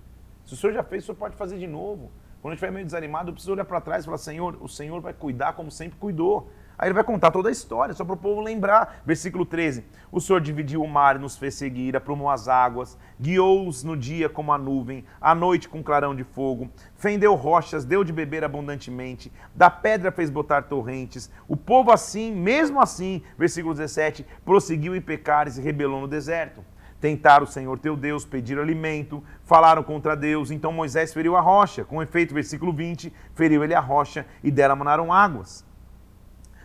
Se 0.44 0.54
o 0.54 0.56
Senhor 0.56 0.72
já 0.72 0.82
fez, 0.82 1.04
o 1.04 1.06
Senhor 1.06 1.18
pode 1.18 1.36
fazer 1.36 1.58
de 1.58 1.66
novo. 1.66 2.10
Quando 2.40 2.52
eu 2.52 2.54
estiver 2.54 2.72
meio 2.72 2.86
desanimado, 2.86 3.30
eu 3.30 3.32
preciso 3.32 3.52
olhar 3.52 3.64
para 3.64 3.80
trás 3.80 4.02
e 4.02 4.06
falar, 4.06 4.18
Senhor, 4.18 4.56
o 4.60 4.68
Senhor 4.68 5.00
vai 5.00 5.12
cuidar 5.12 5.52
como 5.52 5.70
sempre 5.70 5.98
cuidou. 5.98 6.50
Aí 6.78 6.86
ele 6.86 6.94
vai 6.94 7.02
contar 7.02 7.32
toda 7.32 7.48
a 7.48 7.52
história, 7.52 7.92
só 7.92 8.04
para 8.04 8.14
o 8.14 8.16
povo 8.16 8.40
lembrar. 8.40 9.02
Versículo 9.04 9.44
13: 9.44 9.84
O 10.12 10.20
Senhor 10.20 10.40
dividiu 10.40 10.80
o 10.80 10.88
mar 10.88 11.16
e 11.16 11.18
nos 11.18 11.36
fez 11.36 11.56
seguir, 11.56 11.96
aprumou 11.96 12.30
as 12.30 12.46
águas, 12.46 12.96
guiou-os 13.20 13.82
no 13.82 13.96
dia 13.96 14.28
como 14.28 14.52
a 14.52 14.58
nuvem, 14.58 15.04
à 15.20 15.34
noite 15.34 15.68
com 15.68 15.82
clarão 15.82 16.14
de 16.14 16.22
fogo, 16.22 16.70
fendeu 16.94 17.34
rochas, 17.34 17.84
deu 17.84 18.04
de 18.04 18.12
beber 18.12 18.44
abundantemente, 18.44 19.32
da 19.54 19.68
pedra 19.68 20.12
fez 20.12 20.30
botar 20.30 20.62
torrentes. 20.62 21.28
O 21.48 21.56
povo 21.56 21.90
assim, 21.90 22.32
mesmo 22.32 22.80
assim, 22.80 23.22
versículo 23.36 23.74
17, 23.74 24.24
prosseguiu 24.44 24.94
em 24.94 25.00
pecares 25.00 25.58
e 25.58 25.62
rebelou 25.62 26.00
no 26.00 26.06
deserto. 26.06 26.64
Tentaram 27.00 27.44
o 27.44 27.48
Senhor 27.48 27.78
teu 27.78 27.96
Deus, 27.96 28.24
pediram 28.24 28.62
alimento, 28.62 29.22
falaram 29.44 29.82
contra 29.82 30.16
Deus. 30.16 30.50
Então 30.50 30.72
Moisés 30.72 31.14
feriu 31.14 31.36
a 31.36 31.40
rocha. 31.40 31.84
Com 31.84 32.02
efeito, 32.02 32.34
versículo 32.34 32.72
20, 32.72 33.12
feriu 33.34 33.62
ele 33.62 33.74
a 33.74 33.80
rocha 33.80 34.26
e 34.42 34.50
dela 34.50 34.74
manaram 34.74 35.12
águas. 35.12 35.67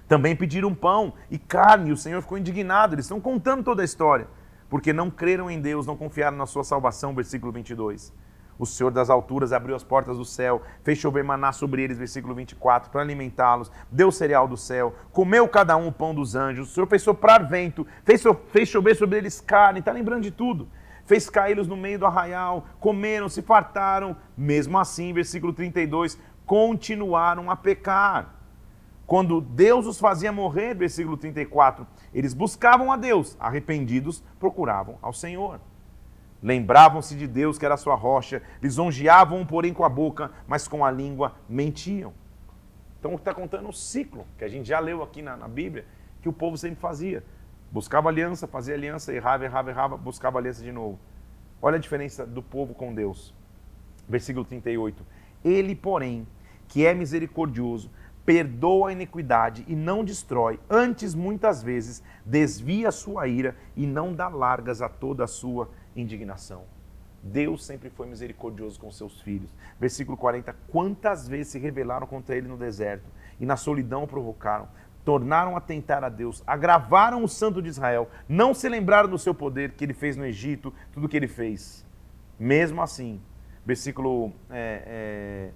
Também 0.07 0.35
pediram 0.35 0.73
pão 0.73 1.13
e 1.29 1.37
carne, 1.37 1.89
e 1.89 1.93
o 1.93 1.97
Senhor 1.97 2.21
ficou 2.21 2.37
indignado. 2.37 2.95
Eles 2.95 3.05
estão 3.05 3.21
contando 3.21 3.63
toda 3.63 3.81
a 3.81 3.85
história, 3.85 4.27
porque 4.69 4.93
não 4.93 5.09
creram 5.09 5.49
em 5.49 5.59
Deus, 5.59 5.87
não 5.87 5.95
confiaram 5.95 6.37
na 6.37 6.45
sua 6.45 6.63
salvação, 6.63 7.15
versículo 7.15 7.51
22. 7.51 8.13
O 8.57 8.65
Senhor 8.65 8.91
das 8.91 9.09
alturas 9.09 9.51
abriu 9.51 9.75
as 9.75 9.83
portas 9.83 10.17
do 10.17 10.25
céu, 10.25 10.61
fez 10.83 10.99
chover 10.99 11.23
maná 11.23 11.51
sobre 11.51 11.81
eles, 11.81 11.97
versículo 11.97 12.35
24, 12.35 12.91
para 12.91 13.01
alimentá-los, 13.01 13.71
deu 13.91 14.11
cereal 14.11 14.47
do 14.47 14.55
céu, 14.55 14.93
comeu 15.11 15.47
cada 15.47 15.75
um 15.75 15.87
o 15.87 15.91
pão 15.91 16.13
dos 16.13 16.35
anjos, 16.35 16.69
o 16.69 16.73
Senhor 16.73 16.87
fez 16.87 17.01
soprar 17.01 17.47
vento, 17.47 17.85
fez, 18.05 18.23
fez 18.51 18.69
chover 18.69 18.95
sobre 18.95 19.17
eles 19.17 19.41
carne, 19.41 19.79
está 19.79 19.91
lembrando 19.91 20.23
de 20.23 20.31
tudo. 20.31 20.69
Fez 21.05 21.29
caí-los 21.29 21.67
no 21.67 21.75
meio 21.75 21.99
do 21.99 22.05
arraial, 22.05 22.65
comeram, 22.79 23.27
se 23.27 23.41
fartaram, 23.41 24.15
mesmo 24.37 24.77
assim, 24.77 25.11
versículo 25.11 25.51
32, 25.51 26.17
continuaram 26.45 27.51
a 27.51 27.57
pecar. 27.57 28.42
Quando 29.05 29.41
Deus 29.41 29.85
os 29.85 29.99
fazia 29.99 30.31
morrer, 30.31 30.73
versículo 30.73 31.17
34, 31.17 31.85
eles 32.13 32.33
buscavam 32.33 32.91
a 32.91 32.97
Deus, 32.97 33.35
arrependidos, 33.39 34.23
procuravam 34.39 34.97
ao 35.01 35.13
Senhor. 35.13 35.59
Lembravam-se 36.41 37.15
de 37.15 37.27
Deus, 37.27 37.57
que 37.57 37.65
era 37.65 37.77
sua 37.77 37.95
rocha, 37.95 38.41
lisonjeavam, 38.61 39.45
porém, 39.45 39.73
com 39.73 39.85
a 39.85 39.89
boca, 39.89 40.31
mas 40.47 40.67
com 40.67 40.83
a 40.83 40.91
língua 40.91 41.35
mentiam. 41.47 42.13
Então, 42.99 43.15
está 43.15 43.33
contando 43.33 43.69
o 43.69 43.73
ciclo 43.73 44.25
que 44.37 44.43
a 44.43 44.47
gente 44.47 44.67
já 44.67 44.79
leu 44.79 45.03
aqui 45.03 45.21
na, 45.21 45.37
na 45.37 45.47
Bíblia, 45.47 45.85
que 46.21 46.29
o 46.29 46.33
povo 46.33 46.57
sempre 46.57 46.79
fazia. 46.79 47.23
Buscava 47.71 48.09
aliança, 48.09 48.47
fazia 48.47 48.75
aliança, 48.75 49.13
errava, 49.13 49.45
errava, 49.45 49.69
errava, 49.69 49.97
buscava 49.97 50.37
aliança 50.37 50.63
de 50.63 50.71
novo. 50.71 50.99
Olha 51.61 51.77
a 51.77 51.79
diferença 51.79 52.25
do 52.25 52.41
povo 52.41 52.73
com 52.73 52.93
Deus. 52.93 53.33
Versículo 54.07 54.45
38. 54.45 55.05
Ele, 55.43 55.75
porém, 55.75 56.27
que 56.67 56.85
é 56.85 56.93
misericordioso, 56.93 57.89
perdoa 58.25 58.89
a 58.89 58.91
iniquidade 58.91 59.65
e 59.67 59.75
não 59.75 60.03
destrói, 60.03 60.59
antes 60.69 61.13
muitas 61.13 61.61
vezes 61.61 62.03
desvia 62.25 62.89
a 62.89 62.91
sua 62.91 63.27
ira 63.27 63.55
e 63.75 63.85
não 63.85 64.13
dá 64.13 64.27
largas 64.27 64.81
a 64.81 64.89
toda 64.89 65.23
a 65.23 65.27
sua 65.27 65.69
indignação. 65.95 66.63
Deus 67.21 67.65
sempre 67.65 67.89
foi 67.89 68.05
misericordioso 68.07 68.79
com 68.79 68.91
seus 68.91 69.21
filhos. 69.21 69.49
Versículo 69.79 70.17
40: 70.17 70.53
Quantas 70.67 71.27
vezes 71.27 71.53
se 71.53 71.59
rebelaram 71.59 72.05
contra 72.05 72.35
ele 72.35 72.47
no 72.47 72.57
deserto 72.57 73.09
e 73.39 73.45
na 73.45 73.55
solidão 73.55 74.03
o 74.03 74.07
provocaram. 74.07 74.67
Tornaram 75.05 75.57
a 75.57 75.61
tentar 75.61 76.01
a 76.03 76.09
Deus, 76.09 76.41
agravaram 76.47 77.23
o 77.25 77.27
santo 77.27 77.61
de 77.61 77.67
Israel, 77.67 78.09
não 78.27 78.53
se 78.53 78.69
lembraram 78.69 79.09
do 79.09 79.17
seu 79.17 79.33
poder 79.33 79.71
que 79.71 79.83
ele 79.83 79.93
fez 79.93 80.15
no 80.15 80.25
Egito, 80.25 80.73
tudo 80.93 81.09
que 81.09 81.17
ele 81.17 81.27
fez. 81.27 81.85
Mesmo 82.39 82.81
assim, 82.81 83.21
versículo 83.65 84.31
é, 84.49 84.83
é, 84.85 85.51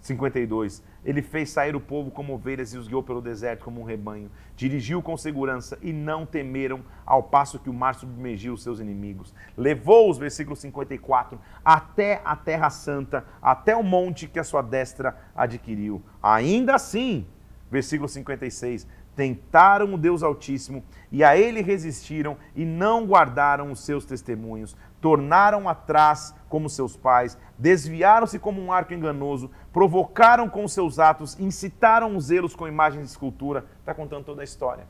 52. 0.00 0.82
Ele 1.04 1.22
fez 1.22 1.50
sair 1.50 1.74
o 1.74 1.80
povo 1.80 2.10
como 2.10 2.34
ovelhas 2.34 2.72
e 2.72 2.78
os 2.78 2.88
guiou 2.88 3.02
pelo 3.02 3.20
deserto 3.20 3.64
como 3.64 3.80
um 3.80 3.84
rebanho. 3.84 4.30
Dirigiu 4.56 5.02
com 5.02 5.16
segurança 5.16 5.78
e 5.80 5.92
não 5.92 6.26
temeram, 6.26 6.82
ao 7.06 7.22
passo 7.22 7.58
que 7.58 7.70
o 7.70 7.74
mar 7.74 7.94
submergiu 7.94 8.54
os 8.54 8.62
seus 8.62 8.80
inimigos. 8.80 9.34
Levou-os, 9.56 10.18
versículo 10.18 10.56
54, 10.56 11.38
até 11.64 12.20
a 12.24 12.36
terra 12.36 12.70
santa, 12.70 13.24
até 13.40 13.74
o 13.76 13.82
monte 13.82 14.28
que 14.28 14.38
a 14.38 14.44
sua 14.44 14.62
destra 14.62 15.16
adquiriu. 15.34 16.02
Ainda 16.22 16.74
assim, 16.74 17.26
versículo 17.70 18.08
56, 18.08 18.86
tentaram 19.18 19.94
o 19.94 19.98
Deus 19.98 20.22
Altíssimo 20.22 20.84
e 21.10 21.24
a 21.24 21.36
ele 21.36 21.60
resistiram 21.60 22.36
e 22.54 22.64
não 22.64 23.04
guardaram 23.04 23.72
os 23.72 23.80
seus 23.80 24.04
testemunhos 24.04 24.76
tornaram 25.00 25.68
atrás 25.68 26.34
como 26.48 26.68
seus 26.68 26.96
pais, 26.96 27.38
desviaram-se 27.56 28.38
como 28.38 28.60
um 28.60 28.72
arco 28.72 28.94
enganoso, 28.94 29.50
provocaram 29.72 30.48
com 30.48 30.66
seus 30.66 30.98
atos, 30.98 31.38
incitaram 31.38 32.16
os 32.16 32.26
zelos 32.26 32.54
com 32.54 32.66
imagens 32.66 33.04
de 33.04 33.10
escultura. 33.10 33.66
Está 33.80 33.94
contando 33.94 34.24
toda 34.24 34.42
a 34.42 34.44
história. 34.44 34.86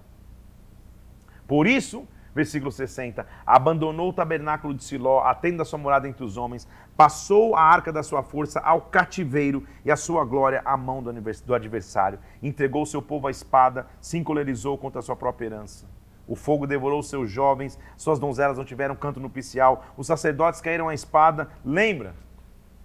Por 1.46 1.66
isso, 1.66 2.06
versículo 2.34 2.70
60, 2.70 3.26
abandonou 3.44 4.10
o 4.10 4.12
tabernáculo 4.12 4.74
de 4.74 4.84
Siló, 4.84 5.20
a 5.20 5.34
tenda 5.34 5.58
da 5.58 5.64
sua 5.64 5.78
morada 5.78 6.08
entre 6.08 6.24
os 6.24 6.36
homens, 6.36 6.68
passou 6.96 7.56
a 7.56 7.62
arca 7.62 7.92
da 7.92 8.02
sua 8.02 8.22
força 8.22 8.60
ao 8.60 8.82
cativeiro 8.82 9.66
e 9.84 9.90
a 9.90 9.96
sua 9.96 10.24
glória 10.24 10.62
à 10.64 10.76
mão 10.76 11.02
do 11.02 11.54
adversário, 11.54 12.18
entregou 12.42 12.86
seu 12.86 13.02
povo 13.02 13.26
à 13.26 13.30
espada, 13.30 13.86
se 14.00 14.18
encolerizou 14.18 14.78
contra 14.78 15.00
a 15.00 15.02
sua 15.02 15.16
própria 15.16 15.46
herança. 15.46 15.97
O 16.28 16.36
fogo 16.36 16.66
devorou 16.66 17.02
seus 17.02 17.30
jovens, 17.30 17.78
suas 17.96 18.18
donzelas 18.18 18.58
não 18.58 18.64
tiveram 18.64 18.94
canto 18.94 19.18
nupcial, 19.18 19.86
os 19.96 20.06
sacerdotes 20.06 20.60
caíram 20.60 20.88
à 20.88 20.94
espada. 20.94 21.48
Lembra 21.64 22.14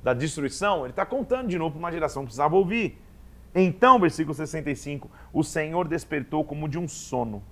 da 0.02 0.14
destruição? 0.14 0.86
Ele 0.86 0.92
está 0.92 1.06
contando 1.06 1.50
de 1.50 1.60
novo 1.60 1.72
para 1.72 1.80
uma 1.80 1.92
geração 1.92 2.24
que 2.24 2.28
precisava 2.28 2.56
ouvir. 2.56 3.00
Então, 3.54 4.00
versículo 4.00 4.34
65, 4.34 5.12
o 5.32 5.44
Senhor 5.44 5.88
despertou 5.88 6.44
como 6.44 6.68
de 6.68 6.80
um 6.80 6.88
sono, 6.88 7.44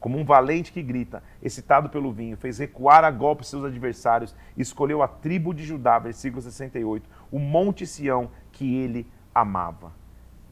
como 0.00 0.18
um 0.18 0.24
valente 0.24 0.72
que 0.72 0.82
grita, 0.82 1.22
excitado 1.42 1.88
pelo 1.88 2.12
vinho, 2.12 2.36
fez 2.36 2.58
recuar 2.58 3.04
a 3.04 3.10
golpe 3.10 3.46
seus 3.46 3.64
adversários, 3.64 4.34
escolheu 4.56 5.02
a 5.02 5.08
tribo 5.08 5.54
de 5.54 5.64
Judá, 5.64 5.98
versículo 5.98 6.42
68, 6.42 7.08
o 7.30 7.38
monte 7.38 7.86
Sião 7.86 8.30
que 8.50 8.76
ele 8.76 9.06
amava. 9.34 9.92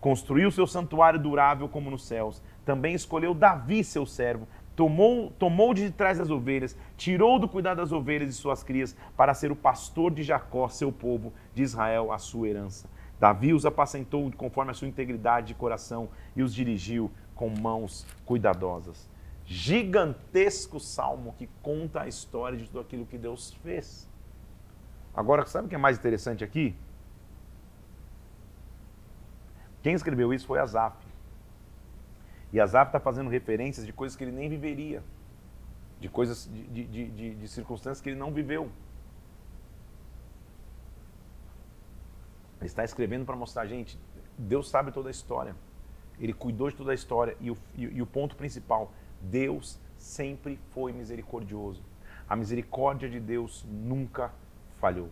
Construiu 0.01 0.53
seu 0.53 0.67
santuário 0.69 1.19
durável 1.19 1.69
como 1.69 1.91
nos 1.91 2.07
céus. 2.07 2.41
Também 2.65 2.95
escolheu 2.95 3.35
Davi, 3.35 3.83
seu 3.83 4.07
servo, 4.07 4.47
tomou, 4.77 5.33
tomou 5.39 5.73
de 5.73 5.91
trás 5.91 6.19
das 6.19 6.31
ovelhas, 6.31 6.77
tirou 6.97 7.39
do 7.39 7.49
cuidado 7.49 7.79
das 7.79 7.91
ovelhas 7.91 8.29
e 8.29 8.33
suas 8.35 8.63
crias, 8.63 8.95
para 9.17 9.35
ser 9.35 9.51
o 9.51 9.57
pastor 9.57 10.13
de 10.13 10.23
Jacó, 10.23 10.69
seu 10.69 10.93
povo, 10.93 11.33
de 11.55 11.63
Israel, 11.63 12.13
a 12.13 12.19
sua 12.19 12.49
herança. 12.49 12.89
Davi 13.19 13.55
os 13.55 13.65
apacentou 13.65 14.31
conforme 14.37 14.71
a 14.71 14.75
sua 14.75 14.87
integridade 14.87 15.49
de 15.49 15.55
coração 15.55 16.11
e 16.37 16.43
os 16.43 16.55
dirigiu 16.55 17.11
com 17.35 17.49
mãos 17.49 18.07
cuidadosas. 18.27 19.09
Gigantesco 19.47 20.79
salmo 20.79 21.35
que 21.39 21.49
conta 21.63 22.03
a 22.03 22.09
história 22.09 22.59
de 22.59 22.67
tudo 22.67 22.81
aquilo 22.81 23.07
que 23.07 23.17
Deus 23.17 23.55
fez. 23.63 24.07
Agora, 25.15 25.47
sabe 25.47 25.67
o 25.67 25.69
que 25.69 25.75
é 25.75 25.79
mais 25.79 25.97
interessante 25.97 26.45
aqui? 26.45 26.75
Quem 29.83 29.95
escreveu 29.95 30.35
isso 30.35 30.47
foi 30.47 30.59
Asaf. 30.59 31.06
E 32.53 32.61
Asaf 32.61 32.89
está 32.89 33.01
fazendo 33.01 33.29
referências 33.29 33.85
de 33.85 33.93
coisas 33.93 34.17
que 34.17 34.25
ele 34.25 34.33
nem 34.33 34.49
viveria, 34.49 35.03
de 36.01 36.09
coisas, 36.09 36.49
de, 36.53 36.85
de, 36.85 37.11
de, 37.11 37.35
de 37.35 37.49
circunstâncias 37.49 38.01
que 38.01 38.11
ele 38.11 38.19
não 38.19 38.33
viveu. 38.33 38.71
Ele 42.59 42.67
está 42.67 42.85
escrevendo 42.85 43.25
para 43.25 43.37
mostrar, 43.37 43.67
gente, 43.67 43.99
Deus 44.39 44.69
sabe 44.69 44.93
toda 44.93 45.09
a 45.09 45.11
história. 45.11 45.55
Ele 46.19 46.33
cuidou 46.33 46.71
de 46.71 46.77
toda 46.77 46.93
a 46.93 46.95
história. 46.95 47.37
E 47.41 47.51
o, 47.51 47.59
e, 47.75 47.83
e 47.85 48.03
o 48.03 48.07
ponto 48.07 48.37
principal, 48.37 48.93
Deus 49.21 49.79
sempre 49.99 50.59
foi 50.71 50.93
misericordioso. 50.93 51.83
A 52.29 52.35
misericórdia 52.35 53.09
de 53.09 53.21
Deus 53.21 53.65
nunca 53.69 54.33
falhou. 54.81 55.11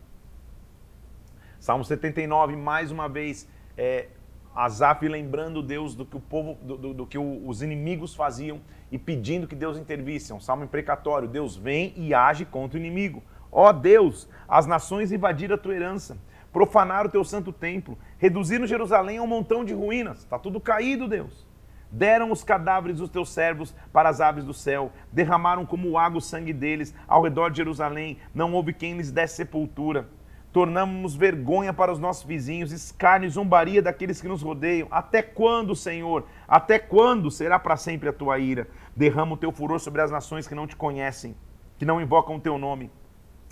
Salmo 1.60 1.84
79, 1.84 2.56
mais 2.56 2.90
uma 2.90 3.08
vez, 3.08 3.48
é, 3.76 4.08
Asaf 4.54 5.06
lembrando 5.08 5.62
Deus 5.62 5.96
do 5.96 6.04
que 6.06 6.16
o 6.16 6.20
povo, 6.20 6.56
do, 6.62 6.76
do, 6.76 6.94
do 6.94 7.06
que 7.06 7.18
o, 7.18 7.48
os 7.48 7.60
inimigos 7.60 8.14
faziam 8.14 8.60
e 8.90 8.98
pedindo 8.98 9.48
que 9.48 9.56
Deus 9.56 9.76
intervisse. 9.76 10.30
É 10.30 10.34
um 10.34 10.40
salmo 10.40 10.62
imprecatório. 10.62 11.26
Deus 11.26 11.56
vem 11.56 11.92
e 11.96 12.14
age 12.14 12.44
contra 12.44 12.78
o 12.78 12.80
inimigo. 12.80 13.22
Ó 13.50 13.68
oh 13.68 13.72
Deus, 13.72 14.28
as 14.48 14.66
nações 14.66 15.10
invadiram 15.10 15.56
a 15.56 15.58
tua 15.58 15.74
herança, 15.74 16.16
profanaram 16.52 17.08
o 17.08 17.12
teu 17.12 17.24
santo 17.24 17.52
templo, 17.52 17.98
reduziram 18.18 18.66
Jerusalém 18.66 19.18
a 19.18 19.22
um 19.22 19.26
montão 19.26 19.64
de 19.64 19.74
ruínas. 19.74 20.18
Está 20.18 20.38
tudo 20.38 20.60
caído, 20.60 21.08
Deus. 21.08 21.46
Deram 21.90 22.32
os 22.32 22.42
cadáveres 22.42 22.98
dos 22.98 23.10
teus 23.10 23.32
servos 23.32 23.74
para 23.92 24.08
as 24.08 24.20
aves 24.20 24.44
do 24.44 24.52
céu, 24.52 24.90
derramaram 25.12 25.64
como 25.64 25.96
água 25.96 26.18
o 26.18 26.20
sangue 26.20 26.52
deles 26.52 26.92
ao 27.06 27.22
redor 27.22 27.50
de 27.50 27.58
Jerusalém, 27.58 28.18
não 28.34 28.52
houve 28.52 28.72
quem 28.72 28.96
lhes 28.96 29.12
desse 29.12 29.36
sepultura 29.36 30.08
tornamos 30.54 31.16
vergonha 31.16 31.72
para 31.72 31.90
os 31.90 31.98
nossos 31.98 32.22
vizinhos, 32.22 32.70
escárnio 32.70 33.26
e 33.26 33.30
zombaria 33.30 33.82
daqueles 33.82 34.20
que 34.20 34.28
nos 34.28 34.40
rodeiam. 34.40 34.86
Até 34.88 35.20
quando, 35.20 35.74
Senhor? 35.74 36.28
Até 36.46 36.78
quando 36.78 37.28
será 37.28 37.58
para 37.58 37.76
sempre 37.76 38.08
a 38.08 38.12
tua 38.12 38.38
ira? 38.38 38.68
Derrama 38.94 39.34
o 39.34 39.36
teu 39.36 39.50
furor 39.50 39.80
sobre 39.80 40.00
as 40.00 40.12
nações 40.12 40.46
que 40.46 40.54
não 40.54 40.68
te 40.68 40.76
conhecem, 40.76 41.34
que 41.76 41.84
não 41.84 42.00
invocam 42.00 42.36
o 42.36 42.40
teu 42.40 42.56
nome. 42.56 42.88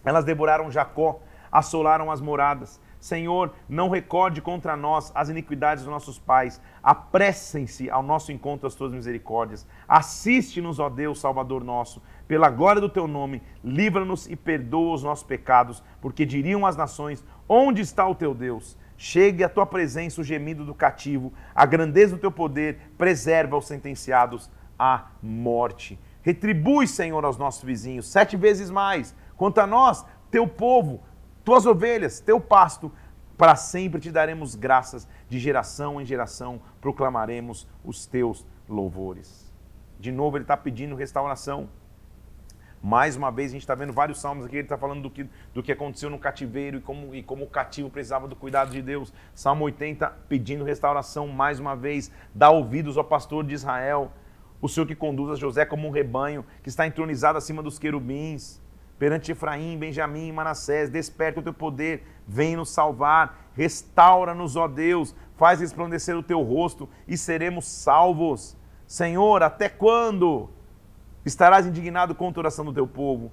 Elas 0.05 0.25
devoraram 0.25 0.71
Jacó, 0.71 1.21
assolaram 1.51 2.09
as 2.09 2.21
moradas. 2.21 2.81
Senhor, 3.03 3.53
não 3.69 3.89
recorde 3.89 4.41
contra 4.41 4.77
nós 4.77 5.11
as 5.13 5.29
iniquidades 5.29 5.83
dos 5.83 5.93
nossos 5.93 6.21
pais. 6.21 6.61
Apressem-se 6.81 7.91
ao 7.91 8.03
nosso 8.03 8.31
encontro 8.31 8.69
as 8.69 8.77
tuas 8.77 8.93
misericórdias. 8.93 9.67
Assiste-nos, 9.89 10.79
ó 10.79 10.89
Deus, 10.89 11.21
Salvador 11.21 11.65
nosso 11.65 12.01
pela 12.33 12.49
glória 12.49 12.81
do 12.81 12.89
teu 12.89 13.07
nome, 13.07 13.43
livra-nos 13.63 14.27
e 14.27 14.35
perdoa 14.35 14.95
os 14.95 15.03
nossos 15.03 15.23
pecados, 15.23 15.83
porque 16.01 16.25
diriam 16.25 16.65
as 16.65 16.79
nações: 16.79 17.23
onde 17.47 17.83
está 17.83 18.09
o 18.09 18.15
teu 18.15 18.35
Deus? 18.35 18.79
Chegue 18.97 19.45
à 19.45 19.51
tua 19.51 19.67
presença 19.67 20.21
o 20.21 20.25
gemido 20.25 20.65
do 20.65 20.75
cativo, 20.75 21.31
a 21.55 21.67
grandeza 21.67 22.15
do 22.17 22.21
teu 22.21 22.33
poder, 22.33 22.79
preserva 22.97 23.57
os 23.57 23.67
sentenciados 23.67 24.51
à 24.79 25.09
morte. 25.23 25.99
Retribui, 26.23 26.87
Senhor, 26.87 27.23
aos 27.23 27.37
nossos 27.37 27.65
vizinhos 27.65 28.07
sete 28.07 28.35
vezes 28.35 28.71
mais. 28.71 29.15
Quanto 29.37 29.59
a 29.59 29.67
nós, 29.67 30.03
teu 30.31 30.49
povo, 30.49 31.03
tuas 31.45 31.67
ovelhas, 31.67 32.21
teu 32.21 32.41
pasto, 32.41 32.93
para 33.37 33.57
sempre 33.57 34.01
te 34.01 34.11
daremos 34.11 34.55
graças, 34.55 35.09
de 35.29 35.39
geração 35.39 36.01
em 36.01 36.05
geração 36.05 36.61
proclamaremos 36.81 37.67
os 37.85 38.07
teus 38.07 38.47
louvores. 38.69 39.53
De 39.99 40.13
novo, 40.13 40.37
ele 40.37 40.45
está 40.45 40.57
pedindo 40.57 40.95
restauração. 40.95 41.69
Mais 42.83 43.17
uma 43.17 43.31
vez, 43.31 43.51
a 43.51 43.55
gente 43.55 43.63
está 43.63 43.75
vendo 43.75 43.93
vários 43.93 44.21
salmos 44.21 44.45
aqui, 44.45 44.57
ele 44.57 44.63
está 44.65 44.79
falando 44.79 45.03
do 45.03 45.11
que, 45.11 45.29
do 45.53 45.63
que 45.63 45.73
aconteceu 45.73 46.09
no 46.11 46.19
cativeiro 46.19 46.79
e 46.79 46.81
como, 46.81 47.15
e 47.15 47.23
como 47.23 47.45
o 47.45 47.49
cativo 47.49 47.91
precisava 47.91 48.29
do 48.29 48.37
cuidado 48.37 48.71
de 48.71 48.81
Deus. 48.81 49.13
Salmo 49.35 49.65
80, 49.65 50.09
pedindo 50.29 50.65
restauração 50.65 51.27
mais 51.27 51.59
uma 51.59 51.75
vez. 51.75 52.13
Dá 52.33 52.51
ouvidos 52.51 52.97
ao 52.97 53.05
pastor 53.05 53.45
de 53.45 53.55
Israel, 53.55 54.13
o 54.61 54.69
Senhor 54.69 54.87
que 54.87 54.95
conduz 54.95 55.33
a 55.33 55.35
José 55.35 55.65
como 55.65 55.89
um 55.89 55.91
rebanho, 55.91 56.45
que 56.63 56.69
está 56.69 56.87
entronizado 56.87 57.37
acima 57.37 57.61
dos 57.61 57.77
querubins. 57.77 58.62
Perante 59.03 59.33
Efraim, 59.33 59.77
Benjamim 59.77 60.31
Manassés, 60.31 60.89
desperta 60.89 61.41
o 61.41 61.43
teu 61.43 61.53
poder, 61.53 62.05
vem 62.25 62.55
nos 62.55 62.71
salvar, 62.71 63.51
restaura-nos, 63.53 64.55
ó 64.55 64.69
Deus, 64.69 65.13
faz 65.37 65.59
resplandecer 65.59 66.17
o 66.17 66.23
teu 66.23 66.41
rosto 66.41 66.89
e 67.09 67.17
seremos 67.17 67.65
salvos. 67.65 68.57
Senhor, 68.87 69.43
até 69.43 69.69
quando? 69.69 70.49
Estarás 71.27 71.67
indignado 71.67 72.15
contra 72.15 72.39
a 72.39 72.43
oração 72.43 72.65
do 72.65 72.73
teu 72.73 72.87
povo. 72.87 73.33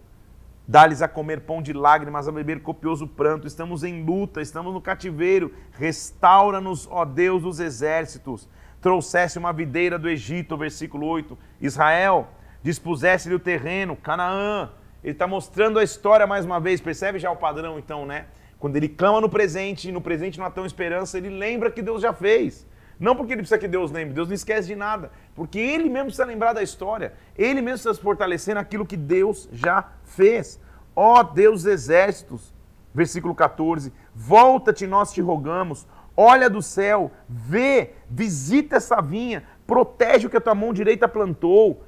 Dá-lhes 0.67 1.03
a 1.03 1.07
comer 1.07 1.41
pão 1.41 1.61
de 1.61 1.71
lágrimas, 1.71 2.27
a 2.27 2.31
beber 2.31 2.63
copioso 2.63 3.05
pranto. 3.05 3.45
Estamos 3.45 3.83
em 3.83 4.03
luta, 4.03 4.41
estamos 4.41 4.73
no 4.73 4.81
cativeiro. 4.81 5.53
Restaura-nos, 5.73 6.87
ó 6.89 7.05
Deus 7.05 7.43
dos 7.43 7.59
exércitos. 7.59 8.49
Trouxesse 8.81 9.37
uma 9.37 9.53
videira 9.53 9.99
do 9.99 10.09
Egito, 10.09 10.57
versículo 10.57 11.05
8. 11.05 11.37
Israel, 11.61 12.27
dispusesse-lhe 12.63 13.35
o 13.35 13.39
terreno, 13.39 13.95
Canaã. 13.95 14.71
Ele 15.03 15.13
está 15.13 15.25
mostrando 15.25 15.79
a 15.79 15.83
história 15.83 16.27
mais 16.27 16.45
uma 16.45 16.59
vez. 16.59 16.81
Percebe 16.81 17.19
já 17.19 17.31
o 17.31 17.35
padrão, 17.35 17.79
então, 17.79 18.05
né? 18.05 18.25
Quando 18.59 18.75
ele 18.75 18.89
clama 18.89 19.21
no 19.21 19.29
presente, 19.29 19.87
e 19.87 19.91
no 19.91 20.01
presente 20.01 20.37
não 20.37 20.45
há 20.45 20.51
tão 20.51 20.65
esperança, 20.65 21.17
ele 21.17 21.29
lembra 21.29 21.71
que 21.71 21.81
Deus 21.81 22.01
já 22.01 22.11
fez. 22.11 22.67
Não 22.99 23.15
porque 23.15 23.31
ele 23.31 23.41
precisa 23.41 23.57
que 23.57 23.67
Deus 23.67 23.91
lembre, 23.91 24.13
Deus 24.13 24.27
não 24.27 24.35
esquece 24.35 24.67
de 24.67 24.75
nada. 24.75 25.09
Porque 25.33 25.57
ele 25.57 25.85
mesmo 25.85 26.07
precisa 26.07 26.25
lembrar 26.25 26.51
da 26.51 26.61
história. 26.61 27.13
Ele 27.37 27.61
mesmo 27.61 27.75
precisa 27.75 27.93
se 27.93 28.01
fortalecer 28.01 28.53
naquilo 28.53 28.85
que 28.85 28.97
Deus 28.97 29.47
já 29.53 29.85
fez. 30.03 30.59
Ó 30.93 31.19
oh, 31.19 31.23
Deus 31.23 31.65
exércitos, 31.65 32.53
versículo 32.93 33.33
14: 33.33 33.93
Volta-te, 34.13 34.85
nós 34.85 35.13
te 35.13 35.21
rogamos. 35.21 35.87
olha 36.17 36.49
do 36.49 36.61
céu, 36.61 37.09
vê, 37.29 37.91
visita 38.09 38.75
essa 38.75 38.99
vinha, 39.01 39.45
protege 39.65 40.27
o 40.27 40.29
que 40.29 40.35
a 40.35 40.41
tua 40.41 40.53
mão 40.53 40.73
direita 40.73 41.07
plantou, 41.07 41.81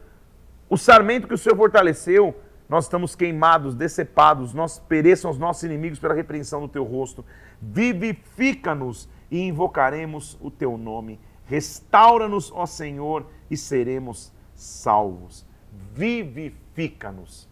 o 0.70 0.78
sarmento 0.78 1.28
que 1.28 1.34
o 1.34 1.38
Senhor 1.38 1.58
fortaleceu. 1.58 2.34
Nós 2.72 2.86
estamos 2.86 3.16
queimados, 3.16 3.76
decepados, 3.76 4.54
nós 4.54 4.80
pereçam 4.80 5.30
os 5.30 5.38
nossos 5.38 5.62
inimigos 5.64 6.00
pela 6.00 6.14
repreensão 6.14 6.62
do 6.62 6.70
teu 6.70 6.86
rosto. 6.86 7.26
Vivifica-nos 7.62 9.10
e 9.30 9.42
invocaremos 9.42 10.38
o 10.40 10.50
teu 10.50 10.78
nome. 10.78 11.20
Restaura-nos, 11.46 12.50
ó 12.50 12.66
Senhor, 12.66 13.26
e 13.50 13.58
seremos 13.58 14.32
salvos. 14.56 15.46
Vivifica-nos. 15.94 17.50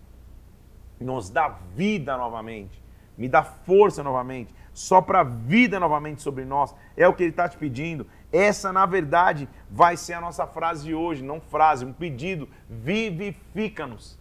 Nos 1.02 1.30
dá 1.30 1.50
vida 1.76 2.16
novamente. 2.16 2.82
Me 3.18 3.28
dá 3.28 3.44
força 3.44 4.02
novamente 4.02 4.56
sopra 4.72 5.24
vida 5.24 5.78
novamente 5.78 6.22
sobre 6.22 6.46
nós. 6.46 6.74
É 6.96 7.06
o 7.06 7.14
que 7.14 7.24
ele 7.24 7.32
está 7.32 7.50
te 7.50 7.58
pedindo. 7.58 8.08
Essa, 8.32 8.72
na 8.72 8.86
verdade, 8.86 9.50
vai 9.70 9.98
ser 9.98 10.14
a 10.14 10.22
nossa 10.22 10.48
frase 10.48 10.86
de 10.86 10.96
hoje, 10.96 11.22
não 11.22 11.42
frase, 11.42 11.84
um 11.84 11.92
pedido. 11.92 12.48
Vivifica-nos. 12.70 14.19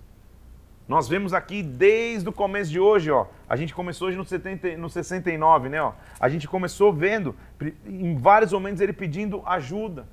Nós 0.89 1.07
vemos 1.07 1.35
aqui 1.35 1.63
desde 1.63 2.27
o 2.31 2.33
começo 2.33 2.71
de 2.71 2.81
hoje, 2.81 3.11
ó. 3.11 3.27
A 3.47 3.57
gente 3.57 3.75
começou 3.75 4.09
hoje 4.09 4.17
no, 4.17 4.25
70, 4.25 4.79
no 4.79 4.89
69, 4.89 5.69
né? 5.69 5.83
Ó. 5.83 5.93
A 6.19 6.31
gente 6.31 6.49
começou 6.49 6.91
vendo, 6.91 7.37
em 7.87 8.17
vários 8.17 8.55
momentos, 8.55 8.81
ele 8.81 8.95
pedindo 8.95 9.43
ajuda. 9.45 10.09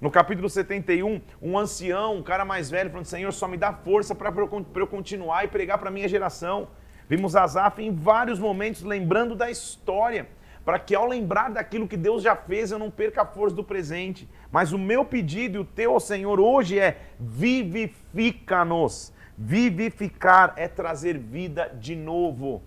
No 0.00 0.10
capítulo 0.10 0.48
71, 0.48 1.20
um 1.42 1.58
ancião, 1.58 2.16
um 2.16 2.22
cara 2.22 2.42
mais 2.42 2.70
velho, 2.70 2.88
falando: 2.88 3.04
Senhor, 3.04 3.30
só 3.32 3.46
me 3.46 3.58
dá 3.58 3.70
força 3.70 4.14
para 4.14 4.32
eu 4.76 4.86
continuar 4.86 5.44
e 5.44 5.48
pregar 5.48 5.76
para 5.76 5.90
a 5.90 5.92
minha 5.92 6.08
geração. 6.08 6.68
Vimos 7.06 7.36
Asaf 7.36 7.82
em 7.82 7.94
vários 7.94 8.38
momentos 8.38 8.82
lembrando 8.82 9.34
da 9.34 9.50
história, 9.50 10.26
para 10.64 10.78
que 10.78 10.94
ao 10.94 11.06
lembrar 11.06 11.50
daquilo 11.50 11.86
que 11.86 11.98
Deus 11.98 12.22
já 12.22 12.34
fez, 12.34 12.70
eu 12.70 12.78
não 12.78 12.90
perca 12.90 13.22
a 13.22 13.26
força 13.26 13.54
do 13.54 13.64
presente. 13.64 14.26
Mas 14.50 14.72
o 14.72 14.78
meu 14.78 15.04
pedido 15.04 15.58
e 15.58 15.60
o 15.60 15.64
teu 15.66 16.00
Senhor 16.00 16.40
hoje 16.40 16.78
é: 16.78 16.96
vivifica-nos. 17.20 19.12
Vivificar 19.40 20.52
é 20.56 20.66
trazer 20.66 21.16
vida 21.16 21.68
de 21.80 21.94
novo. 21.94 22.60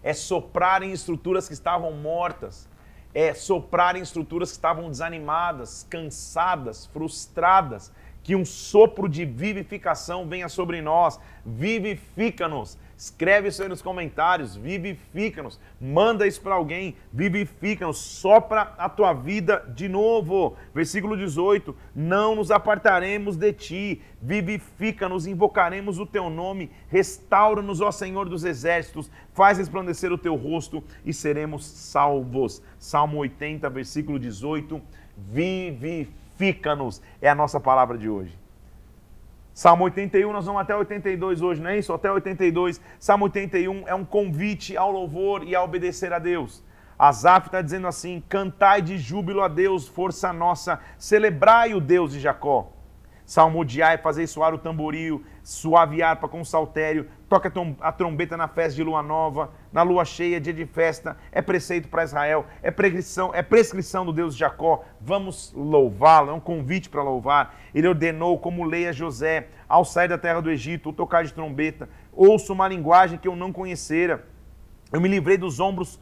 É 0.00 0.14
soprar 0.14 0.84
em 0.84 0.92
estruturas 0.92 1.48
que 1.48 1.54
estavam 1.54 1.90
mortas. 1.92 2.68
É 3.12 3.34
soprar 3.34 3.96
em 3.96 4.02
estruturas 4.02 4.50
que 4.50 4.56
estavam 4.56 4.88
desanimadas, 4.88 5.84
cansadas, 5.90 6.86
frustradas. 6.86 7.92
Que 8.22 8.36
um 8.36 8.44
sopro 8.44 9.08
de 9.08 9.24
vivificação 9.24 10.28
venha 10.28 10.48
sobre 10.48 10.80
nós. 10.80 11.18
Vivifica-nos 11.44 12.78
Escreve 12.96 13.48
isso 13.48 13.62
aí 13.62 13.68
nos 13.68 13.82
comentários, 13.82 14.56
vivifica-nos, 14.56 15.60
manda 15.78 16.26
isso 16.26 16.40
para 16.40 16.54
alguém, 16.54 16.96
vivifica-nos, 17.12 17.98
sopra 17.98 18.74
a 18.78 18.88
tua 18.88 19.12
vida 19.12 19.62
de 19.74 19.86
novo. 19.86 20.56
Versículo 20.74 21.14
18: 21.14 21.76
Não 21.94 22.34
nos 22.34 22.50
apartaremos 22.50 23.36
de 23.36 23.52
ti, 23.52 24.02
vivifica-nos, 24.22 25.26
invocaremos 25.26 25.98
o 25.98 26.06
teu 26.06 26.30
nome, 26.30 26.70
restaura-nos, 26.88 27.82
ó 27.82 27.92
Senhor 27.92 28.30
dos 28.30 28.44
exércitos, 28.44 29.10
faz 29.34 29.58
resplandecer 29.58 30.10
o 30.10 30.16
teu 30.16 30.34
rosto 30.34 30.82
e 31.04 31.12
seremos 31.12 31.66
salvos. 31.66 32.62
Salmo 32.78 33.18
80, 33.18 33.68
versículo 33.68 34.18
18: 34.18 34.80
Vivifica-nos, 35.18 37.02
é 37.20 37.28
a 37.28 37.34
nossa 37.34 37.60
palavra 37.60 37.98
de 37.98 38.08
hoje. 38.08 38.45
Salmo 39.56 39.84
81, 39.84 40.34
nós 40.34 40.44
vamos 40.44 40.60
até 40.60 40.76
82 40.76 41.40
hoje, 41.40 41.62
não 41.62 41.70
é 41.70 41.78
isso? 41.78 41.90
Até 41.90 42.12
82. 42.12 42.78
Salmo 42.98 43.24
81 43.24 43.88
é 43.88 43.94
um 43.94 44.04
convite 44.04 44.76
ao 44.76 44.90
louvor 44.90 45.44
e 45.44 45.56
a 45.56 45.62
obedecer 45.62 46.12
a 46.12 46.18
Deus. 46.18 46.62
Asaf 46.98 47.48
está 47.48 47.62
dizendo 47.62 47.86
assim: 47.86 48.22
cantai 48.28 48.82
de 48.82 48.98
júbilo 48.98 49.40
a 49.40 49.48
Deus, 49.48 49.88
força 49.88 50.30
nossa, 50.30 50.78
celebrai 50.98 51.72
o 51.72 51.80
Deus 51.80 52.12
de 52.12 52.20
Jacó. 52.20 52.70
Salmodiai, 53.26 53.98
fazer 53.98 54.24
soar 54.28 54.54
o 54.54 54.58
tamboril, 54.58 55.24
suave 55.42 56.00
harpa 56.00 56.28
com 56.28 56.44
saltério, 56.44 57.08
toca 57.28 57.52
a 57.80 57.90
trombeta 57.90 58.36
na 58.36 58.46
festa 58.46 58.76
de 58.76 58.84
lua 58.84 59.02
nova, 59.02 59.50
na 59.72 59.82
lua 59.82 60.04
cheia, 60.04 60.40
dia 60.40 60.54
de 60.54 60.64
festa, 60.64 61.16
é 61.32 61.42
preceito 61.42 61.88
para 61.88 62.04
Israel, 62.04 62.46
é 62.62 62.70
prescrição, 62.70 63.34
é 63.34 63.42
prescrição 63.42 64.06
do 64.06 64.12
Deus 64.12 64.34
de 64.34 64.40
Jacó, 64.40 64.84
vamos 65.00 65.52
louvá-lo, 65.56 66.30
é 66.30 66.34
um 66.34 66.40
convite 66.40 66.88
para 66.88 67.02
louvar. 67.02 67.56
Ele 67.74 67.88
ordenou, 67.88 68.38
como 68.38 68.64
leia 68.64 68.92
José, 68.92 69.48
ao 69.68 69.84
sair 69.84 70.06
da 70.06 70.16
terra 70.16 70.40
do 70.40 70.48
Egito, 70.48 70.90
o 70.90 70.92
tocar 70.92 71.24
de 71.24 71.34
trombeta, 71.34 71.88
ouço 72.12 72.52
uma 72.52 72.68
linguagem 72.68 73.18
que 73.18 73.26
eu 73.26 73.34
não 73.34 73.52
conhecera. 73.52 74.24
Eu 74.92 75.00
me 75.00 75.08
livrei 75.08 75.36
dos 75.36 75.58
ombros, 75.58 75.98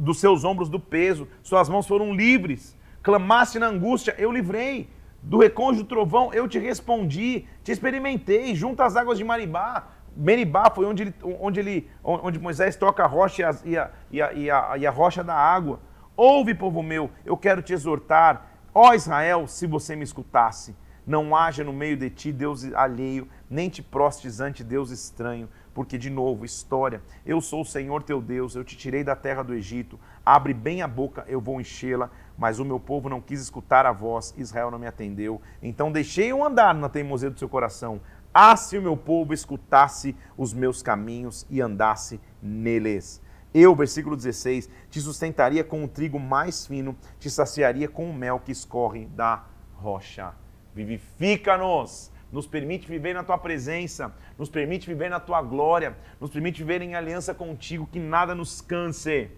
dos 0.00 0.18
seus 0.18 0.44
ombros 0.44 0.70
do 0.70 0.80
peso, 0.80 1.28
suas 1.42 1.68
mãos 1.68 1.86
foram 1.86 2.14
livres. 2.14 2.74
Clamaste 3.02 3.58
na 3.58 3.66
angústia, 3.66 4.14
eu 4.16 4.32
livrei 4.32 4.88
do 5.24 5.38
do 5.38 5.84
trovão, 5.84 6.32
eu 6.34 6.46
te 6.46 6.58
respondi, 6.58 7.46
te 7.62 7.72
experimentei, 7.72 8.54
junto 8.54 8.82
às 8.82 8.94
águas 8.94 9.16
de 9.16 9.24
Maribá. 9.24 9.88
Meribá 10.14 10.70
foi 10.70 10.84
onde, 10.84 11.04
ele, 11.04 11.14
onde, 11.22 11.60
ele, 11.60 11.90
onde 12.04 12.38
Moisés 12.38 12.76
toca 12.76 13.02
a 13.02 13.06
rocha 13.06 13.42
e 13.64 13.76
a, 13.76 13.90
e, 14.10 14.22
a, 14.22 14.32
e, 14.32 14.50
a, 14.50 14.78
e 14.78 14.86
a 14.86 14.90
rocha 14.90 15.24
da 15.24 15.34
água. 15.34 15.80
Ouve, 16.16 16.54
povo 16.54 16.82
meu, 16.82 17.10
eu 17.24 17.36
quero 17.36 17.62
te 17.62 17.72
exortar. 17.72 18.46
Ó 18.72 18.92
Israel, 18.92 19.48
se 19.48 19.66
você 19.66 19.96
me 19.96 20.04
escutasse, 20.04 20.76
não 21.06 21.34
haja 21.34 21.64
no 21.64 21.72
meio 21.72 21.96
de 21.96 22.10
ti 22.10 22.30
Deus 22.30 22.64
alheio, 22.74 23.26
nem 23.48 23.68
te 23.68 23.82
prostes 23.82 24.40
ante 24.40 24.62
Deus 24.62 24.90
estranho, 24.90 25.48
porque, 25.72 25.98
de 25.98 26.08
novo, 26.08 26.44
história, 26.44 27.02
eu 27.26 27.40
sou 27.40 27.62
o 27.62 27.64
Senhor 27.64 28.02
teu 28.02 28.22
Deus, 28.22 28.54
eu 28.54 28.64
te 28.64 28.76
tirei 28.76 29.02
da 29.02 29.16
terra 29.16 29.42
do 29.42 29.54
Egito, 29.54 29.98
abre 30.24 30.54
bem 30.54 30.82
a 30.82 30.88
boca, 30.88 31.24
eu 31.26 31.40
vou 31.40 31.60
enchê-la, 31.60 32.10
mas 32.36 32.58
o 32.58 32.64
meu 32.64 32.80
povo 32.80 33.08
não 33.08 33.20
quis 33.20 33.40
escutar 33.40 33.86
a 33.86 33.92
voz, 33.92 34.34
Israel 34.36 34.70
não 34.70 34.78
me 34.78 34.86
atendeu. 34.86 35.40
Então 35.62 35.92
deixei-o 35.92 36.44
andar 36.44 36.74
na 36.74 36.88
teimosia 36.88 37.30
do 37.30 37.38
seu 37.38 37.48
coração. 37.48 38.00
Ah, 38.32 38.56
se 38.56 38.76
o 38.76 38.82
meu 38.82 38.96
povo 38.96 39.32
escutasse 39.32 40.16
os 40.36 40.52
meus 40.52 40.82
caminhos 40.82 41.46
e 41.48 41.60
andasse 41.60 42.20
neles. 42.42 43.22
Eu, 43.54 43.72
versículo 43.76 44.16
16, 44.16 44.68
te 44.90 45.00
sustentaria 45.00 45.62
com 45.62 45.84
o 45.84 45.88
trigo 45.88 46.18
mais 46.18 46.66
fino, 46.66 46.96
te 47.20 47.30
saciaria 47.30 47.88
com 47.88 48.10
o 48.10 48.12
mel 48.12 48.40
que 48.40 48.50
escorre 48.50 49.06
da 49.06 49.44
rocha. 49.74 50.34
Vivifica-nos, 50.74 52.10
nos 52.32 52.48
permite 52.48 52.88
viver 52.88 53.14
na 53.14 53.22
tua 53.22 53.38
presença, 53.38 54.12
nos 54.36 54.48
permite 54.48 54.88
viver 54.88 55.08
na 55.08 55.20
tua 55.20 55.40
glória, 55.40 55.96
nos 56.20 56.30
permite 56.30 56.58
viver 56.58 56.82
em 56.82 56.96
aliança 56.96 57.32
contigo, 57.32 57.86
que 57.86 58.00
nada 58.00 58.34
nos 58.34 58.60
canse. 58.60 59.30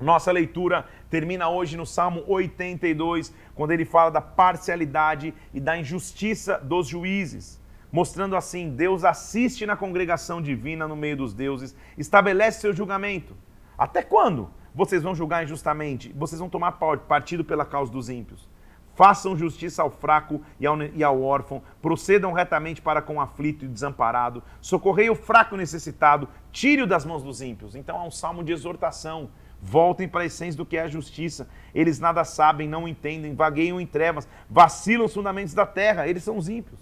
Nossa 0.00 0.32
leitura 0.32 0.86
termina 1.10 1.50
hoje 1.50 1.76
no 1.76 1.84
Salmo 1.84 2.24
82, 2.26 3.34
quando 3.54 3.72
ele 3.72 3.84
fala 3.84 4.10
da 4.10 4.20
parcialidade 4.20 5.34
e 5.52 5.60
da 5.60 5.76
injustiça 5.76 6.58
dos 6.58 6.86
juízes, 6.86 7.60
mostrando 7.92 8.34
assim: 8.34 8.70
Deus 8.70 9.04
assiste 9.04 9.66
na 9.66 9.76
congregação 9.76 10.40
divina 10.40 10.88
no 10.88 10.96
meio 10.96 11.18
dos 11.18 11.34
deuses, 11.34 11.76
estabelece 11.98 12.60
seu 12.60 12.72
julgamento. 12.72 13.36
Até 13.76 14.02
quando 14.02 14.50
vocês 14.74 15.02
vão 15.02 15.14
julgar 15.14 15.44
injustamente? 15.44 16.12
Vocês 16.16 16.38
vão 16.38 16.48
tomar 16.48 16.72
partido 16.72 17.44
pela 17.44 17.66
causa 17.66 17.92
dos 17.92 18.08
ímpios. 18.08 18.48
Façam 18.94 19.36
justiça 19.36 19.82
ao 19.82 19.90
fraco 19.90 20.42
e 20.58 21.02
ao, 21.02 21.22
órfão, 21.22 21.62
procedam 21.80 22.32
retamente 22.32 22.82
para 22.82 23.00
com 23.00 23.16
o 23.16 23.20
aflito 23.20 23.64
e 23.64 23.68
desamparado, 23.68 24.42
socorrei 24.60 25.08
o 25.08 25.14
fraco 25.14 25.56
necessitado, 25.56 26.28
tire-o 26.52 26.86
das 26.86 27.06
mãos 27.06 27.22
dos 27.22 27.40
ímpios. 27.40 27.74
Então 27.74 27.96
é 27.96 28.06
um 28.06 28.10
salmo 28.10 28.44
de 28.44 28.52
exortação 28.52 29.30
Voltem 29.62 30.08
para 30.08 30.22
a 30.22 30.26
essência 30.26 30.56
do 30.56 30.64
que 30.64 30.76
é 30.76 30.82
a 30.82 30.88
justiça. 30.88 31.48
Eles 31.74 31.98
nada 31.98 32.24
sabem, 32.24 32.68
não 32.68 32.88
entendem, 32.88 33.34
vagueiam 33.34 33.80
em 33.80 33.86
trevas, 33.86 34.26
vacilam 34.48 35.04
os 35.04 35.14
fundamentos 35.14 35.54
da 35.54 35.66
terra. 35.66 36.08
Eles 36.08 36.22
são 36.22 36.36
os 36.36 36.48
ímpios. 36.48 36.80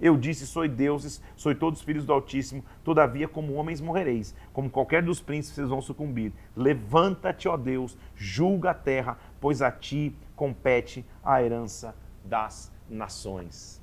Eu 0.00 0.16
disse: 0.16 0.46
Sois 0.46 0.70
deuses, 0.70 1.20
sois 1.36 1.58
todos 1.58 1.82
filhos 1.82 2.06
do 2.06 2.12
Altíssimo, 2.12 2.64
todavia, 2.82 3.28
como 3.28 3.54
homens 3.54 3.80
morrereis, 3.80 4.34
como 4.52 4.70
qualquer 4.70 5.02
dos 5.02 5.20
príncipes 5.20 5.56
vocês 5.56 5.68
vão 5.68 5.82
sucumbir. 5.82 6.32
Levanta-te, 6.56 7.48
ó 7.48 7.56
Deus, 7.56 7.98
julga 8.16 8.70
a 8.70 8.74
terra, 8.74 9.18
pois 9.40 9.60
a 9.60 9.70
ti 9.70 10.14
compete 10.34 11.04
a 11.22 11.42
herança 11.42 11.94
das 12.24 12.72
nações. 12.88 13.80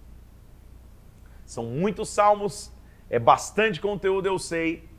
São 1.45 1.65
muitos 1.65 2.09
salmos, 2.09 2.73
é 3.09 3.19
bastante 3.19 3.79
conteúdo, 3.79 4.25
eu 4.25 4.39
sei, 4.39 4.89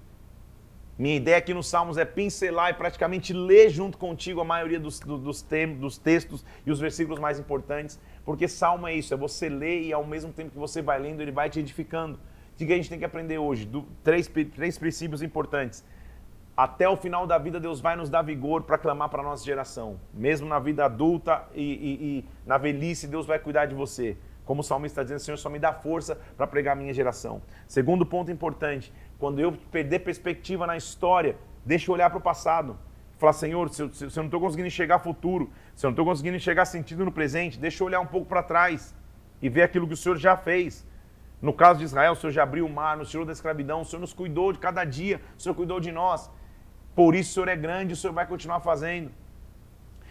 minha 0.98 1.14
ideia 1.14 1.36
aqui 1.36 1.54
nos 1.54 1.68
Salmos 1.68 1.96
é 1.96 2.04
pincelar 2.04 2.70
e 2.70 2.74
praticamente 2.74 3.32
ler 3.32 3.70
junto 3.70 3.96
contigo 3.96 4.40
a 4.40 4.44
maioria 4.44 4.80
dos, 4.80 4.98
dos, 4.98 5.42
dos 5.78 5.98
textos 5.98 6.44
e 6.66 6.72
os 6.72 6.80
versículos 6.80 7.20
mais 7.20 7.38
importantes, 7.38 8.00
porque 8.24 8.48
Salmo 8.48 8.88
é 8.88 8.94
isso, 8.94 9.14
é 9.14 9.16
você 9.16 9.48
ler 9.48 9.82
e 9.82 9.92
ao 9.92 10.04
mesmo 10.04 10.32
tempo 10.32 10.50
que 10.50 10.58
você 10.58 10.82
vai 10.82 10.98
lendo, 10.98 11.22
ele 11.22 11.30
vai 11.30 11.48
te 11.48 11.60
edificando. 11.60 12.18
O 12.54 12.56
que 12.58 12.72
a 12.72 12.76
gente 12.76 12.90
tem 12.90 12.98
que 12.98 13.04
aprender 13.04 13.38
hoje? 13.38 13.64
Do, 13.64 13.86
três, 14.02 14.26
três 14.26 14.76
princípios 14.76 15.22
importantes. 15.22 15.84
Até 16.56 16.88
o 16.88 16.96
final 16.96 17.24
da 17.24 17.38
vida, 17.38 17.60
Deus 17.60 17.80
vai 17.80 17.94
nos 17.94 18.10
dar 18.10 18.22
vigor 18.22 18.64
para 18.64 18.76
clamar 18.76 19.08
para 19.08 19.20
a 19.20 19.24
nossa 19.24 19.44
geração. 19.44 20.00
Mesmo 20.12 20.48
na 20.48 20.58
vida 20.58 20.84
adulta 20.84 21.46
e, 21.54 21.62
e, 21.62 22.18
e 22.18 22.24
na 22.44 22.58
velhice, 22.58 23.06
Deus 23.06 23.24
vai 23.24 23.38
cuidar 23.38 23.66
de 23.66 23.76
você. 23.76 24.16
Como 24.44 24.62
o 24.62 24.64
salmista 24.64 24.94
está 24.94 25.02
dizendo, 25.04 25.20
Senhor, 25.20 25.36
só 25.36 25.48
me 25.48 25.58
dá 25.58 25.72
força 25.72 26.18
para 26.36 26.48
pregar 26.48 26.72
a 26.72 26.74
minha 26.74 26.92
geração. 26.92 27.40
Segundo 27.68 28.04
ponto 28.04 28.32
importante, 28.32 28.92
quando 29.18 29.40
eu 29.40 29.52
perder 29.52 30.00
perspectiva 30.00 30.66
na 30.66 30.76
história, 30.76 31.36
deixa 31.64 31.90
eu 31.90 31.94
olhar 31.94 32.08
para 32.08 32.18
o 32.18 32.22
passado. 32.22 32.78
Falar, 33.18 33.32
Senhor, 33.32 33.68
se 33.68 33.82
eu, 33.82 33.92
se 33.92 34.04
eu 34.04 34.10
não 34.16 34.26
estou 34.26 34.40
conseguindo 34.40 34.68
enxergar 34.68 35.00
futuro, 35.00 35.50
se 35.74 35.84
eu 35.84 35.88
não 35.88 35.92
estou 35.92 36.04
conseguindo 36.04 36.36
enxergar 36.36 36.66
sentido 36.66 37.04
no 37.04 37.10
presente, 37.10 37.58
deixa 37.58 37.82
eu 37.82 37.86
olhar 37.88 38.00
um 38.00 38.06
pouco 38.06 38.26
para 38.26 38.42
trás 38.42 38.94
e 39.42 39.48
ver 39.48 39.62
aquilo 39.62 39.88
que 39.88 39.94
o 39.94 39.96
Senhor 39.96 40.16
já 40.16 40.36
fez. 40.36 40.86
No 41.42 41.52
caso 41.52 41.80
de 41.80 41.84
Israel, 41.84 42.12
o 42.12 42.16
Senhor 42.16 42.32
já 42.32 42.42
abriu 42.44 42.66
o 42.66 42.70
mar, 42.70 42.96
no 42.96 43.04
Senhor 43.04 43.24
da 43.24 43.32
escravidão, 43.32 43.80
o 43.80 43.84
Senhor 43.84 44.00
nos 44.00 44.12
cuidou 44.12 44.52
de 44.52 44.58
cada 44.58 44.84
dia, 44.84 45.20
o 45.36 45.40
Senhor 45.40 45.54
cuidou 45.54 45.80
de 45.80 45.90
nós. 45.90 46.30
Por 46.94 47.14
isso 47.14 47.30
o 47.30 47.34
Senhor 47.34 47.48
é 47.48 47.56
grande, 47.56 47.92
o 47.92 47.96
Senhor 47.96 48.12
vai 48.12 48.26
continuar 48.26 48.60
fazendo. 48.60 49.10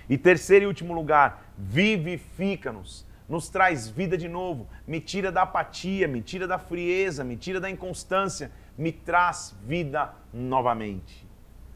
E 0.09 0.17
terceiro 0.17 0.63
e 0.63 0.67
último 0.67 0.93
lugar, 0.93 1.51
vivifica-nos, 1.57 3.05
nos 3.27 3.49
traz 3.49 3.89
vida 3.89 4.17
de 4.17 4.29
novo, 4.29 4.67
me 4.87 5.01
tira 5.01 5.29
da 5.31 5.41
apatia, 5.41 6.07
me 6.07 6.21
tira 6.21 6.47
da 6.47 6.57
frieza, 6.57 7.25
me 7.25 7.35
tira 7.35 7.59
da 7.59 7.69
inconstância, 7.69 8.51
me 8.77 8.91
traz 8.91 9.57
vida 9.63 10.13
novamente. 10.31 11.27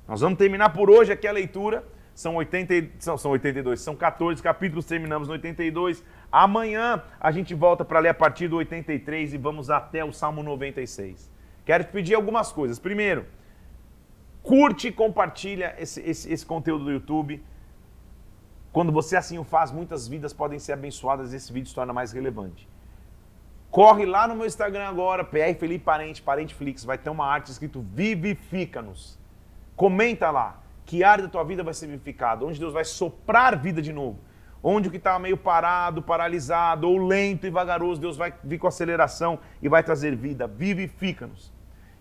Nós 0.07 0.21
vamos 0.21 0.37
terminar 0.37 0.69
por 0.69 0.89
hoje 0.89 1.11
aqui 1.11 1.27
a 1.27 1.31
leitura. 1.31 1.83
São, 2.13 2.35
80, 2.35 2.91
são, 2.99 3.17
são 3.17 3.31
82, 3.31 3.79
são 3.79 3.95
14 3.95 4.43
capítulos, 4.43 4.85
terminamos 4.85 5.27
no 5.27 5.33
82. 5.33 6.03
Amanhã 6.31 7.01
a 7.19 7.31
gente 7.31 7.55
volta 7.55 7.83
para 7.85 7.99
ler 7.99 8.09
a 8.09 8.13
partir 8.13 8.47
do 8.47 8.57
83 8.57 9.33
e 9.33 9.37
vamos 9.37 9.69
até 9.69 10.03
o 10.03 10.11
Salmo 10.11 10.43
96. 10.43 11.31
Quero 11.65 11.85
te 11.85 11.91
pedir 11.91 12.13
algumas 12.13 12.51
coisas. 12.51 12.77
Primeiro, 12.77 13.25
curte 14.43 14.89
e 14.89 14.91
compartilha 14.91 15.73
esse, 15.79 16.01
esse, 16.01 16.31
esse 16.31 16.45
conteúdo 16.45 16.83
do 16.83 16.91
YouTube. 16.91 17.41
Quando 18.71 18.91
você 18.91 19.15
assim 19.15 19.37
o 19.37 19.43
faz, 19.43 19.71
muitas 19.71 20.07
vidas 20.07 20.33
podem 20.33 20.59
ser 20.59 20.73
abençoadas 20.73 21.33
e 21.33 21.37
esse 21.37 21.51
vídeo 21.51 21.69
se 21.69 21.75
torna 21.75 21.93
mais 21.93 22.11
relevante. 22.11 22.67
Corre 23.71 24.05
lá 24.05 24.27
no 24.27 24.35
meu 24.35 24.45
Instagram 24.45 24.85
agora, 24.85 25.23
PR 25.23 25.57
Felipe 25.57 25.85
Parente, 25.85 26.21
Parente 26.21 26.53
Flix, 26.53 26.83
vai 26.83 26.97
ter 26.97 27.09
uma 27.09 27.25
arte 27.25 27.49
escrito 27.51 27.79
Vivifica-nos. 27.93 29.17
Comenta 29.77 30.29
lá 30.29 30.61
que 30.85 31.05
área 31.05 31.23
da 31.23 31.29
tua 31.29 31.45
vida 31.45 31.63
vai 31.63 31.73
ser 31.73 31.87
vivificada, 31.87 32.45
onde 32.45 32.59
Deus 32.59 32.73
vai 32.73 32.83
soprar 32.83 33.57
vida 33.57 33.81
de 33.81 33.93
novo. 33.93 34.19
Onde 34.61 34.89
o 34.89 34.91
que 34.91 34.97
estava 34.97 35.17
meio 35.19 35.37
parado, 35.37 36.01
paralisado 36.01 36.85
ou 36.87 36.97
lento 36.97 37.47
e 37.47 37.49
vagaroso, 37.49 38.01
Deus 38.01 38.17
vai 38.17 38.33
vir 38.43 38.59
com 38.59 38.67
aceleração 38.67 39.39
e 39.61 39.69
vai 39.69 39.81
trazer 39.81 40.17
vida. 40.17 40.47
Vivifica-nos. 40.47 41.53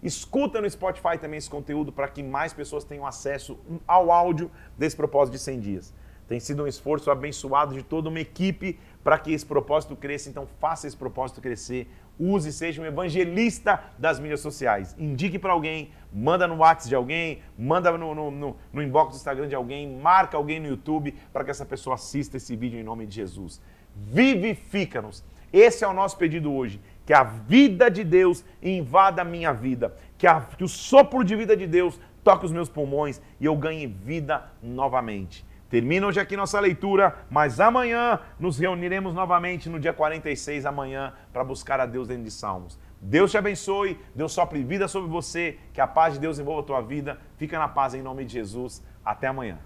Escuta 0.02 0.60
no 0.60 0.68
Spotify 0.68 1.18
também 1.20 1.38
esse 1.38 1.48
conteúdo 1.48 1.92
para 1.92 2.08
que 2.08 2.20
mais 2.20 2.52
pessoas 2.52 2.82
tenham 2.82 3.06
acesso 3.06 3.56
ao 3.86 4.10
áudio 4.10 4.50
desse 4.76 4.96
propósito 4.96 5.34
de 5.34 5.38
100 5.38 5.60
dias. 5.60 5.94
Tem 6.26 6.38
sido 6.38 6.62
um 6.62 6.66
esforço 6.66 7.10
abençoado 7.10 7.74
de 7.74 7.82
toda 7.82 8.08
uma 8.08 8.20
equipe 8.20 8.78
para 9.02 9.18
que 9.18 9.32
esse 9.32 9.44
propósito 9.44 9.96
cresça. 9.96 10.28
Então, 10.28 10.46
faça 10.58 10.86
esse 10.86 10.96
propósito 10.96 11.40
crescer. 11.40 11.88
Use, 12.18 12.52
seja 12.52 12.82
um 12.82 12.84
evangelista 12.84 13.82
das 13.98 14.20
mídias 14.20 14.40
sociais. 14.40 14.94
Indique 14.98 15.38
para 15.38 15.52
alguém, 15.52 15.90
manda 16.12 16.46
no 16.46 16.56
WhatsApp 16.56 16.88
de 16.88 16.94
alguém, 16.94 17.40
manda 17.58 17.90
no, 17.96 18.14
no, 18.14 18.30
no, 18.30 18.56
no 18.72 18.82
inbox 18.82 19.14
do 19.14 19.16
Instagram 19.16 19.48
de 19.48 19.54
alguém, 19.54 19.96
marca 19.96 20.36
alguém 20.36 20.60
no 20.60 20.68
YouTube 20.68 21.14
para 21.32 21.44
que 21.44 21.50
essa 21.50 21.64
pessoa 21.64 21.94
assista 21.94 22.36
esse 22.36 22.54
vídeo 22.54 22.78
em 22.78 22.82
nome 22.82 23.06
de 23.06 23.14
Jesus. 23.14 23.60
Vivifica-nos. 23.96 25.24
Esse 25.52 25.82
é 25.84 25.88
o 25.88 25.94
nosso 25.94 26.16
pedido 26.16 26.52
hoje. 26.52 26.80
Que 27.06 27.12
a 27.12 27.24
vida 27.24 27.90
de 27.90 28.04
Deus 28.04 28.44
invada 28.62 29.22
a 29.22 29.24
minha 29.24 29.52
vida. 29.52 29.96
Que, 30.18 30.26
a, 30.26 30.40
que 30.42 30.62
o 30.62 30.68
sopro 30.68 31.24
de 31.24 31.34
vida 31.34 31.56
de 31.56 31.66
Deus 31.66 31.98
toque 32.22 32.44
os 32.44 32.52
meus 32.52 32.68
pulmões 32.68 33.20
e 33.40 33.46
eu 33.46 33.56
ganhe 33.56 33.86
vida 33.86 34.44
novamente. 34.62 35.44
Termina 35.70 36.08
hoje 36.08 36.18
aqui 36.18 36.36
nossa 36.36 36.58
leitura, 36.58 37.16
mas 37.30 37.60
amanhã 37.60 38.18
nos 38.40 38.58
reuniremos 38.58 39.14
novamente 39.14 39.68
no 39.68 39.78
dia 39.78 39.92
46 39.92 40.66
amanhã 40.66 41.12
para 41.32 41.44
buscar 41.44 41.78
a 41.78 41.86
Deus 41.86 42.08
dentro 42.08 42.24
de 42.24 42.30
Salmos. 42.32 42.76
Deus 43.00 43.30
te 43.30 43.38
abençoe, 43.38 43.96
Deus 44.12 44.32
sopre 44.32 44.64
vida 44.64 44.88
sobre 44.88 45.08
você, 45.08 45.58
que 45.72 45.80
a 45.80 45.86
paz 45.86 46.14
de 46.14 46.20
Deus 46.20 46.40
envolva 46.40 46.62
a 46.62 46.64
tua 46.64 46.80
vida. 46.80 47.20
Fica 47.36 47.56
na 47.56 47.68
paz 47.68 47.94
em 47.94 48.02
nome 48.02 48.24
de 48.24 48.32
Jesus. 48.32 48.84
Até 49.04 49.28
amanhã. 49.28 49.58